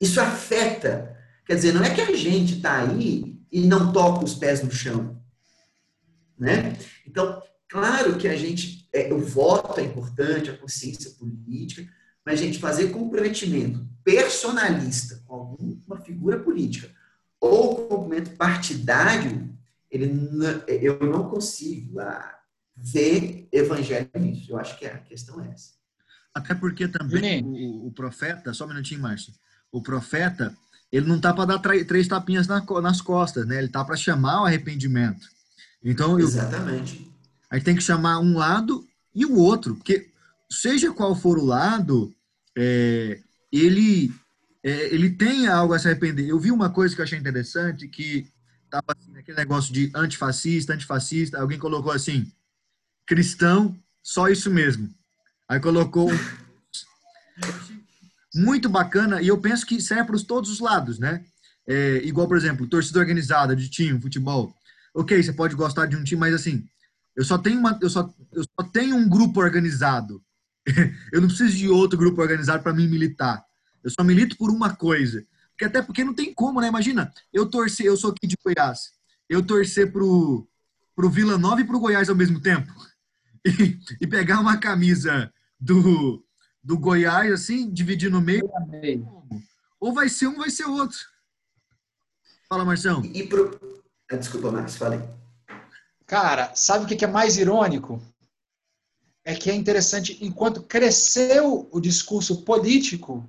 Isso 0.00 0.20
afeta. 0.20 1.09
Quer 1.50 1.56
dizer, 1.56 1.74
não 1.74 1.82
é 1.82 1.92
que 1.92 2.00
a 2.00 2.14
gente 2.14 2.58
está 2.58 2.78
aí 2.78 3.36
e 3.50 3.66
não 3.66 3.92
toca 3.92 4.24
os 4.24 4.36
pés 4.36 4.62
no 4.62 4.70
chão. 4.70 5.20
Né? 6.38 6.78
Então, 7.04 7.42
claro 7.68 8.16
que 8.16 8.28
a 8.28 8.36
gente, 8.36 8.88
é, 8.92 9.12
o 9.12 9.18
voto 9.18 9.80
é 9.80 9.82
importante, 9.82 10.48
a 10.48 10.56
consciência 10.56 11.10
política, 11.18 11.92
mas 12.24 12.38
a 12.38 12.44
gente 12.44 12.60
fazer 12.60 12.92
comprometimento 12.92 13.84
personalista 14.04 15.24
com 15.26 15.34
alguma 15.34 15.96
figura 15.96 16.38
política 16.38 16.88
ou 17.40 17.88
comprometimento 17.88 18.36
partidário, 18.36 19.52
ele 19.90 20.08
eu 20.68 21.00
não 21.00 21.28
consigo 21.28 21.96
lá, 21.96 22.32
ver 22.76 23.48
evangelho 23.50 24.08
nisso. 24.20 24.52
Eu 24.52 24.56
acho 24.56 24.78
que 24.78 24.86
a 24.86 24.98
questão 24.98 25.40
é 25.40 25.48
essa. 25.48 25.72
Até 26.32 26.54
porque 26.54 26.86
também 26.86 27.42
o, 27.42 27.88
o, 27.88 27.90
profeta, 27.90 28.54
só 28.54 28.66
um 28.66 28.68
minutinho, 28.68 29.00
Márcio, 29.00 29.34
o 29.72 29.82
profeta, 29.82 30.56
ele 30.92 31.06
não 31.06 31.16
está 31.16 31.32
para 31.32 31.56
dar 31.56 31.58
três 31.58 32.08
tapinhas 32.08 32.46
nas 32.46 33.00
costas, 33.00 33.46
né? 33.46 33.58
Ele 33.58 33.66
está 33.66 33.84
para 33.84 33.96
chamar 33.96 34.42
o 34.42 34.46
arrependimento. 34.46 35.28
Então, 35.82 36.18
Exatamente. 36.18 37.00
Eu, 37.00 37.10
a 37.50 37.56
gente 37.56 37.64
tem 37.64 37.76
que 37.76 37.82
chamar 37.82 38.18
um 38.18 38.36
lado 38.36 38.86
e 39.14 39.24
o 39.24 39.36
outro, 39.36 39.74
porque 39.76 40.10
seja 40.50 40.92
qual 40.92 41.14
for 41.14 41.38
o 41.38 41.44
lado, 41.44 42.12
é, 42.56 43.20
ele, 43.52 44.12
é, 44.62 44.94
ele 44.94 45.10
tem 45.10 45.46
algo 45.46 45.74
a 45.74 45.78
se 45.78 45.88
arrepender. 45.88 46.28
Eu 46.28 46.38
vi 46.38 46.50
uma 46.50 46.70
coisa 46.70 46.94
que 46.94 47.00
eu 47.00 47.04
achei 47.04 47.18
interessante, 47.18 47.88
que 47.88 48.26
estava 48.64 48.86
assim, 48.96 49.16
aquele 49.16 49.36
negócio 49.36 49.72
de 49.72 49.90
antifascista, 49.94 50.74
antifascista, 50.74 51.40
alguém 51.40 51.58
colocou 51.58 51.92
assim, 51.92 52.30
cristão, 53.06 53.76
só 54.02 54.28
isso 54.28 54.50
mesmo. 54.50 54.88
Aí 55.48 55.58
colocou 55.58 56.08
muito 58.34 58.68
bacana, 58.68 59.20
e 59.20 59.28
eu 59.28 59.38
penso 59.38 59.66
que 59.66 59.80
serve 59.80 60.04
para 60.04 60.20
todos 60.20 60.50
os 60.50 60.60
lados, 60.60 60.98
né? 60.98 61.24
É, 61.66 62.00
igual, 62.04 62.26
por 62.26 62.36
exemplo, 62.36 62.66
torcida 62.66 62.98
organizada 62.98 63.54
de 63.54 63.68
time, 63.68 64.00
futebol 64.00 64.54
ok, 64.94 65.22
você 65.22 65.32
pode 65.32 65.54
gostar 65.54 65.86
de 65.86 65.96
um 65.96 66.04
time, 66.04 66.20
mas 66.20 66.34
assim, 66.34 66.66
eu 67.16 67.24
só 67.24 67.38
tenho, 67.38 67.58
uma, 67.58 67.78
eu 67.80 67.90
só, 67.90 68.12
eu 68.32 68.42
só 68.42 68.66
tenho 68.72 68.96
um 68.96 69.08
grupo 69.08 69.40
organizado. 69.40 70.22
eu 71.12 71.20
não 71.20 71.28
preciso 71.28 71.56
de 71.56 71.68
outro 71.68 71.98
grupo 71.98 72.20
organizado 72.20 72.62
para 72.62 72.72
mim 72.72 72.88
militar. 72.88 73.42
Eu 73.82 73.90
só 73.90 74.04
milito 74.04 74.36
por 74.36 74.50
uma 74.50 74.74
coisa. 74.74 75.24
Porque 75.50 75.64
até 75.64 75.82
porque 75.82 76.04
não 76.04 76.14
tem 76.14 76.32
como, 76.32 76.60
né? 76.60 76.68
Imagina, 76.68 77.12
eu 77.32 77.46
torcer, 77.46 77.86
eu 77.86 77.96
sou 77.96 78.10
aqui 78.10 78.26
de 78.26 78.36
Goiás, 78.42 78.92
eu 79.28 79.42
torcer 79.42 79.92
pro, 79.92 80.46
pro 80.94 81.10
Vila 81.10 81.36
Nova 81.36 81.60
e 81.60 81.64
pro 81.64 81.80
Goiás 81.80 82.08
ao 82.08 82.16
mesmo 82.16 82.40
tempo. 82.40 82.72
E, 83.42 83.78
e 84.02 84.06
pegar 84.06 84.38
uma 84.38 84.58
camisa 84.58 85.32
do, 85.58 86.22
do 86.62 86.78
Goiás, 86.78 87.32
assim, 87.32 87.70
dividir 87.70 88.10
no 88.10 88.20
meio. 88.20 88.50
Ou 89.78 89.92
vai 89.92 90.08
ser 90.08 90.26
um, 90.26 90.36
vai 90.36 90.50
ser 90.50 90.64
outro. 90.64 90.98
Fala, 92.48 92.64
Marção. 92.64 93.04
E 93.04 93.26
pro, 93.26 93.58
ah, 94.10 94.16
desculpa, 94.16 94.50
Marcos, 94.50 94.76
falei. 94.76 95.00
Cara, 96.06 96.52
sabe 96.56 96.84
o 96.84 96.88
que 96.88 97.04
é 97.04 97.08
mais 97.08 97.36
irônico? 97.36 98.02
É 99.24 99.34
que 99.34 99.50
é 99.50 99.54
interessante, 99.54 100.18
enquanto 100.20 100.62
cresceu 100.62 101.68
o 101.70 101.80
discurso 101.80 102.42
político, 102.42 103.28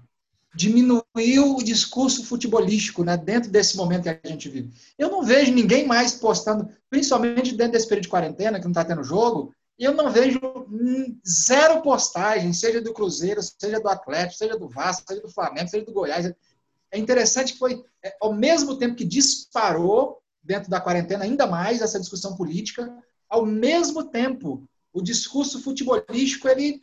diminuiu 0.55 1.55
o 1.55 1.63
discurso 1.63 2.25
futebolístico 2.25 3.03
né, 3.03 3.15
dentro 3.15 3.51
desse 3.51 3.77
momento 3.77 4.03
que 4.03 4.09
a 4.09 4.19
gente 4.27 4.49
vive. 4.49 4.73
Eu 4.97 5.11
não 5.11 5.23
vejo 5.23 5.53
ninguém 5.53 5.86
mais 5.86 6.13
postando, 6.13 6.67
principalmente 6.89 7.55
dentro 7.55 7.73
desse 7.73 7.88
período 7.88 8.05
de 8.05 8.09
quarentena, 8.09 8.57
que 8.57 8.65
não 8.65 8.71
está 8.71 8.84
tendo 8.84 9.03
jogo, 9.03 9.53
eu 9.86 9.93
não 9.93 10.11
vejo 10.11 10.39
zero 11.27 11.82
postagem, 11.82 12.53
seja 12.53 12.82
do 12.82 12.93
Cruzeiro, 12.93 13.41
seja 13.41 13.79
do 13.79 13.89
Atlético, 13.89 14.38
seja 14.38 14.57
do 14.57 14.69
Vasco, 14.69 15.07
seja 15.07 15.21
do 15.21 15.29
Flamengo, 15.29 15.69
seja 15.69 15.86
do 15.86 15.93
Goiás. 15.93 16.32
É 16.91 16.97
interessante 16.97 17.53
que 17.53 17.59
foi, 17.59 17.84
é, 18.03 18.15
ao 18.21 18.34
mesmo 18.34 18.77
tempo 18.77 18.95
que 18.95 19.05
disparou 19.05 20.21
dentro 20.43 20.69
da 20.69 20.82
quarentena 20.82 21.23
ainda 21.23 21.47
mais 21.47 21.82
essa 21.82 21.99
discussão 21.99 22.36
política, 22.36 22.93
ao 23.29 23.45
mesmo 23.45 24.03
tempo 24.03 24.67
o 24.93 25.01
discurso 25.01 25.61
futebolístico 25.61 26.47
ele 26.47 26.82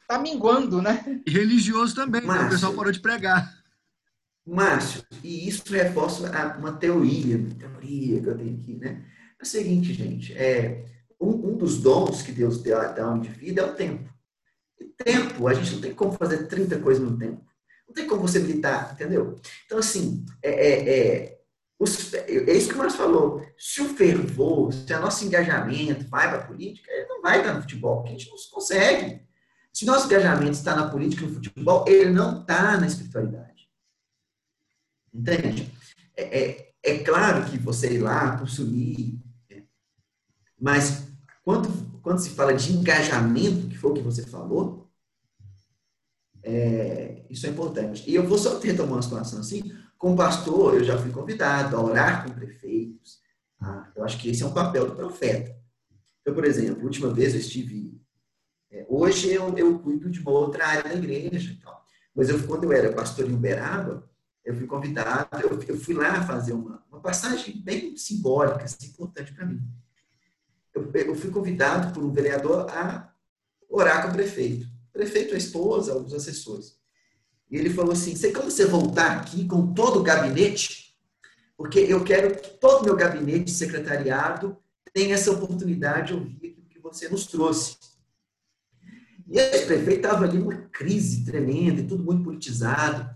está 0.00 0.18
minguando, 0.18 0.80
né? 0.80 1.20
E 1.26 1.30
religioso 1.30 1.94
também, 1.94 2.22
Márcio, 2.22 2.42
né? 2.42 2.48
o 2.48 2.52
pessoal 2.52 2.74
parou 2.74 2.92
de 2.92 3.00
pregar. 3.00 3.60
Márcio, 4.46 5.04
e 5.22 5.48
isso 5.48 5.62
reforça 5.72 6.30
uma 6.58 6.72
teoria, 6.72 7.36
uma 7.36 7.54
teoria 7.54 8.20
que 8.20 8.28
eu 8.28 8.36
tenho 8.36 8.54
aqui, 8.56 8.74
né? 8.76 9.04
É 9.38 9.42
o 9.42 9.46
seguinte, 9.46 9.92
gente, 9.92 10.32
é, 10.34 10.84
um, 11.20 11.50
um 11.50 11.56
dos 11.56 11.78
dons 11.78 12.22
que 12.22 12.32
Deus 12.32 12.62
deu 12.62 12.80
a 12.80 13.10
um 13.12 13.18
indivíduo 13.18 13.64
é 13.64 13.68
o 13.68 13.74
tempo. 13.74 14.10
E 14.78 14.84
tempo, 14.84 15.46
a 15.46 15.54
gente 15.54 15.74
não 15.74 15.80
tem 15.80 15.94
como 15.94 16.12
fazer 16.12 16.46
30 16.46 16.78
coisas 16.78 17.02
no 17.02 17.18
tempo. 17.18 17.44
Não 17.86 17.94
tem 17.94 18.06
como 18.06 18.22
você 18.22 18.38
militar, 18.38 18.92
entendeu? 18.94 19.36
Então, 19.66 19.78
assim, 19.78 20.24
é, 20.42 20.50
é, 20.50 20.88
é, 20.88 21.40
os, 21.78 22.14
é 22.14 22.52
isso 22.52 22.68
que 22.68 22.74
o 22.74 22.78
Márcio 22.78 22.98
falou. 22.98 23.46
Se 23.58 23.82
o 23.82 23.88
fervor, 23.88 24.72
se 24.72 24.92
o 24.92 25.00
nosso 25.00 25.24
engajamento 25.24 26.08
vai 26.08 26.28
para 26.28 26.38
a 26.38 26.46
política, 26.46 26.90
ele 26.90 27.08
não 27.08 27.20
vai 27.20 27.40
estar 27.40 27.52
no 27.52 27.62
futebol, 27.62 27.96
porque 27.96 28.10
a 28.10 28.18
gente 28.18 28.30
não 28.30 28.36
consegue. 28.52 29.20
Se 29.72 29.84
nosso 29.84 30.06
engajamento 30.06 30.52
está 30.52 30.74
na 30.74 30.88
política 30.88 31.24
e 31.24 31.26
no 31.26 31.34
futebol, 31.34 31.84
ele 31.86 32.10
não 32.10 32.40
está 32.40 32.76
na 32.78 32.86
espiritualidade. 32.86 33.68
Entende? 35.12 35.70
É, 36.16 36.40
é, 36.40 36.72
é, 36.82 36.98
claro 36.98 37.50
que 37.50 37.58
você 37.58 37.94
ir 37.94 37.98
lá, 37.98 38.38
consumir, 38.38 39.18
né? 39.50 39.64
mas 40.58 41.09
quando, 41.42 42.00
quando 42.02 42.18
se 42.18 42.30
fala 42.30 42.54
de 42.54 42.72
engajamento, 42.72 43.68
que 43.68 43.78
foi 43.78 43.90
o 43.90 43.94
que 43.94 44.02
você 44.02 44.24
falou, 44.24 44.90
é, 46.42 47.24
isso 47.28 47.46
é 47.46 47.50
importante. 47.50 48.08
E 48.08 48.14
eu 48.14 48.26
vou 48.26 48.38
só 48.38 48.58
retomar 48.58 48.94
uma 48.94 49.02
situação 49.02 49.40
assim. 49.40 49.72
Como 49.98 50.16
pastor, 50.16 50.74
eu 50.74 50.84
já 50.84 50.96
fui 50.98 51.10
convidado 51.10 51.76
a 51.76 51.82
orar 51.82 52.24
com 52.24 52.32
prefeitos. 52.32 53.20
Tá? 53.58 53.92
Eu 53.94 54.04
acho 54.04 54.18
que 54.18 54.30
esse 54.30 54.42
é 54.42 54.46
um 54.46 54.54
papel 54.54 54.86
do 54.86 54.96
profeta. 54.96 55.54
Então, 56.20 56.34
por 56.34 56.44
exemplo, 56.44 56.82
a 56.82 56.84
última 56.84 57.12
vez 57.12 57.34
eu 57.34 57.40
estive. 57.40 58.00
É, 58.70 58.86
hoje 58.88 59.30
eu, 59.30 59.56
eu 59.56 59.78
cuido 59.80 60.10
de 60.10 60.20
uma 60.20 60.30
outra 60.30 60.66
área 60.66 60.84
da 60.84 60.94
igreja. 60.94 61.58
Mas 62.14 62.28
eu, 62.28 62.42
quando 62.46 62.64
eu 62.64 62.72
era 62.72 62.92
pastor 62.92 63.28
em 63.28 63.34
Uberaba, 63.34 64.08
eu 64.44 64.54
fui 64.54 64.66
convidado, 64.66 65.40
eu, 65.42 65.62
eu 65.62 65.76
fui 65.78 65.94
lá 65.94 66.22
fazer 66.22 66.52
uma, 66.52 66.82
uma 66.90 67.00
passagem 67.00 67.60
bem 67.62 67.96
simbólica, 67.96 68.64
assim, 68.64 68.86
importante 68.86 69.32
para 69.32 69.46
mim. 69.46 69.60
Eu, 70.74 70.90
eu 70.92 71.14
fui 71.14 71.30
convidado 71.30 71.92
por 71.92 72.04
um 72.04 72.12
vereador 72.12 72.70
a 72.70 73.12
orar 73.68 74.02
com 74.02 74.08
o 74.08 74.12
prefeito 74.12 74.66
prefeito, 74.92 75.34
a 75.34 75.38
esposa, 75.38 75.96
os 75.96 76.12
assessores. 76.12 76.76
E 77.50 77.56
ele 77.56 77.70
falou 77.70 77.92
assim: 77.92 78.14
você 78.14 78.32
como 78.32 78.50
você 78.50 78.66
voltar 78.66 79.18
aqui 79.18 79.46
com 79.46 79.72
todo 79.72 80.00
o 80.00 80.02
gabinete? 80.02 80.94
Porque 81.56 81.80
eu 81.80 82.02
quero 82.04 82.36
que 82.36 82.48
todo 82.58 82.82
o 82.82 82.84
meu 82.84 82.96
gabinete 82.96 83.50
secretariado 83.50 84.56
tenha 84.92 85.14
essa 85.14 85.30
oportunidade 85.30 86.08
de 86.08 86.14
ouvir 86.14 86.36
aquilo 86.36 86.68
que 86.68 86.78
você 86.78 87.08
nos 87.08 87.26
trouxe. 87.26 87.76
E 89.26 89.38
esse 89.38 89.66
prefeito 89.66 90.06
estava 90.06 90.24
ali 90.24 90.38
uma 90.38 90.56
crise 90.72 91.24
tremenda, 91.24 91.80
e 91.80 91.86
tudo 91.86 92.02
muito 92.02 92.24
politizado. 92.24 93.08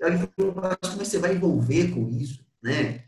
Ele 0.00 0.18
falou, 0.18 0.54
mas 0.54 0.94
você 0.94 1.18
vai 1.18 1.34
envolver 1.34 1.92
com 1.92 2.08
isso, 2.10 2.44
né? 2.62 3.04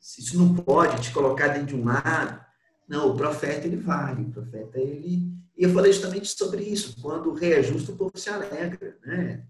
Isso 0.00 0.38
não 0.38 0.54
pode 0.54 1.02
te 1.02 1.10
colocar 1.10 1.48
dentro 1.48 1.66
de 1.66 1.76
um 1.76 1.84
lado. 1.84 2.47
Não, 2.88 3.10
o 3.10 3.16
profeta 3.16 3.66
ele 3.66 3.76
vai, 3.76 4.14
o 4.14 4.30
profeta 4.30 4.80
ele 4.80 5.38
e 5.58 5.64
eu 5.64 5.74
falei 5.74 5.92
justamente 5.92 6.28
sobre 6.28 6.62
isso. 6.62 7.02
Quando 7.02 7.30
o 7.30 7.34
rei 7.34 7.54
é 7.54 7.60
o 7.60 7.96
povo 7.96 8.16
se 8.16 8.30
alegra. 8.30 8.96
Né? 9.04 9.44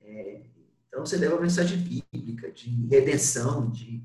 É, 0.00 0.42
então, 0.86 1.04
você 1.04 1.16
leva 1.16 1.36
a 1.36 1.40
mensagem 1.40 1.76
bíblica 1.76 2.52
de 2.52 2.70
redenção, 2.86 3.68
de, 3.68 4.00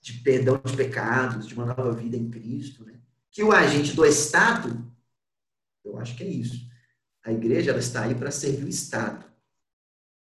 de 0.00 0.14
perdão 0.14 0.60
de 0.64 0.76
pecados, 0.76 1.46
de 1.46 1.54
uma 1.54 1.64
nova 1.64 1.92
vida 1.92 2.16
em 2.16 2.28
Cristo. 2.28 2.84
Né? 2.84 2.98
Que 3.30 3.44
o 3.44 3.52
agente 3.52 3.94
do 3.94 4.04
Estado, 4.04 4.92
eu 5.84 5.96
acho 5.96 6.16
que 6.16 6.24
é 6.24 6.28
isso. 6.28 6.68
A 7.24 7.32
igreja 7.32 7.70
ela 7.70 7.78
está 7.78 8.02
aí 8.02 8.14
para 8.16 8.32
servir 8.32 8.64
o 8.64 8.68
Estado 8.68 9.24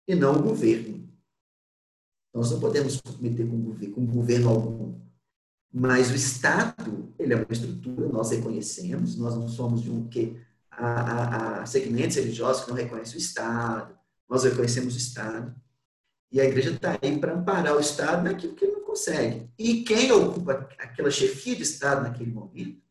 e 0.08 0.16
não 0.16 0.40
o 0.40 0.42
governo. 0.42 1.08
Nós 2.34 2.50
não 2.50 2.60
podemos 2.60 3.00
comprometer 3.00 3.48
com, 3.48 3.76
com 3.94 4.06
governo 4.08 4.50
algum. 4.50 5.09
Mas 5.72 6.10
o 6.10 6.16
Estado, 6.16 7.14
ele 7.20 7.34
é 7.34 7.36
uma 7.36 7.46
estrutura, 7.50 8.08
nós 8.10 8.32
reconhecemos, 8.32 9.18
nós 9.18 9.36
não 9.36 9.48
somos 9.48 9.82
de 9.82 9.92
um 9.92 10.08
que 10.08 10.40
a 10.72 11.66
segmentos 11.66 12.16
religiosos 12.16 12.64
que 12.64 12.70
não 12.70 12.78
reconhecem 12.78 13.16
o 13.16 13.20
Estado, 13.20 13.98
nós 14.28 14.44
reconhecemos 14.44 14.96
o 14.96 14.98
Estado. 14.98 15.54
E 16.32 16.40
a 16.40 16.46
igreja 16.46 16.72
está 16.72 16.98
aí 17.02 17.20
para 17.20 17.34
amparar 17.34 17.76
o 17.76 17.80
Estado 17.80 18.24
naquilo 18.24 18.56
que 18.56 18.66
ele 18.66 18.74
não 18.74 18.84
consegue. 18.84 19.50
E 19.58 19.84
quem 19.84 20.12
ocupa 20.12 20.70
aquela 20.78 21.12
chefia 21.12 21.56
de 21.56 21.64
Estado 21.64 22.04
naquele 22.04 22.32
momento 22.32 22.82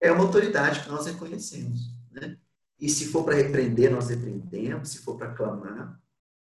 é 0.00 0.10
uma 0.12 0.24
autoridade 0.24 0.80
que 0.80 0.88
nós 0.88 1.06
reconhecemos. 1.06 1.90
Né? 2.10 2.36
E 2.80 2.88
se 2.88 3.06
for 3.06 3.24
para 3.24 3.34
repreender, 3.34 3.90
nós 3.90 4.08
repreendemos, 4.08 4.90
se 4.90 4.98
for 4.98 5.16
para 5.16 5.34
clamar. 5.34 6.00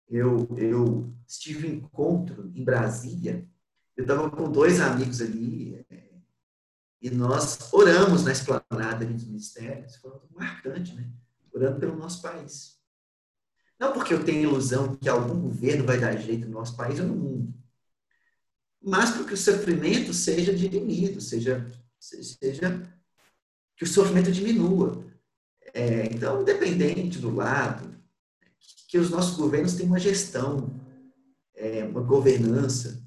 Eu, 0.09 0.49
eu 0.57 1.15
estive 1.27 1.67
em 1.67 1.77
encontro 1.77 2.51
em 2.55 2.65
Brasília 2.65 3.47
eu 3.97 4.03
estava 4.03 4.31
com 4.31 4.51
dois 4.51 4.81
amigos 4.81 5.21
ali 5.21 5.85
é, 5.91 6.11
e 7.01 7.11
nós 7.11 7.73
oramos 7.73 8.25
na 8.25 8.33
esplanada 8.33 9.05
dos 9.05 9.25
ministérios. 9.25 9.97
Foi 9.97 10.11
muito 10.11 10.35
marcante, 10.35 10.95
né? 10.95 11.09
Orando 11.53 11.79
pelo 11.79 11.97
nosso 11.97 12.21
país. 12.21 12.79
Não 13.79 13.93
porque 13.93 14.15
eu 14.15 14.25
tenho 14.25 14.43
ilusão 14.43 14.97
que 14.97 15.09
algum 15.09 15.41
governo 15.41 15.85
vai 15.85 15.99
dar 15.99 16.17
jeito 16.17 16.47
no 16.47 16.53
nosso 16.53 16.77
país 16.77 16.99
ou 16.99 17.07
no 17.07 17.15
mundo, 17.15 17.55
mas 18.83 19.11
porque 19.11 19.35
o 19.35 19.37
sofrimento 19.37 20.13
seja 20.13 20.55
dirimido, 20.55 21.21
seja, 21.21 21.71
seja 21.99 22.83
que 23.77 23.85
o 23.85 23.87
sofrimento 23.87 24.31
diminua. 24.31 25.05
É, 25.73 26.07
então, 26.07 26.43
independente 26.43 27.19
do 27.19 27.35
lado, 27.35 27.95
que 28.89 28.99
os 28.99 29.11
nossos 29.11 29.37
governos 29.37 29.75
tenham 29.75 29.91
uma 29.91 29.99
gestão, 29.99 30.81
é, 31.55 31.85
uma 31.85 32.01
governança, 32.01 33.04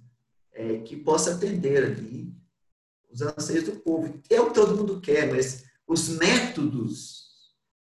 é, 0.58 0.80
que 0.80 0.97
possa 0.97 1.36
atender 1.36 1.84
ali 1.84 2.36
os 3.12 3.22
anseios 3.22 3.66
do 3.66 3.74
povo. 3.74 4.20
É 4.30 4.41
o 4.41 4.47
que 4.47 4.55
todo 4.55 4.76
mundo 4.76 4.99
quer, 4.99 5.32
mas 5.32 5.66
os 5.88 6.10
métodos 6.10 7.28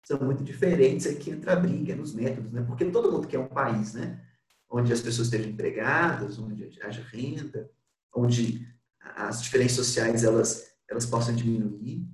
são 0.04 0.20
muito 0.20 0.44
diferentes. 0.44 1.08
Aqui 1.08 1.32
entra 1.32 1.54
a 1.54 1.56
briga 1.56 1.96
nos 1.96 2.14
métodos, 2.14 2.52
né? 2.52 2.62
Porque 2.62 2.86
todo 2.86 3.12
mundo 3.12 3.28
quer 3.28 3.40
um 3.40 3.48
país, 3.48 3.94
né? 3.94 4.22
Onde 4.70 4.92
as 4.92 5.02
pessoas 5.02 5.28
estejam 5.28 5.50
empregadas, 5.50 6.38
onde 6.38 6.78
haja 6.84 7.02
renda, 7.12 7.72
onde 8.14 8.68
as 9.16 9.42
diferenças 9.42 9.78
sociais 9.78 10.24
elas, 10.24 10.74
elas 10.88 11.06
possam 11.06 11.34
diminuir. 11.34 12.06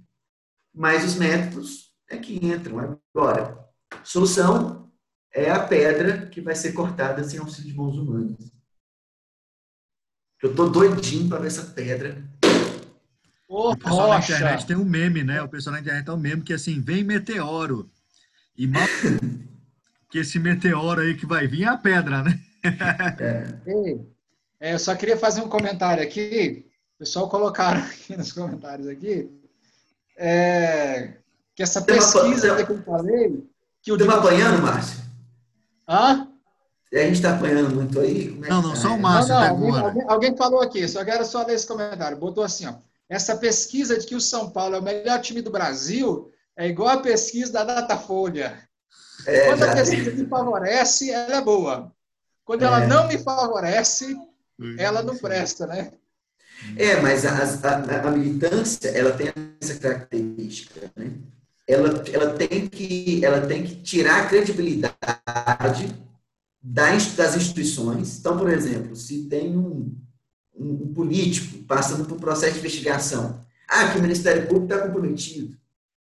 Mas 0.74 1.04
os 1.04 1.16
métodos 1.16 1.92
é 2.08 2.18
que 2.18 2.46
entram. 2.46 3.00
Agora, 3.14 3.68
solução 4.04 4.92
é 5.34 5.50
a 5.50 5.66
pedra 5.66 6.28
que 6.28 6.40
vai 6.40 6.56
ser 6.56 6.72
cortada 6.74 7.24
sem 7.24 7.40
auxílio 7.40 7.72
de 7.72 7.78
mãos 7.78 7.98
humanas. 7.98 8.55
Eu 10.42 10.56
tô 10.56 10.70
doidinho 10.70 11.30
para 11.30 11.40
ver 11.40 11.48
essa 11.48 11.64
pedra. 11.64 12.24
Oh, 13.48 13.72
o 13.72 13.78
pessoal 13.78 14.08
rocha. 14.08 14.34
na 14.34 14.38
internet 14.40 14.66
tem 14.66 14.76
um 14.76 14.86
meme, 14.86 15.24
né? 15.24 15.42
O 15.42 15.48
pessoal 15.48 15.76
na 15.76 15.82
internet 15.82 16.06
tem 16.06 16.14
um 16.14 16.18
meme 16.18 16.42
que 16.42 16.54
assim, 16.54 16.82
vem 16.82 17.04
meteoro. 17.04 17.90
E 18.58 18.68
mal 18.68 18.84
que 20.10 20.20
esse 20.20 20.40
meteoro 20.40 21.02
aí 21.02 21.16
que 21.16 21.26
vai 21.26 21.48
vir 21.48 21.64
é 21.64 21.68
a 21.68 21.78
pedra, 21.78 22.24
né? 22.24 22.40
é. 23.66 23.98
É, 24.58 24.74
eu 24.74 24.80
só 24.80 24.96
queria 24.96 25.18
fazer 25.18 25.42
um 25.42 25.50
comentário 25.50 26.02
aqui. 26.02 26.66
O 26.96 27.00
pessoal 27.00 27.30
colocaram 27.30 27.82
aqui 27.84 28.16
nos 28.16 28.32
comentários 28.32 28.88
aqui. 28.88 29.30
É, 30.18 31.18
que 31.54 31.62
essa 31.62 31.82
pesquisa 31.82 32.54
uma, 32.54 32.66
que 32.66 32.72
eu 32.72 32.84
falei. 32.84 33.44
Que 33.82 33.92
o 33.92 33.96
Estamos 33.96 34.16
apanhando, 34.16 34.64
Márcio? 34.64 35.04
Hã? 35.88 36.28
E 36.96 36.98
a 36.98 37.04
gente 37.04 37.16
está 37.16 37.36
apanhando 37.36 37.76
muito 37.76 38.00
aí? 38.00 38.40
É 38.42 38.48
não, 38.48 38.62
não, 38.62 38.70
tá? 38.70 38.76
só 38.78 38.96
o 38.96 38.98
Márcio 38.98 39.34
não, 39.34 39.42
não, 39.42 39.50
alguém, 39.50 39.82
alguém, 39.82 40.04
alguém, 40.08 40.38
falou 40.38 40.62
aqui, 40.62 40.88
só 40.88 41.04
quero 41.04 41.26
só 41.26 41.46
ler 41.46 41.56
esse 41.56 41.68
comentário. 41.68 42.16
Botou 42.16 42.42
assim, 42.42 42.66
ó. 42.68 42.76
Essa 43.10 43.36
pesquisa 43.36 44.00
de 44.00 44.08
que 44.08 44.16
o 44.16 44.22
São 44.22 44.50
Paulo 44.50 44.78
é 44.78 44.80
o 44.80 44.82
melhor 44.82 45.20
time 45.20 45.42
do 45.42 45.52
Brasil 45.52 46.32
é 46.56 46.70
igual 46.70 46.88
a 46.88 47.02
pesquisa 47.02 47.52
da 47.52 47.66
Datafolha. 47.66 48.58
É, 49.28 49.48
Quando 49.48 49.64
a 49.64 49.74
pesquisa 49.76 50.12
me 50.12 50.26
favorece, 50.26 51.12
ela 51.12 51.36
é 51.36 51.42
boa. 51.42 51.92
Quando 52.46 52.62
é. 52.62 52.66
ela 52.66 52.88
não 52.88 53.10
me 53.10 53.18
favorece, 53.18 54.16
ela 54.78 55.04
não 55.04 55.18
presta, 55.18 55.68
né? 55.68 55.92
É, 56.78 56.96
mas 57.02 57.26
a, 57.26 57.32
a, 57.34 58.08
a 58.08 58.12
militância, 58.12 58.88
ela 58.88 59.12
tem 59.12 59.34
essa 59.62 59.76
característica, 59.76 60.90
né? 60.96 61.12
Ela, 61.68 62.02
ela, 62.14 62.34
tem 62.36 62.68
que, 62.68 63.26
ela 63.26 63.42
tem 63.46 63.66
que 63.66 63.76
tirar 63.82 64.22
a 64.22 64.28
credibilidade 64.28 66.06
das 66.68 67.36
instituições. 67.36 68.18
Então, 68.18 68.38
por 68.38 68.50
exemplo, 68.50 68.96
se 68.96 69.26
tem 69.26 69.56
um, 69.56 69.96
um, 70.58 70.92
político 70.94 71.60
passando 71.66 72.06
por 72.06 72.16
um 72.16 72.20
processo 72.20 72.54
de 72.54 72.60
investigação, 72.60 73.40
ah, 73.68 73.90
que 73.90 74.00
o 74.00 74.02
Ministério 74.02 74.48
Público 74.48 74.74
está 74.74 74.80
comprometido, 74.80 75.56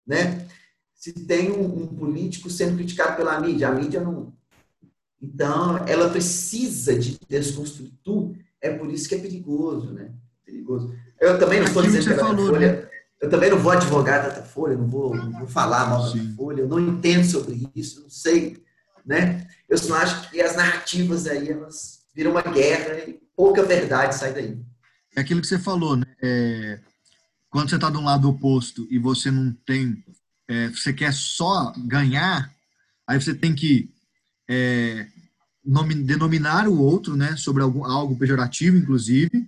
né? 0.06 0.48
Se 0.96 1.12
tem 1.12 1.52
um, 1.52 1.84
um, 1.84 1.88
político 1.88 2.50
sendo 2.50 2.78
criticado 2.78 3.18
pela 3.18 3.40
mídia, 3.42 3.68
a 3.68 3.72
mídia 3.74 4.00
não. 4.00 4.34
Então, 5.22 5.86
ela 5.86 6.10
precisa 6.10 6.98
de 6.98 7.20
desconstruir 7.28 7.92
tudo. 8.04 8.38
É 8.62 8.72
por 8.72 8.90
isso 8.90 9.08
que 9.08 9.16
é 9.16 9.20
perigoso, 9.20 9.92
né? 9.92 10.14
Perigoso. 10.46 10.96
Eu 11.20 11.38
também 11.38 11.60
não 11.60 11.68
estou 11.68 11.84
dizendo 11.84 12.06
que, 12.06 12.14
que 12.14 12.20
falou, 12.20 12.48
Folha, 12.48 12.74
né? 12.74 12.90
eu 13.22 13.30
também 13.30 13.50
não 13.50 13.60
vou 13.60 13.72
advogar 13.72 14.24
da 14.24 14.44
Folha, 14.44 14.78
não 14.78 14.88
vou, 14.88 15.14
não 15.14 15.40
vou 15.40 15.48
falar 15.48 15.90
mal 15.90 16.04
da 16.12 16.36
Folha, 16.36 16.62
eu 16.62 16.68
não 16.68 16.80
entendo 16.80 17.26
sobre 17.26 17.70
isso, 17.76 18.02
não 18.02 18.10
sei, 18.10 18.58
né? 19.08 19.48
Eu 19.70 19.78
só 19.78 19.96
acho 19.96 20.30
que 20.30 20.42
as 20.42 20.56
narrativas 20.56 21.26
aí, 21.26 21.50
elas 21.50 22.02
viram 22.14 22.32
uma 22.32 22.42
guerra 22.42 23.00
e 23.08 23.20
pouca 23.36 23.64
verdade 23.64 24.16
sai 24.16 24.34
daí. 24.34 24.58
É 25.16 25.22
aquilo 25.22 25.42
que 25.42 25.48
você 25.48 25.58
falou, 25.58 25.96
né? 25.96 26.06
É, 26.22 26.80
quando 27.50 27.70
você 27.70 27.76
está 27.76 27.90
de 27.90 27.98
um 27.98 28.04
lado 28.04 28.30
oposto 28.30 28.86
e 28.92 29.00
você 29.00 29.32
não 29.32 29.52
tem, 29.66 30.04
é, 30.48 30.68
você 30.70 30.92
quer 30.92 31.14
só 31.14 31.74
ganhar, 31.78 32.54
aí 33.08 33.20
você 33.20 33.34
tem 33.34 33.56
que 33.56 33.90
é, 34.48 35.08
denominar 35.64 36.68
o 36.68 36.78
outro, 36.78 37.16
né? 37.16 37.36
Sobre 37.38 37.64
algum, 37.64 37.86
algo 37.86 38.18
pejorativo, 38.18 38.78
inclusive, 38.78 39.48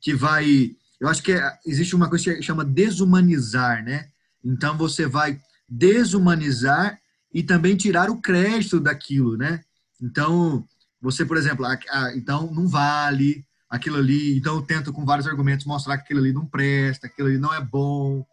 que 0.00 0.14
vai 0.14 0.76
eu 1.02 1.08
acho 1.08 1.20
que 1.20 1.32
é, 1.32 1.58
existe 1.66 1.96
uma 1.96 2.08
coisa 2.08 2.32
que 2.32 2.42
chama 2.42 2.64
desumanizar, 2.64 3.84
né? 3.84 4.08
Então 4.44 4.78
você 4.78 5.04
vai 5.04 5.40
desumanizar 5.68 6.96
e 7.32 7.42
também 7.42 7.76
tirar 7.76 8.10
o 8.10 8.20
crédito 8.20 8.78
daquilo, 8.78 9.36
né? 9.36 9.62
Então, 10.00 10.66
você, 11.00 11.24
por 11.24 11.36
exemplo, 11.36 11.64
a, 11.64 11.78
a, 11.90 12.16
então 12.16 12.52
não 12.52 12.68
vale 12.68 13.44
aquilo 13.68 13.96
ali, 13.96 14.36
então 14.36 14.56
eu 14.56 14.62
tento 14.62 14.92
com 14.92 15.04
vários 15.04 15.26
argumentos 15.26 15.64
mostrar 15.64 15.96
que 15.96 16.04
aquilo 16.04 16.20
ali 16.20 16.32
não 16.32 16.46
presta, 16.46 17.06
aquilo 17.06 17.28
ali 17.28 17.38
não 17.38 17.54
é 17.54 17.60
bom, 17.60 18.24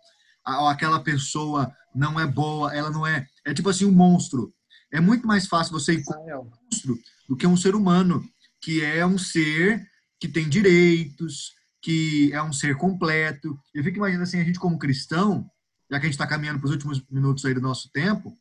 aquela 0.43 0.99
pessoa 0.99 1.73
não 1.95 2.19
é 2.19 2.27
boa, 2.27 2.75
ela 2.75 2.89
não 2.89 3.07
é, 3.07 3.25
é 3.45 3.53
tipo 3.53 3.69
assim 3.69 3.85
um 3.85 3.91
monstro. 3.91 4.53
É 4.91 4.99
muito 4.99 5.25
mais 5.25 5.47
fácil 5.47 5.71
você 5.71 5.93
encontrar 5.93 6.39
um 6.39 6.49
monstro 6.49 6.97
do 7.27 7.37
que 7.37 7.47
um 7.47 7.55
ser 7.55 7.75
humano, 7.75 8.23
que 8.61 8.83
é 8.83 9.05
um 9.05 9.17
ser 9.17 9.87
que 10.19 10.27
tem 10.27 10.49
direitos, 10.49 11.53
que 11.81 12.31
é 12.33 12.41
um 12.43 12.51
ser 12.51 12.75
completo. 12.75 13.57
Eu 13.73 13.83
fico 13.83 13.97
imaginando 13.97 14.23
assim, 14.23 14.39
a 14.39 14.43
gente 14.43 14.59
como 14.59 14.79
cristão, 14.79 15.49
já 15.89 15.99
que 15.99 16.05
a 16.05 16.09
gente 16.09 16.15
está 16.15 16.27
caminhando 16.27 16.59
para 16.59 16.67
os 16.67 16.73
últimos 16.73 17.01
minutos 17.09 17.45
aí 17.45 17.53
do 17.53 17.61
nosso 17.61 17.89
tempo, 17.91 18.37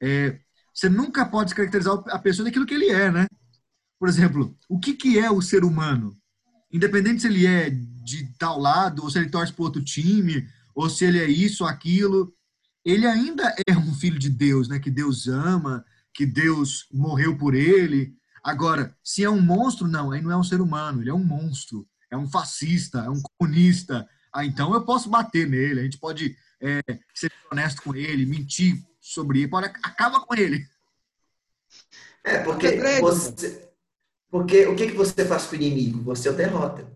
é, 0.00 0.38
você 0.72 0.88
nunca 0.88 1.26
pode 1.26 1.54
caracterizar 1.54 2.02
a 2.08 2.18
pessoa 2.18 2.44
daquilo 2.44 2.66
que 2.66 2.74
ele 2.74 2.88
é, 2.88 3.10
né? 3.10 3.26
Por 3.98 4.08
exemplo, 4.08 4.56
o 4.68 4.78
que, 4.78 4.94
que 4.94 5.18
é 5.18 5.30
o 5.30 5.42
ser 5.42 5.64
humano? 5.64 6.16
Independente 6.72 7.22
se 7.22 7.26
ele 7.26 7.46
é 7.46 7.70
de 7.70 8.32
tal 8.38 8.58
lado, 8.58 9.02
ou 9.02 9.10
se 9.10 9.18
ele 9.18 9.28
torce 9.28 9.52
para 9.52 9.64
outro 9.64 9.84
time, 9.84 10.48
ou 10.74 10.88
se 10.88 11.04
ele 11.04 11.18
é 11.18 11.28
isso 11.28 11.64
aquilo, 11.64 12.32
ele 12.84 13.06
ainda 13.06 13.54
é 13.66 13.76
um 13.76 13.94
filho 13.94 14.18
de 14.18 14.30
Deus, 14.30 14.68
né? 14.68 14.78
Que 14.78 14.90
Deus 14.90 15.28
ama, 15.28 15.84
que 16.14 16.24
Deus 16.24 16.86
morreu 16.92 17.36
por 17.36 17.54
ele. 17.54 18.14
Agora, 18.42 18.96
se 19.04 19.22
é 19.22 19.28
um 19.28 19.40
monstro, 19.40 19.86
não, 19.86 20.12
aí 20.12 20.22
não 20.22 20.30
é 20.30 20.36
um 20.36 20.44
ser 20.44 20.60
humano, 20.60 21.02
ele 21.02 21.10
é 21.10 21.14
um 21.14 21.24
monstro 21.24 21.86
é 22.10 22.16
um 22.16 22.28
fascista, 22.28 22.98
é 23.00 23.08
um 23.08 23.22
comunista. 23.22 24.06
Ah, 24.34 24.44
então 24.44 24.74
eu 24.74 24.84
posso 24.84 25.08
bater 25.08 25.48
nele, 25.48 25.80
a 25.80 25.82
gente 25.84 25.98
pode 25.98 26.36
é, 26.60 26.80
ser 27.14 27.32
honesto 27.50 27.82
com 27.82 27.94
ele, 27.94 28.26
mentir 28.26 28.82
sobre 29.00 29.42
ele, 29.42 29.50
acaba 29.82 30.20
com 30.20 30.34
ele. 30.34 30.66
É, 32.24 32.38
porque, 32.38 32.76
você, 33.00 33.68
porque 34.30 34.66
o 34.66 34.76
que, 34.76 34.88
que 34.88 34.96
você 34.96 35.24
faz 35.24 35.46
com 35.46 35.52
o 35.52 35.56
inimigo? 35.56 36.02
Você 36.04 36.28
o 36.28 36.34
derrota. 36.34 36.86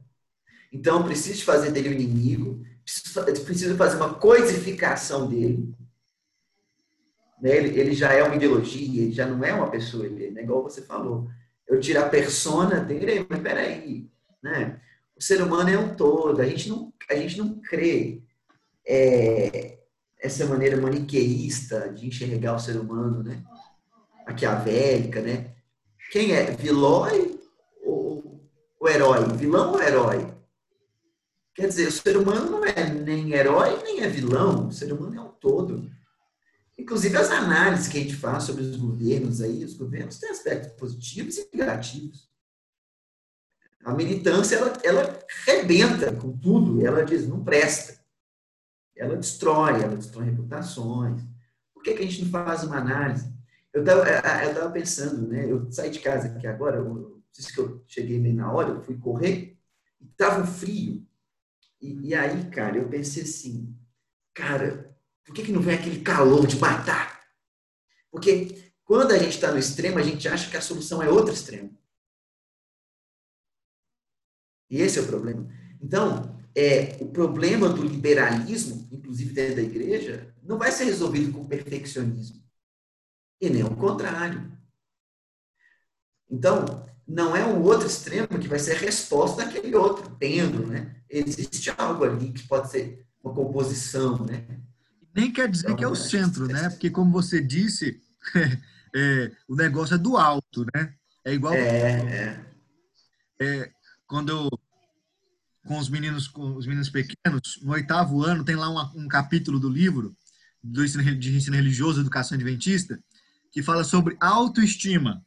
Então, 0.73 1.05
precisa 1.05 1.43
fazer 1.45 1.71
dele 1.71 1.89
o 1.89 1.93
um 1.93 1.95
inimigo, 1.95 2.65
precisa 2.85 3.77
fazer 3.77 3.97
uma 3.97 4.15
coisificação 4.15 5.29
dele. 5.29 5.75
Né? 7.41 7.57
Ele, 7.57 7.81
ele 7.81 7.95
já 7.95 8.13
é 8.13 8.23
uma 8.23 8.35
ideologia, 8.35 9.03
ele 9.03 9.13
já 9.13 9.27
não 9.27 9.43
é 9.45 9.53
uma 9.53 9.71
pessoa, 9.71 10.05
ele 10.05 10.39
é 10.39 10.43
igual 10.43 10.63
você 10.63 10.83
falou. 10.83 11.29
Eu 11.67 11.81
tiro 11.81 12.01
a 12.01 12.09
persona 12.09 12.81
dele, 12.81 13.27
mas 13.29 13.41
peraí, 13.41 14.11
né? 14.43 14.81
o 15.17 15.23
ser 15.23 15.41
humano 15.43 15.71
é 15.71 15.79
um 15.79 15.95
todo. 15.95 16.41
A 16.41 16.47
gente 16.47 16.69
não, 16.69 16.93
a 17.09 17.15
gente 17.15 17.39
não 17.39 17.61
crê 17.61 18.23
é, 18.87 19.79
essa 20.25 20.47
maneira 20.47 20.81
maniqueísta 20.81 21.93
de 21.93 22.07
enxergar 22.07 22.57
o 22.57 22.59
ser 22.59 22.79
humano, 22.79 23.23
né? 23.23 23.45
Maquiavélica, 24.27 25.21
né? 25.21 25.55
Quem 26.11 26.33
é? 26.33 26.51
Vilói 26.51 27.39
ou 27.85 28.51
o 28.81 28.89
herói? 28.89 29.31
Vilão 29.37 29.73
ou 29.73 29.83
herói? 29.83 30.35
Quer 31.55 31.69
dizer, 31.69 31.89
o 31.89 31.93
ser 31.93 32.17
humano 32.17 32.51
não 32.51 32.65
é 32.65 32.89
nem 32.89 33.35
herói 33.35 33.83
nem 33.83 34.01
é 34.01 34.09
vilão. 34.09 34.69
O 34.69 34.73
ser 34.73 34.91
humano 34.95 35.15
é 35.15 35.21
um 35.21 35.29
todo. 35.29 35.91
Inclusive 36.79 37.17
as 37.19 37.31
análises 37.31 37.87
que 37.87 37.99
a 37.99 38.01
gente 38.01 38.17
faz 38.17 38.45
sobre 38.45 38.63
os 38.63 38.77
governos 38.77 39.43
aí, 39.43 39.63
os 39.63 39.75
governos 39.75 40.19
têm 40.19 40.31
aspectos 40.31 40.73
positivos 40.73 41.37
e 41.37 41.49
negativos. 41.55 42.31
A 43.85 43.93
militância, 43.93 44.57
ela, 44.57 44.73
ela 44.83 45.19
rebenta 45.45 46.11
com 46.15 46.35
tudo, 46.39 46.85
ela 46.85 47.05
diz, 47.05 47.29
não 47.29 47.45
presta. 47.45 48.03
Ela 48.97 49.17
destrói, 49.17 49.83
ela 49.83 49.97
destrói 49.97 50.27
reputações. 50.27 51.23
Por 51.73 51.83
que, 51.83 51.95
que 51.95 52.03
a 52.03 52.07
gente 52.07 52.23
não 52.23 52.31
faz 52.31 52.65
uma 52.65 52.79
análise? 52.79 53.33
Eu 53.73 53.83
estava 53.83 54.71
pensando, 54.71 55.27
né? 55.27 55.51
Eu 55.51 55.71
saí 55.73 55.91
de 55.91 55.99
casa 55.99 56.29
aqui 56.29 56.47
agora, 56.47 56.77
eu, 56.77 57.23
disse 57.33 57.53
que 57.53 57.61
eu 57.61 57.85
cheguei 57.89 58.21
bem 58.21 58.33
na 58.33 58.53
hora, 58.53 58.71
eu 58.71 58.83
fui 58.83 58.97
correr, 58.97 59.59
e 60.01 60.07
estava 60.07 60.43
um 60.43 60.47
frio. 60.47 61.05
E, 61.81 62.09
e, 62.09 62.15
aí, 62.15 62.49
cara, 62.51 62.79
eu 62.79 62.89
pensei 62.89 63.25
assim, 63.25 63.77
cara, 64.33 64.97
por 65.25 65.35
que, 65.35 65.43
que 65.43 65.53
não 65.53 65.61
vem 65.61 65.75
aquele 65.75 66.01
calor 66.01 66.47
de 66.47 66.57
matar? 66.57 67.21
Porque 68.11 68.73
quando 68.85 69.13
a 69.13 69.19
gente 69.19 69.35
está 69.35 69.51
no 69.51 69.59
extremo, 69.59 69.99
a 69.99 70.03
gente 70.03 70.29
acha 70.29 70.49
que 70.49 70.57
a 70.57 70.61
solução 70.61 71.03
é 71.03 71.09
outro 71.09 71.35
extremo. 71.35 71.77
E 74.71 74.81
esse 74.81 74.99
é 74.99 75.03
o 75.03 75.07
problema. 75.07 75.49
Então, 75.81 76.39
é, 76.57 76.97
o 77.01 77.07
problema 77.07 77.69
do 77.69 77.83
liberalismo, 77.83 78.89
inclusive 78.93 79.33
dentro 79.33 79.57
da 79.57 79.63
igreja, 79.63 80.33
não 80.43 80.57
vai 80.57 80.71
ser 80.71 80.85
resolvido 80.85 81.33
com 81.33 81.47
perfeccionismo. 81.47 82.43
E 83.41 83.51
nem 83.51 83.65
o 83.65 83.75
contrário. 83.75 84.53
Então, 86.31 86.87
não 87.07 87.37
é 87.37 87.45
um 87.45 87.61
outro 87.63 87.87
extremo 87.87 88.29
que 88.29 88.49
vai 88.49 88.59
ser 88.59 88.77
a 88.77 88.79
resposta 88.79 89.45
daquele 89.45 89.75
outro, 89.75 90.17
tendo, 90.19 90.67
né? 90.67 90.97
Existe 91.11 91.71
algo 91.77 92.05
ali 92.05 92.33
que 92.33 92.47
pode 92.47 92.71
ser 92.71 93.07
uma 93.23 93.35
composição, 93.35 94.25
né? 94.25 94.45
Nem 95.15 95.33
quer 95.33 95.49
dizer 95.49 95.67
então, 95.67 95.77
que 95.77 95.85
é 95.85 95.89
o 95.89 95.95
centro, 95.95 96.47
né? 96.47 96.71
Porque, 96.71 96.91
como 96.91 97.13
você 97.13 97.41
disse, 97.41 98.01
é, 98.95 99.31
o 99.49 99.55
negócio 99.55 99.95
é 99.95 99.99
do 99.99 100.17
alto, 100.17 100.65
né? 100.75 100.95
É 101.25 101.33
igual. 101.33 101.55
É, 101.55 101.61
é. 101.61 102.47
é 103.41 103.71
quando 104.07 104.31
eu, 104.31 104.61
com 105.65 105.79
os 105.79 105.89
meninos, 105.89 106.29
com 106.29 106.55
os 106.55 106.67
meninos 106.67 106.91
pequenos, 106.91 107.59
no 107.63 107.73
oitavo 107.73 108.23
ano 108.23 108.45
tem 108.45 108.55
lá 108.55 108.69
um, 108.69 109.05
um 109.05 109.09
capítulo 109.09 109.59
do 109.59 109.69
livro 109.69 110.15
do 110.63 110.85
ensino, 110.85 111.03
de 111.17 111.37
ensino 111.37 111.57
religioso, 111.57 112.01
educação 112.01 112.37
adventista, 112.37 112.99
que 113.53 113.63
fala 113.63 113.85
sobre 113.85 114.17
autoestima. 114.21 115.25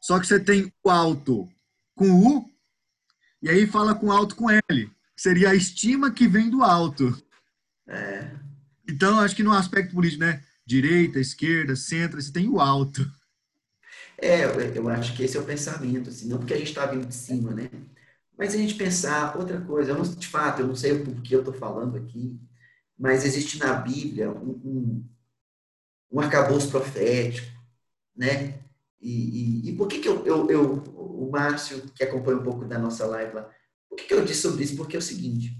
Só 0.00 0.18
que 0.18 0.26
você 0.26 0.38
tem 0.38 0.72
o 0.84 0.90
alto 0.90 1.48
com 1.94 2.10
U 2.10 2.50
e 3.42 3.48
aí 3.48 3.66
fala 3.66 3.94
com 3.94 4.12
alto 4.12 4.36
com 4.36 4.50
L. 4.50 4.90
Seria 5.16 5.50
a 5.50 5.54
estima 5.54 6.10
que 6.10 6.28
vem 6.28 6.48
do 6.48 6.62
alto. 6.62 7.16
É. 7.86 8.30
Então, 8.88 9.18
acho 9.20 9.34
que 9.34 9.42
no 9.42 9.52
aspecto 9.52 9.94
político, 9.94 10.22
né? 10.22 10.42
Direita, 10.64 11.18
esquerda, 11.18 11.74
centro, 11.74 12.20
você 12.20 12.30
tem 12.30 12.48
o 12.48 12.60
alto. 12.60 13.10
É, 14.20 14.44
eu 14.76 14.88
acho 14.88 15.14
que 15.14 15.22
esse 15.22 15.36
é 15.36 15.40
o 15.40 15.44
pensamento, 15.44 16.10
assim, 16.10 16.28
não 16.28 16.38
porque 16.38 16.54
a 16.54 16.58
gente 16.58 16.68
está 16.68 16.86
vindo 16.86 17.06
de 17.06 17.14
cima, 17.14 17.52
né? 17.52 17.70
Mas 18.38 18.54
a 18.54 18.56
gente 18.56 18.74
pensar 18.74 19.36
outra 19.36 19.60
coisa, 19.60 19.92
não, 19.92 20.02
de 20.02 20.28
fato, 20.28 20.62
eu 20.62 20.68
não 20.68 20.76
sei 20.76 20.92
o 20.92 21.04
porquê 21.04 21.34
eu 21.34 21.40
estou 21.40 21.52
falando 21.52 21.96
aqui, 21.96 22.40
mas 22.96 23.24
existe 23.24 23.58
na 23.58 23.74
Bíblia 23.74 24.30
um, 24.30 24.50
um, 24.64 25.08
um 26.12 26.20
arcabouço 26.20 26.70
profético, 26.70 27.48
né? 28.16 28.60
E, 29.00 29.10
e, 29.10 29.70
e, 29.70 29.76
por 29.76 29.88
que, 29.88 29.98
que 29.98 30.08
eu, 30.08 30.24
eu, 30.24 30.50
eu, 30.50 30.74
o 30.94 31.28
Márcio, 31.30 31.82
que 31.94 32.04
acompanha 32.04 32.38
um 32.38 32.42
pouco 32.42 32.64
da 32.64 32.78
nossa 32.78 33.06
live 33.06 33.34
lá, 33.34 33.50
por 33.88 33.96
que, 33.96 34.04
que 34.04 34.14
eu 34.14 34.24
disse 34.24 34.42
sobre 34.42 34.62
isso? 34.62 34.76
Porque 34.76 34.94
é 34.94 34.98
o 34.98 35.02
seguinte, 35.02 35.56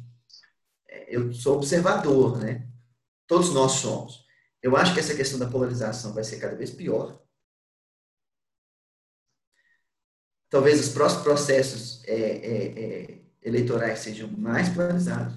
é, 0.89 1.17
eu 1.17 1.33
sou 1.33 1.57
observador, 1.57 2.39
né? 2.39 2.69
Todos 3.27 3.53
nós 3.53 3.73
somos. 3.73 4.25
Eu 4.63 4.77
acho 4.77 4.95
que 4.95 5.01
essa 5.01 5.15
questão 5.15 5.39
da 5.39 5.49
polarização 5.49 6.13
vai 6.13 6.23
ser 6.23 6.39
cada 6.39 6.57
vez 6.57 6.71
pior. 6.71 7.21
Talvez 10.51 10.81
os 10.81 10.93
próximos 10.93 11.25
processos 11.25 12.03
é, 12.05 12.15
é, 12.15 12.67
é, 12.67 13.19
eleitorais 13.43 14.01
sejam 14.01 14.29
mais 14.29 14.69
polarizados. 14.69 15.37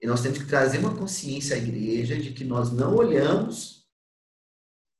E 0.00 0.06
nós 0.06 0.20
temos 0.20 0.38
que 0.38 0.46
trazer 0.46 0.78
uma 0.78 0.96
consciência 0.96 1.56
à 1.56 1.58
igreja 1.58 2.16
de 2.16 2.32
que 2.32 2.44
nós 2.44 2.72
não 2.72 2.96
olhamos 2.96 3.88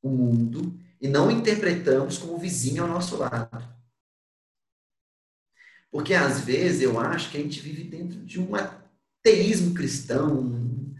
o 0.00 0.08
mundo 0.08 0.78
e 1.00 1.08
não 1.08 1.30
interpretamos 1.30 2.18
como 2.18 2.38
vizinho 2.38 2.84
ao 2.84 2.88
nosso 2.88 3.16
lado. 3.16 3.72
Porque 5.90 6.14
às 6.14 6.40
vezes 6.40 6.82
eu 6.82 6.98
acho 6.98 7.30
que 7.30 7.36
a 7.36 7.40
gente 7.40 7.60
vive 7.60 7.84
dentro 7.84 8.20
de 8.24 8.40
um 8.40 8.54
ateísmo 8.54 9.74
cristão. 9.74 10.94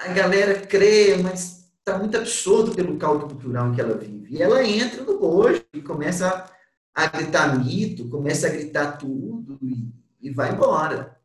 A 0.00 0.08
galera 0.12 0.66
crê, 0.66 1.16
mas 1.16 1.72
está 1.78 1.96
muito 1.98 2.16
absurdo 2.16 2.74
pelo 2.74 2.98
caldo 2.98 3.26
cultural 3.26 3.70
em 3.70 3.74
que 3.74 3.80
ela 3.80 3.96
vive. 3.96 4.34
E 4.34 4.42
ela 4.42 4.64
entra 4.64 5.02
no 5.04 5.18
bojo 5.18 5.64
e 5.72 5.80
começa 5.80 6.53
a 6.94 7.06
gritar 7.08 7.58
mito, 7.58 8.08
começa 8.08 8.46
a 8.46 8.50
gritar 8.50 8.98
tudo 8.98 9.58
e, 9.62 9.92
e 10.20 10.30
vai 10.30 10.52
embora. 10.52 11.20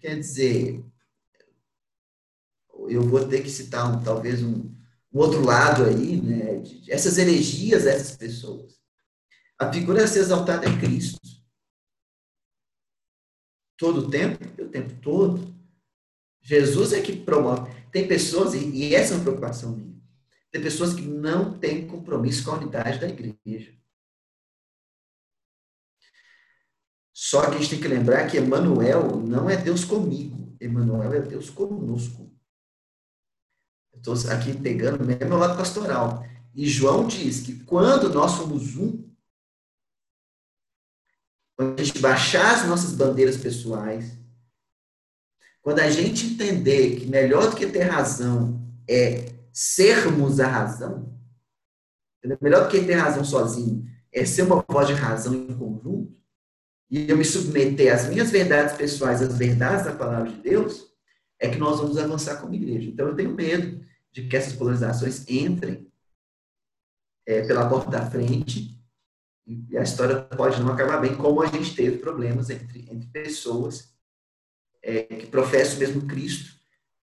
Quer 0.00 0.18
dizer, 0.18 0.84
eu 2.88 3.02
vou 3.02 3.26
ter 3.26 3.42
que 3.42 3.50
citar 3.50 3.90
um, 3.90 4.02
talvez 4.02 4.42
um, 4.42 4.74
um 5.12 5.18
outro 5.18 5.44
lado 5.44 5.84
aí, 5.84 6.20
né, 6.20 6.56
de, 6.58 6.80
de 6.80 6.92
essas 6.92 7.18
dessas 7.84 8.16
pessoas. 8.16 8.80
A 9.58 9.72
figura 9.72 10.04
a 10.04 10.06
ser 10.06 10.20
exaltada 10.20 10.66
é 10.66 10.80
Cristo 10.80 11.22
todo 13.82 14.06
o 14.06 14.10
tempo, 14.10 14.44
o 14.62 14.68
tempo 14.68 14.94
todo. 15.02 15.52
Jesus 16.40 16.92
é 16.92 17.02
que 17.02 17.16
promove. 17.16 17.68
Tem 17.90 18.06
pessoas, 18.06 18.54
e 18.54 18.94
essa 18.94 19.12
é 19.12 19.16
uma 19.16 19.24
preocupação 19.24 19.76
minha, 19.76 20.00
tem 20.52 20.62
pessoas 20.62 20.94
que 20.94 21.02
não 21.02 21.58
têm 21.58 21.88
compromisso 21.88 22.44
com 22.44 22.52
a 22.52 22.58
unidade 22.58 23.00
da 23.00 23.08
igreja. 23.08 23.74
Só 27.24 27.48
que 27.48 27.54
a 27.54 27.58
gente 27.60 27.70
tem 27.70 27.80
que 27.80 27.86
lembrar 27.86 28.26
que 28.26 28.36
Emmanuel 28.36 29.16
não 29.18 29.48
é 29.48 29.56
Deus 29.56 29.84
comigo, 29.84 30.56
Emmanuel 30.60 31.14
é 31.14 31.20
Deus 31.20 31.48
conosco. 31.48 32.36
Estou 33.94 34.14
aqui 34.28 34.60
pegando 34.60 35.04
mesmo 35.04 35.28
meu 35.28 35.38
lado 35.38 35.56
pastoral. 35.56 36.26
E 36.52 36.66
João 36.66 37.06
diz 37.06 37.42
que 37.42 37.62
quando 37.62 38.12
nós 38.12 38.32
somos 38.32 38.76
um, 38.76 39.08
quando 41.56 41.80
a 41.80 41.84
gente 41.84 42.00
baixar 42.00 42.56
as 42.56 42.66
nossas 42.66 42.92
bandeiras 42.92 43.36
pessoais, 43.36 44.18
quando 45.60 45.78
a 45.78 45.88
gente 45.88 46.26
entender 46.26 46.98
que 46.98 47.06
melhor 47.06 47.50
do 47.50 47.56
que 47.56 47.68
ter 47.68 47.84
razão 47.84 48.60
é 48.90 49.32
sermos 49.52 50.40
a 50.40 50.48
razão, 50.48 51.16
melhor 52.40 52.64
do 52.64 52.68
que 52.68 52.84
ter 52.84 52.94
razão 52.94 53.24
sozinho 53.24 53.88
é 54.10 54.24
ser 54.24 54.42
uma 54.42 54.64
voz 54.68 54.88
de 54.88 54.94
razão 54.94 55.32
em 55.32 55.56
conjunto, 55.56 56.20
e 56.92 57.08
eu 57.08 57.16
me 57.16 57.24
submeter 57.24 57.90
às 57.90 58.06
minhas 58.06 58.30
verdades 58.30 58.76
pessoais, 58.76 59.22
às 59.22 59.38
verdades 59.38 59.86
da 59.86 59.96
palavra 59.96 60.30
de 60.30 60.36
Deus, 60.42 60.92
é 61.38 61.48
que 61.48 61.56
nós 61.56 61.80
vamos 61.80 61.96
avançar 61.96 62.38
como 62.38 62.52
igreja. 62.52 62.90
Então 62.90 63.08
eu 63.08 63.16
tenho 63.16 63.32
medo 63.32 63.82
de 64.12 64.28
que 64.28 64.36
essas 64.36 64.52
polarizações 64.52 65.26
entrem 65.26 65.90
é, 67.24 67.46
pela 67.46 67.66
porta 67.66 67.90
da 67.90 68.10
frente 68.10 68.78
e 69.46 69.74
a 69.78 69.82
história 69.82 70.20
pode 70.20 70.60
não 70.60 70.70
acabar 70.70 71.00
bem, 71.00 71.16
como 71.16 71.40
a 71.40 71.46
gente 71.46 71.74
teve 71.74 71.96
problemas 71.96 72.50
entre, 72.50 72.80
entre 72.80 73.08
pessoas 73.08 73.94
é, 74.82 75.02
que 75.02 75.26
professam 75.28 75.76
o 75.76 75.80
mesmo 75.80 76.06
Cristo, 76.06 76.60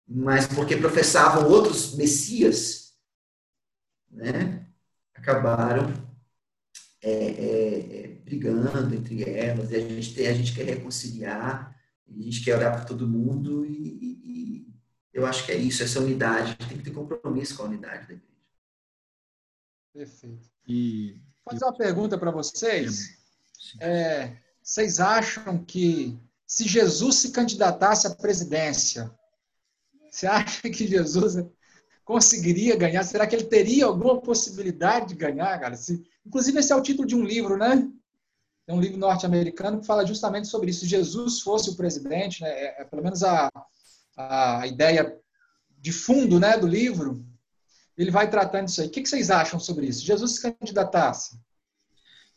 mas 0.07 0.47
porque 0.47 0.77
professavam 0.77 1.51
outros 1.51 1.97
messias, 1.97 2.95
né, 4.09 4.65
acabaram 5.15 5.93
é, 7.05 7.11
é, 7.11 8.05
é 8.05 8.09
brigando 8.25 8.95
entre 8.95 9.23
elas, 9.29 9.71
e 9.71 9.77
a 9.77 9.81
gente, 9.81 10.15
tem, 10.15 10.27
a 10.27 10.33
gente 10.33 10.55
quer 10.55 10.65
reconciliar, 10.65 11.79
a 12.09 12.23
gente 12.23 12.43
quer 12.43 12.57
orar 12.57 12.75
para 12.75 12.85
todo 12.85 13.09
mundo, 13.09 13.67
e, 13.67 13.73
e, 13.73 14.75
eu 15.13 15.27
acho 15.27 15.45
que 15.45 15.53
é 15.53 15.57
isso, 15.57 15.83
essa 15.83 16.01
unidade, 16.01 16.57
tem 16.57 16.79
que 16.79 16.85
ter 16.85 16.91
compromisso 16.91 17.57
com 17.57 17.63
a 17.63 17.67
unidade 17.67 18.09
da 18.09 18.15
igreja. 18.15 18.35
Perfeito. 19.93 20.51
E 20.67 21.21
Vou 21.45 21.53
fazer 21.53 21.65
uma 21.67 21.77
pergunta 21.77 22.19
para 22.19 22.31
vocês. 22.31 23.19
É, 23.81 24.37
vocês 24.63 24.99
acham 24.99 25.63
que 25.63 26.19
se 26.47 26.67
Jesus 26.67 27.17
se 27.17 27.33
candidatasse 27.33 28.07
à 28.07 28.15
presidência, 28.15 29.13
você 30.11 30.27
acha 30.27 30.63
que 30.71 30.87
Jesus 30.87 31.37
conseguiria 32.05 32.77
ganhar? 32.77 33.03
Será 33.03 33.27
que 33.27 33.35
ele 33.35 33.45
teria 33.45 33.87
alguma 33.87 34.21
possibilidade 34.21 35.09
de 35.09 35.15
ganhar, 35.15 35.59
cara? 35.59 35.77
Se, 35.77 36.05
inclusive, 36.25 36.59
esse 36.59 36.73
é 36.73 36.77
o 36.77 36.83
título 36.83 37.09
de 37.09 37.17
um 37.17 37.25
livro, 37.25 37.57
né? 37.57 37.89
É 38.67 38.73
um 38.73 38.81
livro 38.81 38.99
norte-americano 38.99 39.81
que 39.81 39.87
fala 39.87 40.07
justamente 40.07 40.49
sobre 40.49 40.71
isso. 40.71 40.81
Se 40.81 40.87
Jesus 40.87 41.41
fosse 41.41 41.71
o 41.71 41.77
presidente, 41.77 42.43
né? 42.43 42.49
é, 42.49 42.83
é, 42.83 42.85
pelo 42.85 43.03
menos 43.03 43.23
a, 43.23 43.51
a 44.17 44.67
ideia 44.67 45.19
de 45.79 45.93
fundo 45.93 46.41
né, 46.41 46.57
do 46.57 46.67
livro, 46.67 47.25
ele 47.97 48.11
vai 48.11 48.29
tratando 48.31 48.69
isso 48.69 48.81
aí. 48.81 48.87
O 48.89 48.91
que 48.91 49.05
vocês 49.05 49.31
acham 49.31 49.61
sobre 49.61 49.87
isso? 49.87 50.05
Jesus 50.05 50.37
se 50.37 50.43
candidatasse? 50.43 51.39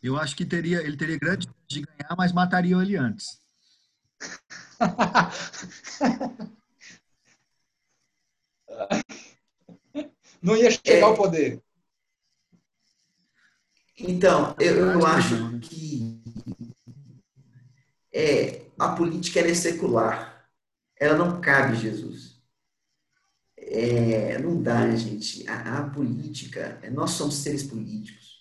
Eu 0.02 0.16
acho 0.16 0.36
que 0.36 0.44
teria, 0.44 0.80
ele 0.80 0.96
teria 0.96 1.18
grande 1.18 1.48
de 1.66 1.82
ganhar, 1.82 2.14
mas 2.16 2.32
mataria 2.32 2.76
ele 2.76 2.96
antes. 2.96 3.40
Não 10.42 10.56
ia 10.56 10.70
chegar 10.70 10.98
é, 10.98 11.02
ao 11.02 11.16
poder. 11.16 11.62
Então, 13.98 14.54
eu, 14.60 14.76
eu 14.76 15.06
acho 15.06 15.34
né? 15.34 15.58
que 15.60 16.22
é, 18.12 18.62
a 18.78 18.90
política 18.90 19.40
é 19.40 19.54
secular. 19.54 20.48
Ela 20.98 21.16
não 21.16 21.40
cabe 21.40 21.76
Jesus. 21.76 22.38
É, 23.56 24.38
não 24.38 24.62
dá, 24.62 24.94
gente. 24.94 25.48
A, 25.48 25.78
a, 25.78 25.90
política, 25.90 26.80
nós 26.92 27.10
somos 27.10 27.36
seres 27.36 27.64
políticos, 27.64 28.38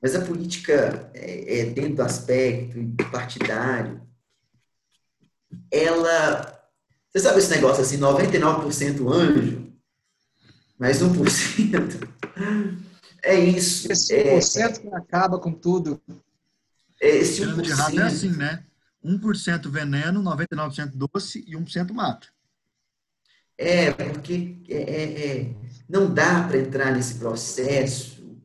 mas 0.00 0.14
a 0.14 0.24
política, 0.24 1.10
é, 1.14 1.60
é, 1.60 1.64
dentro 1.66 1.96
do 1.96 2.02
aspecto 2.02 2.78
partidário, 3.10 4.00
ela. 5.70 6.58
Você 7.10 7.18
sabe 7.18 7.40
esse 7.40 7.50
negócio 7.50 7.82
assim, 7.82 7.98
99% 7.98 9.12
anjo, 9.12 9.69
mais 10.80 11.02
1%? 11.02 12.08
É 13.22 13.38
isso. 13.38 13.92
Esse 13.92 14.14
1% 14.14 14.60
é, 14.60 14.72
que 14.80 14.88
acaba 14.94 15.38
com 15.38 15.52
tudo. 15.52 16.00
Esse 16.98 17.42
1%. 17.42 17.60
De 17.60 17.70
errado 17.70 18.00
é 18.00 18.04
assim, 18.04 18.30
né? 18.30 18.64
1% 19.04 19.68
veneno, 19.68 20.22
99% 20.22 20.92
doce 20.94 21.44
e 21.46 21.54
1% 21.54 21.92
mata. 21.92 22.28
É, 23.58 23.92
porque 23.92 24.56
é, 24.70 24.74
é, 24.74 25.26
é 25.26 25.54
não 25.86 26.12
dá 26.12 26.48
para 26.48 26.58
entrar 26.58 26.92
nesse 26.92 27.16
processo. 27.16 28.40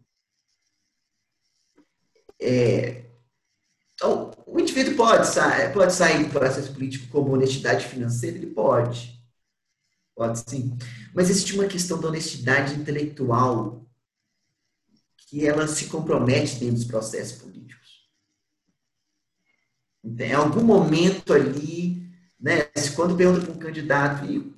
É, 2.37 3.05
então, 3.93 4.31
o 4.45 4.59
indivíduo 4.59 4.95
pode, 4.95 5.25
sair, 5.27 5.71
pode 5.71 5.93
sair 5.93 6.25
do 6.25 6.29
processo 6.29 6.73
político 6.73 7.07
como 7.07 7.31
honestidade 7.31 7.85
financeira, 7.85 8.35
ele 8.35 8.47
pode. 8.47 9.14
Pode 10.15 10.49
sim. 10.49 10.77
Mas 11.13 11.29
existe 11.29 11.53
uma 11.53 11.67
questão 11.67 11.99
da 11.99 12.07
honestidade 12.07 12.73
intelectual 12.75 13.85
que 15.17 15.45
ela 15.45 15.67
se 15.67 15.87
compromete 15.87 16.59
dentro 16.59 16.75
dos 16.75 16.85
processos 16.85 17.41
políticos. 17.41 18.09
Em 20.03 20.33
algum 20.33 20.63
momento 20.63 21.33
ali, 21.33 22.07
né, 22.39 22.63
quando 22.95 23.17
pergunta 23.17 23.41
para 23.41 23.53
um 23.53 23.57
candidato, 23.57 24.25
e 24.25 24.53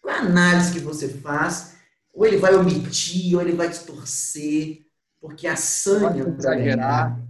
qual 0.00 0.14
é 0.14 0.18
a 0.18 0.22
análise 0.22 0.72
que 0.72 0.80
você 0.80 1.08
faz? 1.08 1.74
Ou 2.12 2.26
ele 2.26 2.36
vai 2.36 2.54
omitir, 2.54 3.34
ou 3.34 3.40
ele 3.40 3.52
vai 3.52 3.68
distorcer, 3.68 4.86
porque 5.20 5.46
a 5.46 5.56
Sânia 5.56 6.24
vai 6.24 6.34
exagerar. 6.36 7.20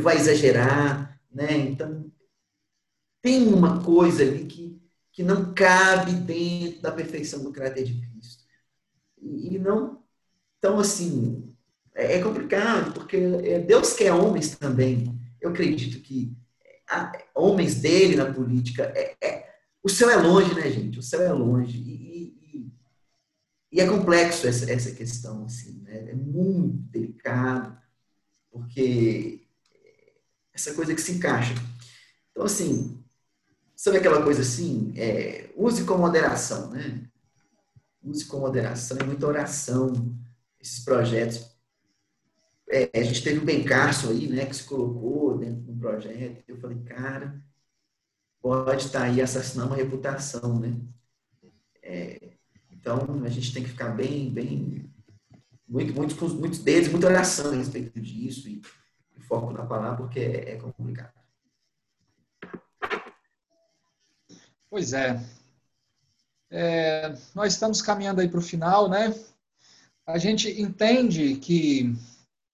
vai 0.00 0.16
exagerar, 0.16 1.20
né? 1.30 1.56
Então 1.56 2.10
tem 3.22 3.48
uma 3.48 3.82
coisa 3.82 4.22
ali 4.22 4.44
que, 4.44 4.82
que 5.14 5.22
não 5.22 5.54
cabe 5.54 6.12
dentro 6.12 6.82
da 6.82 6.90
perfeição 6.90 7.42
do 7.44 7.52
caráter 7.52 7.84
de 7.84 7.94
Cristo. 7.94 8.44
E, 9.16 9.58
não. 9.60 10.02
Então, 10.58 10.80
assim, 10.80 11.54
é, 11.94 12.16
é 12.16 12.22
complicado, 12.22 12.92
porque 12.92 13.16
é, 13.16 13.60
Deus 13.60 13.92
quer 13.94 14.12
homens 14.12 14.56
também. 14.56 15.16
Eu 15.40 15.50
acredito 15.50 16.02
que 16.02 16.36
homens 17.32 17.76
dele 17.76 18.16
na 18.16 18.32
política. 18.32 18.92
É, 18.96 19.16
é, 19.22 19.54
o 19.82 19.88
céu 19.88 20.10
é 20.10 20.16
longe, 20.16 20.52
né, 20.52 20.68
gente? 20.68 20.98
O 20.98 21.02
céu 21.02 21.22
é 21.22 21.32
longe. 21.32 21.78
E, 21.78 22.36
e, 22.42 22.72
e 23.70 23.80
é 23.80 23.86
complexo 23.86 24.48
essa, 24.48 24.70
essa 24.70 24.90
questão, 24.90 25.44
assim, 25.44 25.80
né? 25.82 26.10
É 26.10 26.14
muito 26.14 26.90
delicado, 26.90 27.78
porque 28.50 29.46
essa 30.52 30.74
coisa 30.74 30.92
que 30.92 31.00
se 31.00 31.12
encaixa. 31.12 31.54
Então, 32.32 32.44
assim, 32.44 33.03
sabe 33.84 33.98
aquela 33.98 34.22
coisa 34.22 34.40
assim? 34.40 34.94
É, 34.96 35.50
use 35.54 35.84
com 35.84 35.98
moderação, 35.98 36.70
né? 36.70 37.06
Use 38.02 38.24
com 38.24 38.40
moderação, 38.40 38.96
é 38.98 39.04
muita 39.04 39.26
oração, 39.26 40.16
esses 40.58 40.82
projetos. 40.82 41.54
É, 42.66 42.88
a 42.98 43.02
gente 43.02 43.22
teve 43.22 43.40
o 43.40 43.44
Ben 43.44 43.62
Carson 43.62 44.08
aí, 44.08 44.26
né, 44.26 44.46
que 44.46 44.56
se 44.56 44.64
colocou 44.64 45.36
dentro 45.36 45.60
de 45.60 45.70
um 45.70 45.78
projeto. 45.78 46.42
Eu 46.48 46.56
falei, 46.56 46.78
cara, 46.78 47.38
pode 48.40 48.86
estar 48.86 49.02
aí 49.02 49.20
assassinando 49.20 49.74
uma 49.74 49.76
reputação, 49.76 50.58
né? 50.58 50.80
É, 51.82 52.32
então, 52.70 53.22
a 53.22 53.28
gente 53.28 53.52
tem 53.52 53.62
que 53.62 53.68
ficar 53.68 53.90
bem, 53.90 54.32
bem, 54.32 54.90
muito, 55.68 55.92
muitos, 55.92 56.32
muitos 56.32 56.60
dedos, 56.60 56.88
muita 56.88 57.08
oração 57.08 57.52
a 57.52 57.56
respeito 57.56 58.00
disso 58.00 58.48
e, 58.48 58.62
e 59.14 59.20
foco 59.20 59.52
na 59.52 59.66
palavra, 59.66 59.98
porque 59.98 60.20
é, 60.20 60.52
é 60.52 60.56
complicado. 60.56 61.23
Pois 64.74 64.92
é. 64.92 65.20
é. 66.50 67.14
Nós 67.32 67.52
estamos 67.52 67.80
caminhando 67.80 68.20
aí 68.20 68.28
para 68.28 68.40
o 68.40 68.42
final, 68.42 68.88
né? 68.88 69.14
A 70.04 70.18
gente 70.18 70.50
entende 70.60 71.36
que 71.36 71.94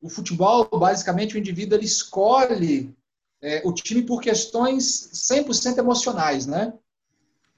o 0.02 0.10
futebol, 0.10 0.68
basicamente, 0.70 1.34
o 1.34 1.38
indivíduo 1.38 1.78
ele 1.78 1.86
escolhe 1.86 2.94
é, 3.40 3.62
o 3.64 3.72
time 3.72 4.02
por 4.02 4.20
questões 4.20 5.10
100% 5.14 5.78
emocionais, 5.78 6.44
né? 6.44 6.74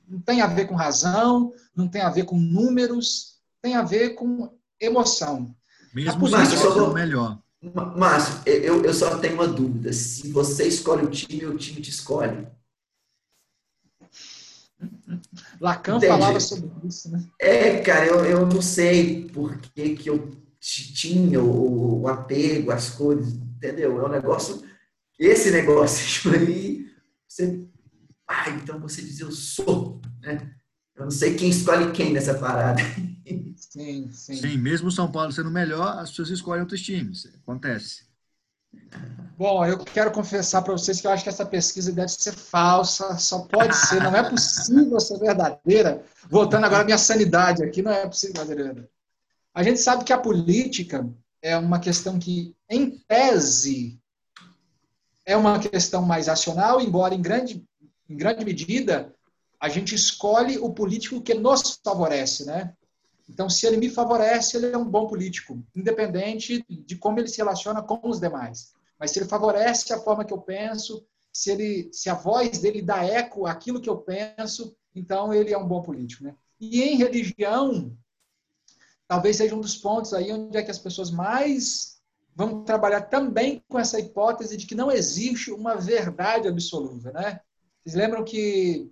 Não 0.06 0.20
tem 0.20 0.40
a 0.40 0.46
ver 0.46 0.68
com 0.68 0.76
razão, 0.76 1.52
não 1.74 1.88
tem 1.88 2.02
a 2.02 2.10
ver 2.10 2.24
com 2.24 2.38
números, 2.38 3.40
tem 3.60 3.74
a 3.74 3.82
ver 3.82 4.10
com 4.10 4.48
emoção. 4.80 5.52
Mesmo 5.92 6.28
se 6.28 6.56
for 6.56 6.82
o 6.82 6.94
melhor. 6.94 7.36
Márcio, 7.96 8.42
eu, 8.46 8.84
eu 8.84 8.94
só 8.94 9.18
tenho 9.18 9.34
uma 9.34 9.48
dúvida. 9.48 9.92
Se 9.92 10.30
você 10.30 10.68
escolhe 10.68 11.04
o 11.04 11.10
time, 11.10 11.46
o 11.46 11.58
time 11.58 11.80
te 11.80 11.90
escolhe. 11.90 12.46
Lacan 15.62 15.98
Entendi. 15.98 16.12
falava 16.12 16.40
sobre 16.40 16.70
isso, 16.84 17.08
né? 17.08 17.24
É, 17.38 17.78
cara, 17.78 18.04
eu, 18.04 18.24
eu 18.24 18.44
não 18.44 18.60
sei 18.60 19.28
por 19.28 19.56
que, 19.58 19.90
que 19.94 20.10
eu 20.10 20.36
tinha 20.60 21.40
o, 21.40 22.00
o 22.00 22.08
apego, 22.08 22.72
as 22.72 22.90
cores, 22.90 23.28
entendeu? 23.28 24.00
É 24.00 24.04
um 24.04 24.10
negócio. 24.10 24.60
Esse 25.16 25.52
negócio 25.52 26.32
aí, 26.34 26.84
você. 27.28 27.64
Ah, 28.26 28.50
então 28.50 28.80
você 28.80 29.02
diz 29.02 29.20
eu 29.20 29.30
sou, 29.30 30.00
né? 30.20 30.52
Eu 30.96 31.04
não 31.04 31.10
sei 31.12 31.36
quem 31.36 31.48
escolhe 31.48 31.92
quem 31.92 32.12
nessa 32.12 32.34
parada. 32.34 32.82
Sim, 33.56 34.10
sim. 34.10 34.34
Sim, 34.34 34.58
mesmo 34.58 34.90
São 34.90 35.10
Paulo 35.10 35.32
sendo 35.32 35.50
melhor, 35.50 35.98
as 35.98 36.10
pessoas 36.10 36.28
escolhem 36.28 36.60
outros 36.60 36.82
times. 36.82 37.26
Acontece. 37.42 38.04
Bom, 39.36 39.64
eu 39.66 39.78
quero 39.78 40.12
confessar 40.12 40.62
para 40.62 40.72
vocês 40.72 41.00
que 41.00 41.06
eu 41.06 41.10
acho 41.10 41.24
que 41.24 41.28
essa 41.28 41.44
pesquisa 41.44 41.90
deve 41.90 42.08
ser 42.08 42.32
falsa, 42.32 43.18
só 43.18 43.40
pode 43.40 43.74
ser, 43.74 44.00
não 44.00 44.14
é 44.14 44.28
possível 44.28 45.00
ser 45.00 45.18
verdadeira. 45.18 46.04
Voltando 46.30 46.64
agora 46.64 46.82
à 46.82 46.84
minha 46.84 46.98
sanidade 46.98 47.64
aqui, 47.64 47.82
não 47.82 47.90
é 47.90 48.06
possível 48.06 48.44
verdadeira. 48.44 48.88
A 49.54 49.62
gente 49.62 49.80
sabe 49.80 50.04
que 50.04 50.12
a 50.12 50.18
política 50.18 51.08
é 51.42 51.56
uma 51.56 51.80
questão 51.80 52.18
que, 52.18 52.54
em 52.70 52.90
tese, 53.08 54.00
é 55.26 55.36
uma 55.36 55.58
questão 55.58 56.02
mais 56.02 56.28
racional, 56.28 56.80
embora 56.80 57.14
em 57.14 57.22
grande, 57.22 57.64
em 58.08 58.16
grande 58.16 58.44
medida 58.44 59.12
a 59.60 59.68
gente 59.68 59.94
escolhe 59.94 60.58
o 60.58 60.72
político 60.72 61.22
que 61.22 61.34
nos 61.34 61.78
favorece, 61.84 62.44
né? 62.44 62.74
Então, 63.32 63.48
se 63.48 63.66
ele 63.66 63.78
me 63.78 63.88
favorece, 63.88 64.58
ele 64.58 64.66
é 64.66 64.76
um 64.76 64.84
bom 64.84 65.06
político, 65.06 65.64
independente 65.74 66.62
de 66.68 66.96
como 66.96 67.18
ele 67.18 67.28
se 67.28 67.38
relaciona 67.38 67.80
com 67.80 67.98
os 68.06 68.20
demais. 68.20 68.74
Mas 68.98 69.10
se 69.10 69.18
ele 69.18 69.26
favorece 69.26 69.90
a 69.90 69.98
forma 69.98 70.22
que 70.22 70.34
eu 70.34 70.38
penso, 70.38 71.02
se, 71.32 71.50
ele, 71.50 71.88
se 71.94 72.10
a 72.10 72.14
voz 72.14 72.58
dele 72.58 72.82
dá 72.82 73.02
eco 73.02 73.46
àquilo 73.46 73.80
que 73.80 73.88
eu 73.88 73.96
penso, 73.96 74.76
então 74.94 75.32
ele 75.32 75.50
é 75.50 75.56
um 75.56 75.66
bom 75.66 75.80
político. 75.80 76.24
Né? 76.24 76.34
E 76.60 76.82
em 76.82 76.96
religião, 76.98 77.96
talvez 79.08 79.38
seja 79.38 79.54
um 79.54 79.60
dos 79.60 79.78
pontos 79.78 80.12
aí 80.12 80.30
onde 80.30 80.58
é 80.58 80.62
que 80.62 80.70
as 80.70 80.78
pessoas 80.78 81.10
mais 81.10 82.02
vão 82.36 82.64
trabalhar 82.64 83.00
também 83.02 83.64
com 83.66 83.78
essa 83.78 83.98
hipótese 83.98 84.58
de 84.58 84.66
que 84.66 84.74
não 84.74 84.92
existe 84.92 85.50
uma 85.50 85.74
verdade 85.74 86.48
absoluta. 86.48 87.10
Né? 87.12 87.40
Vocês 87.82 87.94
lembram 87.94 88.22
que 88.22 88.90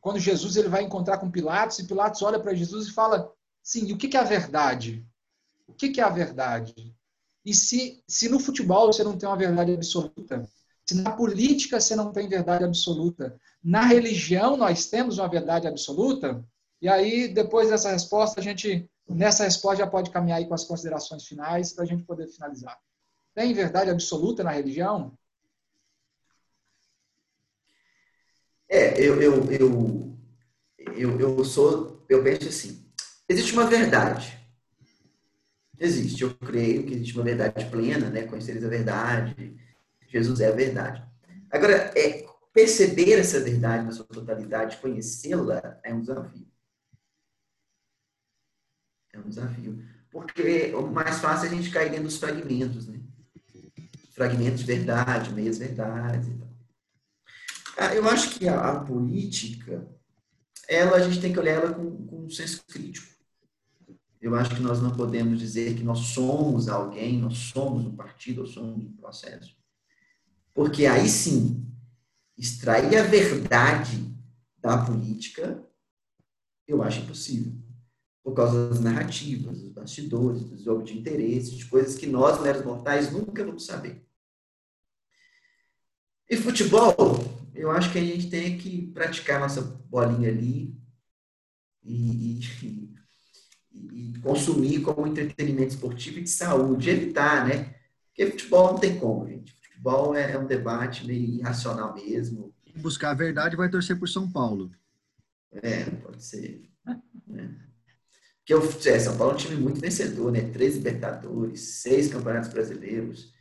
quando 0.00 0.18
Jesus 0.18 0.56
ele 0.56 0.68
vai 0.68 0.82
encontrar 0.82 1.18
com 1.18 1.30
Pilatos, 1.30 1.78
e 1.78 1.86
Pilatos 1.86 2.22
olha 2.22 2.40
para 2.40 2.54
Jesus 2.54 2.88
e 2.88 2.92
fala: 2.92 3.32
Sim, 3.66 3.88
e 3.88 3.92
o 3.92 3.98
que 3.98 4.16
é 4.16 4.20
a 4.20 4.22
verdade? 4.22 5.04
O 5.66 5.72
que 5.72 6.00
é 6.00 6.04
a 6.04 6.08
verdade? 6.08 6.94
E 7.44 7.52
se, 7.52 8.00
se 8.06 8.28
no 8.28 8.38
futebol 8.38 8.86
você 8.86 9.02
não 9.02 9.18
tem 9.18 9.28
uma 9.28 9.36
verdade 9.36 9.74
absoluta, 9.74 10.48
se 10.86 10.94
na 10.94 11.10
política 11.10 11.80
você 11.80 11.96
não 11.96 12.12
tem 12.12 12.28
verdade 12.28 12.62
absoluta, 12.62 13.36
na 13.64 13.82
religião 13.82 14.56
nós 14.56 14.86
temos 14.86 15.18
uma 15.18 15.28
verdade 15.28 15.66
absoluta, 15.66 16.46
e 16.80 16.88
aí, 16.88 17.26
depois 17.26 17.68
dessa 17.68 17.90
resposta, 17.90 18.38
a 18.38 18.42
gente, 18.42 18.88
nessa 19.08 19.42
resposta, 19.42 19.82
já 19.82 19.90
pode 19.90 20.10
caminhar 20.10 20.38
aí 20.38 20.46
com 20.46 20.54
as 20.54 20.62
considerações 20.62 21.26
finais 21.26 21.72
para 21.72 21.82
a 21.82 21.86
gente 21.88 22.04
poder 22.04 22.28
finalizar. 22.28 22.78
Tem 23.34 23.52
verdade 23.52 23.90
absoluta 23.90 24.44
na 24.44 24.52
religião? 24.52 25.18
É, 28.68 29.00
eu, 29.00 29.20
eu, 29.20 29.50
eu, 29.50 30.16
eu, 30.94 31.20
eu 31.20 31.44
sou, 31.44 32.04
eu 32.08 32.22
penso 32.22 32.48
assim, 32.48 32.85
existe 33.28 33.52
uma 33.52 33.66
verdade. 33.66 34.36
Existe, 35.78 36.22
eu 36.22 36.34
creio 36.34 36.86
que 36.86 36.94
existe 36.94 37.14
uma 37.14 37.24
verdade 37.24 37.66
plena, 37.70 38.08
né? 38.08 38.22
Conheceres 38.22 38.64
a 38.64 38.68
verdade, 38.68 39.54
Jesus 40.08 40.40
é 40.40 40.48
a 40.48 40.54
verdade. 40.54 41.04
Agora, 41.50 41.92
é, 41.96 42.26
perceber 42.52 43.18
essa 43.18 43.40
verdade 43.40 43.84
na 43.84 43.92
sua 43.92 44.06
totalidade, 44.06 44.78
conhecê-la, 44.78 45.78
é 45.84 45.92
um 45.92 46.00
desafio. 46.00 46.46
É 49.12 49.18
um 49.18 49.28
desafio. 49.28 49.84
Porque 50.10 50.74
o 50.74 50.86
mais 50.86 51.18
fácil 51.18 51.46
é 51.46 51.50
a 51.50 51.54
gente 51.54 51.70
cair 51.70 51.90
dentro 51.90 52.04
dos 52.04 52.16
fragmentos, 52.16 52.88
né? 52.88 52.98
Fragmentos 54.12 54.60
de 54.60 54.66
verdade, 54.66 55.34
meias 55.34 55.58
verdades 55.58 56.28
e 56.28 56.34
tal. 56.38 56.48
Ah, 57.76 57.94
eu 57.94 58.08
acho 58.08 58.30
que 58.38 58.48
a, 58.48 58.58
a, 58.58 58.80
política, 58.80 59.86
ela, 60.66 60.96
a 60.96 61.00
gente 61.00 61.20
tem 61.20 61.34
que 61.34 61.38
olhar 61.38 61.52
ela 61.52 61.74
com, 61.74 62.06
com 62.06 62.24
um 62.24 62.30
senso 62.30 62.64
crítico. 62.64 63.14
Eu 64.26 64.34
acho 64.34 64.56
que 64.56 64.60
nós 64.60 64.82
não 64.82 64.90
podemos 64.90 65.38
dizer 65.38 65.76
que 65.76 65.84
nós 65.84 66.00
somos 66.00 66.68
alguém, 66.68 67.16
nós 67.16 67.38
somos 67.38 67.86
um 67.86 67.94
partido, 67.94 68.40
ou 68.40 68.46
somos 68.48 68.84
um 68.84 68.92
processo. 68.96 69.56
Porque 70.52 70.84
aí 70.84 71.08
sim, 71.08 71.64
extrair 72.36 72.96
a 72.96 73.04
verdade 73.04 74.12
da 74.58 74.84
política, 74.84 75.64
eu 76.66 76.82
acho 76.82 77.02
impossível. 77.02 77.52
Por 78.24 78.34
causa 78.34 78.68
das 78.68 78.80
narrativas, 78.80 79.62
dos 79.62 79.70
bastidores, 79.70 80.42
dos 80.42 80.64
jogos 80.64 80.90
de 80.90 80.98
interesse, 80.98 81.54
de 81.54 81.64
coisas 81.66 81.94
que 81.94 82.08
nós, 82.08 82.42
meros 82.42 82.64
mortais, 82.64 83.12
nunca 83.12 83.44
vamos 83.44 83.64
saber. 83.64 84.04
E 86.28 86.36
futebol, 86.36 86.92
eu 87.54 87.70
acho 87.70 87.92
que 87.92 87.98
a 88.00 88.04
gente 88.04 88.28
tem 88.28 88.58
que 88.58 88.88
praticar 88.88 89.38
nossa 89.38 89.62
bolinha 89.62 90.28
ali 90.30 90.76
e, 91.84 92.40
e, 92.40 92.85
e, 93.92 94.18
consumir 94.20 94.80
como 94.80 95.06
entretenimento 95.06 95.74
esportivo 95.74 96.18
e 96.18 96.22
de 96.22 96.30
saúde, 96.30 96.90
evitar, 96.90 97.46
né? 97.46 97.74
Porque 98.08 98.30
futebol 98.30 98.72
não 98.72 98.78
tem 98.78 98.98
como, 98.98 99.28
gente. 99.28 99.52
Futebol 99.62 100.14
é, 100.14 100.32
é 100.32 100.38
um 100.38 100.46
debate 100.46 101.06
meio 101.06 101.38
irracional 101.38 101.94
mesmo. 101.94 102.54
Buscar 102.76 103.10
a 103.10 103.14
verdade 103.14 103.56
vai 103.56 103.68
torcer 103.68 103.98
por 103.98 104.08
São 104.08 104.30
Paulo. 104.30 104.70
É, 105.52 105.84
pode 105.84 106.24
ser. 106.24 106.68
Né? 107.26 107.54
Porque 108.38 108.54
o 108.54 108.88
é, 108.88 108.98
São 108.98 109.16
Paulo 109.16 109.32
é 109.32 109.34
um 109.34 109.38
time 109.38 109.56
muito 109.56 109.80
vencedor, 109.80 110.32
né? 110.32 110.40
Três 110.50 110.76
Libertadores, 110.76 111.60
seis 111.82 112.08
Campeonatos 112.08 112.50
Brasileiros, 112.50 113.32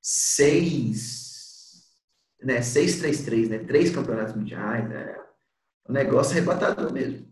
seis 0.00 1.24
né, 2.44 2.60
6-3-3, 2.60 3.48
né, 3.48 3.58
três 3.58 3.90
campeonatos 3.90 4.36
mundiais, 4.36 4.88
né, 4.88 5.16
um 5.88 5.92
negócio 5.92 6.32
arrebatador 6.32 6.92
mesmo. 6.92 7.26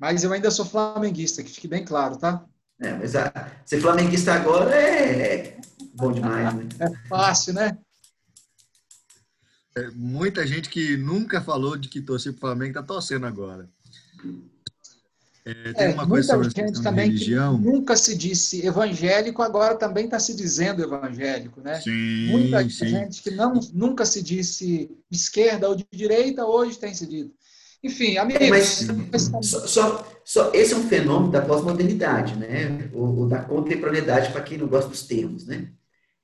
Mas 0.00 0.24
eu 0.24 0.32
ainda 0.32 0.50
sou 0.50 0.64
flamenguista, 0.64 1.42
que 1.42 1.50
fique 1.50 1.68
bem 1.68 1.84
claro, 1.84 2.16
tá? 2.16 2.42
É, 2.80 2.94
mas 2.94 3.14
a, 3.14 3.30
ser 3.66 3.82
flamenguista 3.82 4.32
agora 4.32 4.74
é 4.74 5.58
bom 5.94 6.10
demais, 6.10 6.54
né? 6.54 6.68
É 6.80 7.08
fácil, 7.08 7.52
né? 7.52 7.76
É, 9.76 9.90
muita 9.90 10.46
gente 10.46 10.70
que 10.70 10.96
nunca 10.96 11.42
falou 11.42 11.76
de 11.76 11.88
que 11.88 12.00
torcia 12.00 12.32
para 12.32 12.38
o 12.38 12.40
Flamengo 12.40 12.70
está 12.70 12.82
torcendo 12.82 13.26
agora. 13.26 13.68
É, 15.44 15.72
tem 15.72 15.86
é, 15.86 15.94
uma 15.94 16.06
coisa 16.06 16.28
sobre 16.28 16.50
gente 16.50 16.82
também 16.82 17.08
religião. 17.08 17.58
que 17.58 17.64
nunca 17.64 17.96
se 17.96 18.16
disse 18.16 18.66
evangélico, 18.66 19.42
agora 19.42 19.74
também 19.74 20.06
está 20.06 20.18
se 20.18 20.34
dizendo 20.34 20.82
evangélico, 20.82 21.60
né? 21.60 21.80
Sim, 21.80 22.28
Muita 22.28 22.62
sim. 22.68 22.88
gente 22.88 23.22
que 23.22 23.30
não, 23.30 23.54
nunca 23.72 24.04
se 24.04 24.22
disse 24.22 24.90
esquerda 25.10 25.68
ou 25.68 25.74
de 25.74 25.86
direita, 25.92 26.44
hoje 26.44 26.78
tem 26.78 26.94
se 26.94 27.06
dito. 27.06 27.34
Enfim, 27.82 28.18
amigos... 28.18 28.42
É, 28.42 28.50
mas, 28.50 29.22
só, 29.22 29.66
só, 29.66 30.06
só, 30.24 30.52
esse 30.52 30.74
é 30.74 30.76
um 30.76 30.88
fenômeno 30.88 31.32
da 31.32 31.40
pós-modernidade, 31.40 32.36
né? 32.36 32.90
Ou, 32.92 33.20
ou 33.20 33.28
da 33.28 33.42
contemporaneidade, 33.42 34.32
para 34.32 34.42
quem 34.42 34.58
não 34.58 34.68
gosta 34.68 34.90
dos 34.90 35.06
termos, 35.06 35.46
né? 35.46 35.72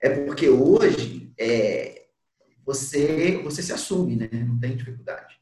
É 0.00 0.10
porque 0.10 0.48
hoje 0.48 1.32
é, 1.38 2.06
você, 2.64 3.40
você 3.42 3.62
se 3.62 3.72
assume, 3.72 4.16
né? 4.16 4.28
Não 4.32 4.58
tem 4.58 4.76
dificuldade. 4.76 5.36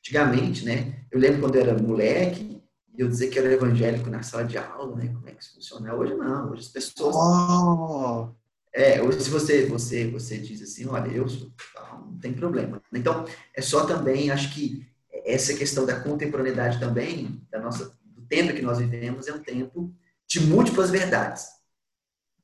Antigamente, 0.00 0.64
né? 0.64 1.04
Eu 1.10 1.20
lembro 1.20 1.40
quando 1.40 1.56
eu 1.56 1.62
era 1.62 1.80
moleque, 1.80 2.60
eu 2.96 3.08
dizer 3.08 3.28
que 3.28 3.38
era 3.38 3.52
evangélico 3.52 4.10
na 4.10 4.22
sala 4.22 4.44
de 4.44 4.58
aula, 4.58 4.96
né? 4.96 5.08
Como 5.14 5.28
é 5.28 5.32
que 5.32 5.42
isso 5.42 5.54
funciona? 5.54 5.94
Hoje 5.94 6.14
não, 6.14 6.50
hoje 6.50 6.62
as 6.62 6.68
pessoas. 6.68 7.14
Oh. 7.16 8.34
É, 8.72 9.00
hoje 9.00 9.20
se 9.20 9.30
você, 9.30 9.66
você, 9.66 10.10
você 10.10 10.36
diz 10.38 10.60
assim, 10.62 10.86
olha, 10.86 11.08
eu 11.10 11.28
sou, 11.28 11.52
não 11.92 12.18
tem 12.18 12.32
problema. 12.32 12.82
Então, 12.92 13.24
é 13.54 13.62
só 13.62 13.86
também, 13.86 14.30
acho 14.30 14.52
que 14.52 14.86
essa 15.28 15.54
questão 15.54 15.84
da 15.84 16.00
contemporaneidade 16.00 16.80
também, 16.80 17.46
da 17.50 17.60
nossa, 17.60 17.96
do 18.02 18.22
tempo 18.22 18.54
que 18.54 18.62
nós 18.62 18.78
vivemos 18.78 19.28
é 19.28 19.34
um 19.34 19.42
tempo 19.42 19.94
de 20.26 20.40
múltiplas 20.40 20.90
verdades. 20.90 21.46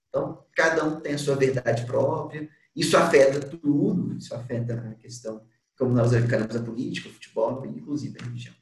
Então, 0.09 0.45
cada 0.55 0.85
um 0.85 1.01
tem 1.01 1.15
a 1.15 1.19
sua 1.19 1.35
verdade 1.35 1.87
própria, 1.87 2.49
isso 2.77 2.97
afeta 2.97 3.41
tudo, 3.41 4.15
isso 4.17 4.35
afeta 4.35 4.75
a 4.75 4.95
questão 4.95 5.45
como 5.77 5.93
nós 5.93 6.13
encaramos 6.13 6.55
a 6.55 6.63
política, 6.63 7.09
o 7.09 7.13
futebol 7.13 7.67
inclusive 7.67 8.17
a 8.21 8.25
religião. 8.25 8.55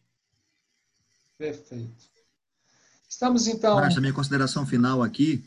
Perfeito. 1.37 2.13
Estamos 3.09 3.47
então. 3.47 3.77
Márcia, 3.77 4.01
minha 4.01 4.13
consideração 4.13 4.67
final 4.67 5.03
aqui, 5.03 5.45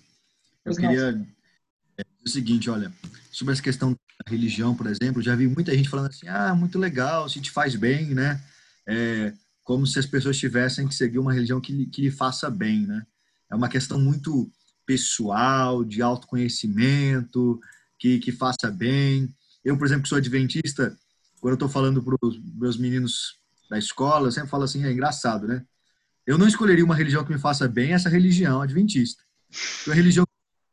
eu 0.63 0.75
queria 0.75 1.13
dizer 1.13 2.07
o 2.23 2.29
seguinte: 2.29 2.69
olha, 2.69 2.91
sobre 3.31 3.53
essa 3.53 3.63
questão 3.63 3.91
da 3.91 4.31
religião, 4.31 4.75
por 4.75 4.85
exemplo, 4.85 5.21
já 5.21 5.35
vi 5.35 5.47
muita 5.47 5.73
gente 5.75 5.89
falando 5.89 6.09
assim: 6.09 6.27
ah, 6.27 6.53
muito 6.53 6.77
legal, 6.77 7.27
se 7.27 7.41
te 7.41 7.49
faz 7.49 7.75
bem, 7.75 8.13
né? 8.13 8.43
É, 8.87 9.33
como 9.63 9.87
se 9.87 9.97
as 9.97 10.05
pessoas 10.05 10.37
tivessem 10.37 10.87
que 10.87 10.93
seguir 10.93 11.19
uma 11.19 11.33
religião 11.33 11.59
que, 11.59 11.87
que 11.87 12.01
lhe 12.01 12.11
faça 12.11 12.49
bem, 12.49 12.85
né? 12.85 13.05
É 13.49 13.55
uma 13.55 13.69
questão 13.69 13.99
muito 13.99 14.49
pessoal, 14.85 15.83
de 15.83 16.01
autoconhecimento, 16.01 17.59
que, 17.97 18.19
que 18.19 18.31
faça 18.31 18.69
bem. 18.69 19.33
Eu, 19.63 19.77
por 19.77 19.85
exemplo, 19.85 20.03
que 20.03 20.09
sou 20.09 20.17
adventista, 20.17 20.95
quando 21.39 21.53
eu 21.53 21.55
estou 21.55 21.69
falando 21.69 22.03
para 22.03 22.15
os 22.21 22.39
meus 22.55 22.77
meninos 22.77 23.39
da 23.69 23.77
escola, 23.77 24.27
eu 24.27 24.31
sempre 24.31 24.49
falo 24.49 24.63
assim, 24.63 24.83
é 24.83 24.91
engraçado, 24.91 25.47
né? 25.47 25.63
Eu 26.25 26.37
não 26.37 26.47
escolheria 26.47 26.85
uma 26.85 26.95
religião 26.95 27.23
que 27.23 27.31
me 27.31 27.39
faça 27.39 27.67
bem, 27.67 27.93
essa 27.93 28.09
religião 28.09 28.61
adventista. 28.61 29.23
A 29.87 29.93
religião 29.93 30.25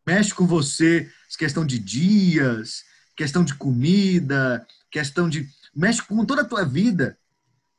mexe 0.07 0.35
com 0.35 0.47
você, 0.47 1.11
questão 1.39 1.65
de 1.65 1.79
dias, 1.79 2.85
questão 3.17 3.45
de 3.45 3.55
comida, 3.55 4.67
questão 4.91 5.29
de 5.29 5.49
mexe 5.75 6.03
com 6.03 6.25
toda 6.25 6.43
a 6.43 6.47
tua 6.47 6.65
vida. 6.65 7.19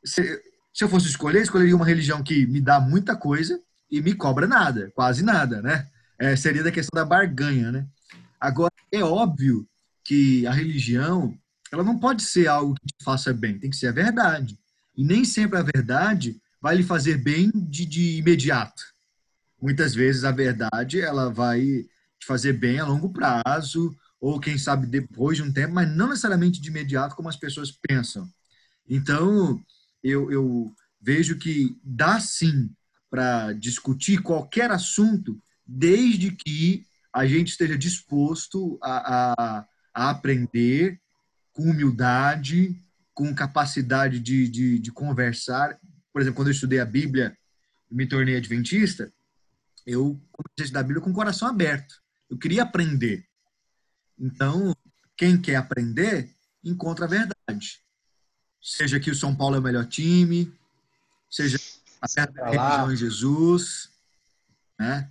Se, 0.04 0.42
se 0.72 0.84
eu 0.84 0.88
fosse 0.88 1.06
escolher, 1.06 1.42
escolheria 1.42 1.76
uma 1.76 1.86
religião 1.86 2.22
que 2.22 2.46
me 2.46 2.60
dá 2.60 2.80
muita 2.80 3.16
coisa 3.16 3.60
e 3.90 4.00
me 4.00 4.14
cobra 4.14 4.46
nada, 4.46 4.90
quase 4.94 5.22
nada, 5.22 5.62
né? 5.62 5.88
É, 6.18 6.36
seria 6.36 6.62
da 6.62 6.70
questão 6.70 7.00
da 7.00 7.04
barganha, 7.04 7.70
né? 7.72 7.86
Agora, 8.40 8.72
é 8.92 9.02
óbvio 9.02 9.66
que 10.04 10.46
a 10.46 10.52
religião, 10.52 11.36
ela 11.72 11.82
não 11.82 11.98
pode 11.98 12.22
ser 12.22 12.46
algo 12.46 12.74
que 12.74 12.86
te 12.86 13.04
faça 13.04 13.32
bem, 13.32 13.58
tem 13.58 13.70
que 13.70 13.76
ser 13.76 13.88
a 13.88 13.92
verdade. 13.92 14.58
E 14.96 15.04
nem 15.04 15.24
sempre 15.24 15.58
a 15.58 15.62
verdade 15.62 16.40
vai 16.60 16.76
lhe 16.76 16.82
fazer 16.82 17.18
bem 17.18 17.50
de, 17.54 17.86
de 17.86 18.18
imediato. 18.18 18.82
Muitas 19.60 19.94
vezes 19.94 20.24
a 20.24 20.30
verdade, 20.30 21.00
ela 21.00 21.32
vai 21.32 21.60
te 22.18 22.26
fazer 22.26 22.52
bem 22.54 22.78
a 22.78 22.86
longo 22.86 23.12
prazo, 23.12 23.96
ou 24.20 24.40
quem 24.40 24.56
sabe 24.56 24.86
depois 24.86 25.36
de 25.36 25.42
um 25.42 25.52
tempo, 25.52 25.74
mas 25.74 25.88
não 25.88 26.08
necessariamente 26.08 26.60
de 26.60 26.68
imediato 26.68 27.14
como 27.14 27.28
as 27.28 27.36
pessoas 27.36 27.70
pensam. 27.70 28.28
Então, 28.88 29.60
eu, 30.04 30.30
eu 30.30 30.74
vejo 31.00 31.38
que 31.38 31.76
dá 31.82 32.20
sim 32.20 32.70
para 33.10 33.52
discutir 33.54 34.22
qualquer 34.22 34.70
assunto, 34.70 35.40
desde 35.66 36.32
que 36.32 36.86
a 37.12 37.26
gente 37.26 37.48
esteja 37.48 37.78
disposto 37.78 38.78
a, 38.82 39.32
a, 39.32 39.66
a 39.94 40.10
aprender 40.10 41.00
com 41.52 41.70
humildade, 41.70 42.76
com 43.14 43.34
capacidade 43.34 44.18
de, 44.18 44.48
de, 44.48 44.78
de, 44.78 44.92
conversar. 44.92 45.78
Por 46.12 46.20
exemplo, 46.20 46.36
quando 46.36 46.48
eu 46.48 46.54
estudei 46.54 46.80
a 46.80 46.84
Bíblia 46.84 47.36
e 47.90 47.94
me 47.94 48.06
tornei 48.06 48.36
adventista, 48.36 49.12
eu 49.86 50.20
comecei 50.32 50.60
a 50.60 50.64
estudar 50.64 50.80
a 50.80 50.82
Bíblia 50.82 51.00
com 51.00 51.10
o 51.10 51.14
coração 51.14 51.48
aberto. 51.48 51.94
Eu 52.28 52.36
queria 52.36 52.64
aprender. 52.64 53.24
Então, 54.18 54.74
quem 55.16 55.40
quer 55.40 55.56
aprender, 55.56 56.28
encontra 56.64 57.04
a 57.04 57.08
verdade. 57.08 57.83
Seja 58.64 58.98
que 58.98 59.10
o 59.10 59.14
São 59.14 59.36
Paulo 59.36 59.56
é 59.56 59.58
o 59.58 59.62
melhor 59.62 59.84
time, 59.84 60.50
seja 61.30 61.58
a 62.00 62.50
religião 62.50 62.90
em 62.90 62.96
Jesus, 62.96 63.90
né? 64.80 65.10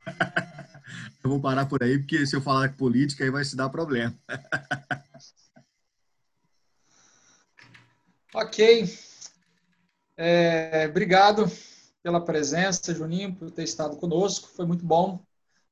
Eu 1.22 1.30
vou 1.30 1.40
parar 1.40 1.66
por 1.66 1.84
aí, 1.84 2.00
porque 2.00 2.26
se 2.26 2.34
eu 2.34 2.42
falar 2.42 2.66
de 2.66 2.76
política, 2.76 3.22
aí 3.22 3.30
vai 3.30 3.44
se 3.44 3.54
dar 3.54 3.68
problema. 3.68 4.12
ok. 8.34 8.92
É, 10.16 10.88
obrigado 10.90 11.48
pela 12.02 12.24
presença, 12.24 12.92
Juninho, 12.92 13.36
por 13.36 13.52
ter 13.52 13.62
estado 13.62 13.96
conosco. 13.98 14.48
Foi 14.48 14.66
muito 14.66 14.84
bom. 14.84 15.24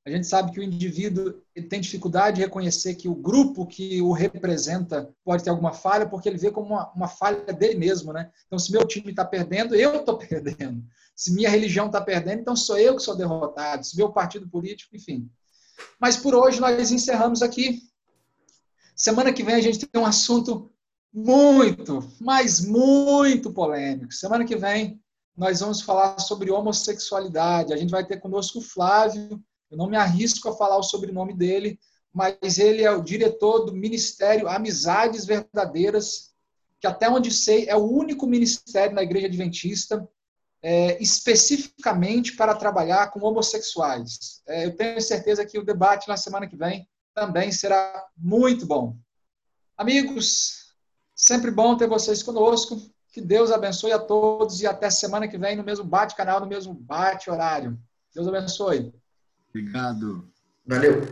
A 0.06 0.10
gente 0.10 0.26
sabe 0.26 0.50
que 0.50 0.60
o 0.60 0.62
indivíduo 0.62 1.34
tem 1.68 1.80
dificuldade 1.80 2.36
de 2.36 2.42
reconhecer 2.42 2.94
que 2.94 3.08
o 3.08 3.14
grupo 3.14 3.66
que 3.66 4.00
o 4.00 4.12
representa 4.12 5.14
pode 5.22 5.44
ter 5.44 5.50
alguma 5.50 5.72
falha, 5.72 6.08
porque 6.08 6.28
ele 6.28 6.38
vê 6.38 6.50
como 6.50 6.68
uma, 6.68 6.90
uma 6.92 7.08
falha 7.08 7.52
dele 7.52 7.78
mesmo, 7.78 8.12
né? 8.12 8.30
Então, 8.46 8.58
se 8.58 8.72
meu 8.72 8.86
time 8.86 9.10
está 9.10 9.24
perdendo, 9.24 9.74
eu 9.74 9.96
estou 9.96 10.16
perdendo. 10.18 10.82
Se 11.14 11.34
minha 11.34 11.50
religião 11.50 11.86
está 11.86 12.00
perdendo, 12.00 12.40
então 12.40 12.56
sou 12.56 12.78
eu 12.78 12.96
que 12.96 13.02
sou 13.02 13.14
derrotado. 13.14 13.84
Se 13.84 13.94
meu 13.96 14.10
partido 14.10 14.48
político, 14.48 14.96
enfim. 14.96 15.30
Mas 16.00 16.16
por 16.16 16.34
hoje 16.34 16.60
nós 16.60 16.90
encerramos 16.90 17.42
aqui. 17.42 17.82
Semana 18.96 19.32
que 19.32 19.42
vem 19.42 19.54
a 19.54 19.60
gente 19.60 19.86
tem 19.86 20.00
um 20.00 20.06
assunto 20.06 20.72
muito, 21.12 22.10
mas 22.20 22.60
muito 22.60 23.52
polêmico. 23.52 24.12
Semana 24.12 24.46
que 24.46 24.56
vem 24.56 24.98
nós 25.36 25.60
vamos 25.60 25.80
falar 25.80 26.18
sobre 26.18 26.50
homossexualidade. 26.50 27.72
A 27.72 27.76
gente 27.76 27.90
vai 27.90 28.04
ter 28.04 28.18
conosco 28.18 28.58
o 28.58 28.62
Flávio. 28.62 29.42
Eu 29.70 29.76
não 29.76 29.88
me 29.88 29.96
arrisco 29.96 30.48
a 30.48 30.56
falar 30.56 30.76
o 30.76 30.82
sobrenome 30.82 31.34
dele, 31.34 31.78
mas 32.12 32.58
ele 32.58 32.82
é 32.82 32.90
o 32.90 33.02
diretor 33.02 33.64
do 33.64 33.72
Ministério 33.72 34.48
Amizades 34.48 35.24
Verdadeiras, 35.24 36.30
que 36.80 36.86
até 36.86 37.08
onde 37.08 37.30
sei 37.30 37.68
é 37.68 37.76
o 37.76 37.90
único 37.90 38.26
ministério 38.26 38.94
na 38.94 39.02
Igreja 39.02 39.26
Adventista 39.26 40.08
é, 40.62 41.02
especificamente 41.02 42.36
para 42.36 42.54
trabalhar 42.54 43.10
com 43.10 43.20
homossexuais. 43.20 44.42
É, 44.46 44.66
eu 44.66 44.76
tenho 44.76 45.00
certeza 45.00 45.44
que 45.44 45.58
o 45.58 45.64
debate 45.64 46.08
na 46.08 46.16
semana 46.16 46.46
que 46.46 46.56
vem 46.56 46.88
também 47.14 47.50
será 47.50 48.06
muito 48.16 48.66
bom. 48.66 48.96
Amigos, 49.76 50.74
sempre 51.14 51.50
bom 51.50 51.76
ter 51.76 51.88
vocês 51.88 52.22
conosco. 52.22 52.76
Que 53.12 53.20
Deus 53.20 53.50
abençoe 53.50 53.92
a 53.92 53.98
todos 53.98 54.60
e 54.60 54.66
até 54.66 54.88
semana 54.88 55.26
que 55.26 55.38
vem 55.38 55.56
no 55.56 55.64
mesmo 55.64 55.84
bate-canal, 55.84 56.38
no 56.40 56.46
mesmo 56.46 56.74
bate-horário. 56.74 57.78
Deus 58.14 58.28
abençoe. 58.28 58.92
Obrigado. 59.50 60.24
Valeu. 60.66 61.02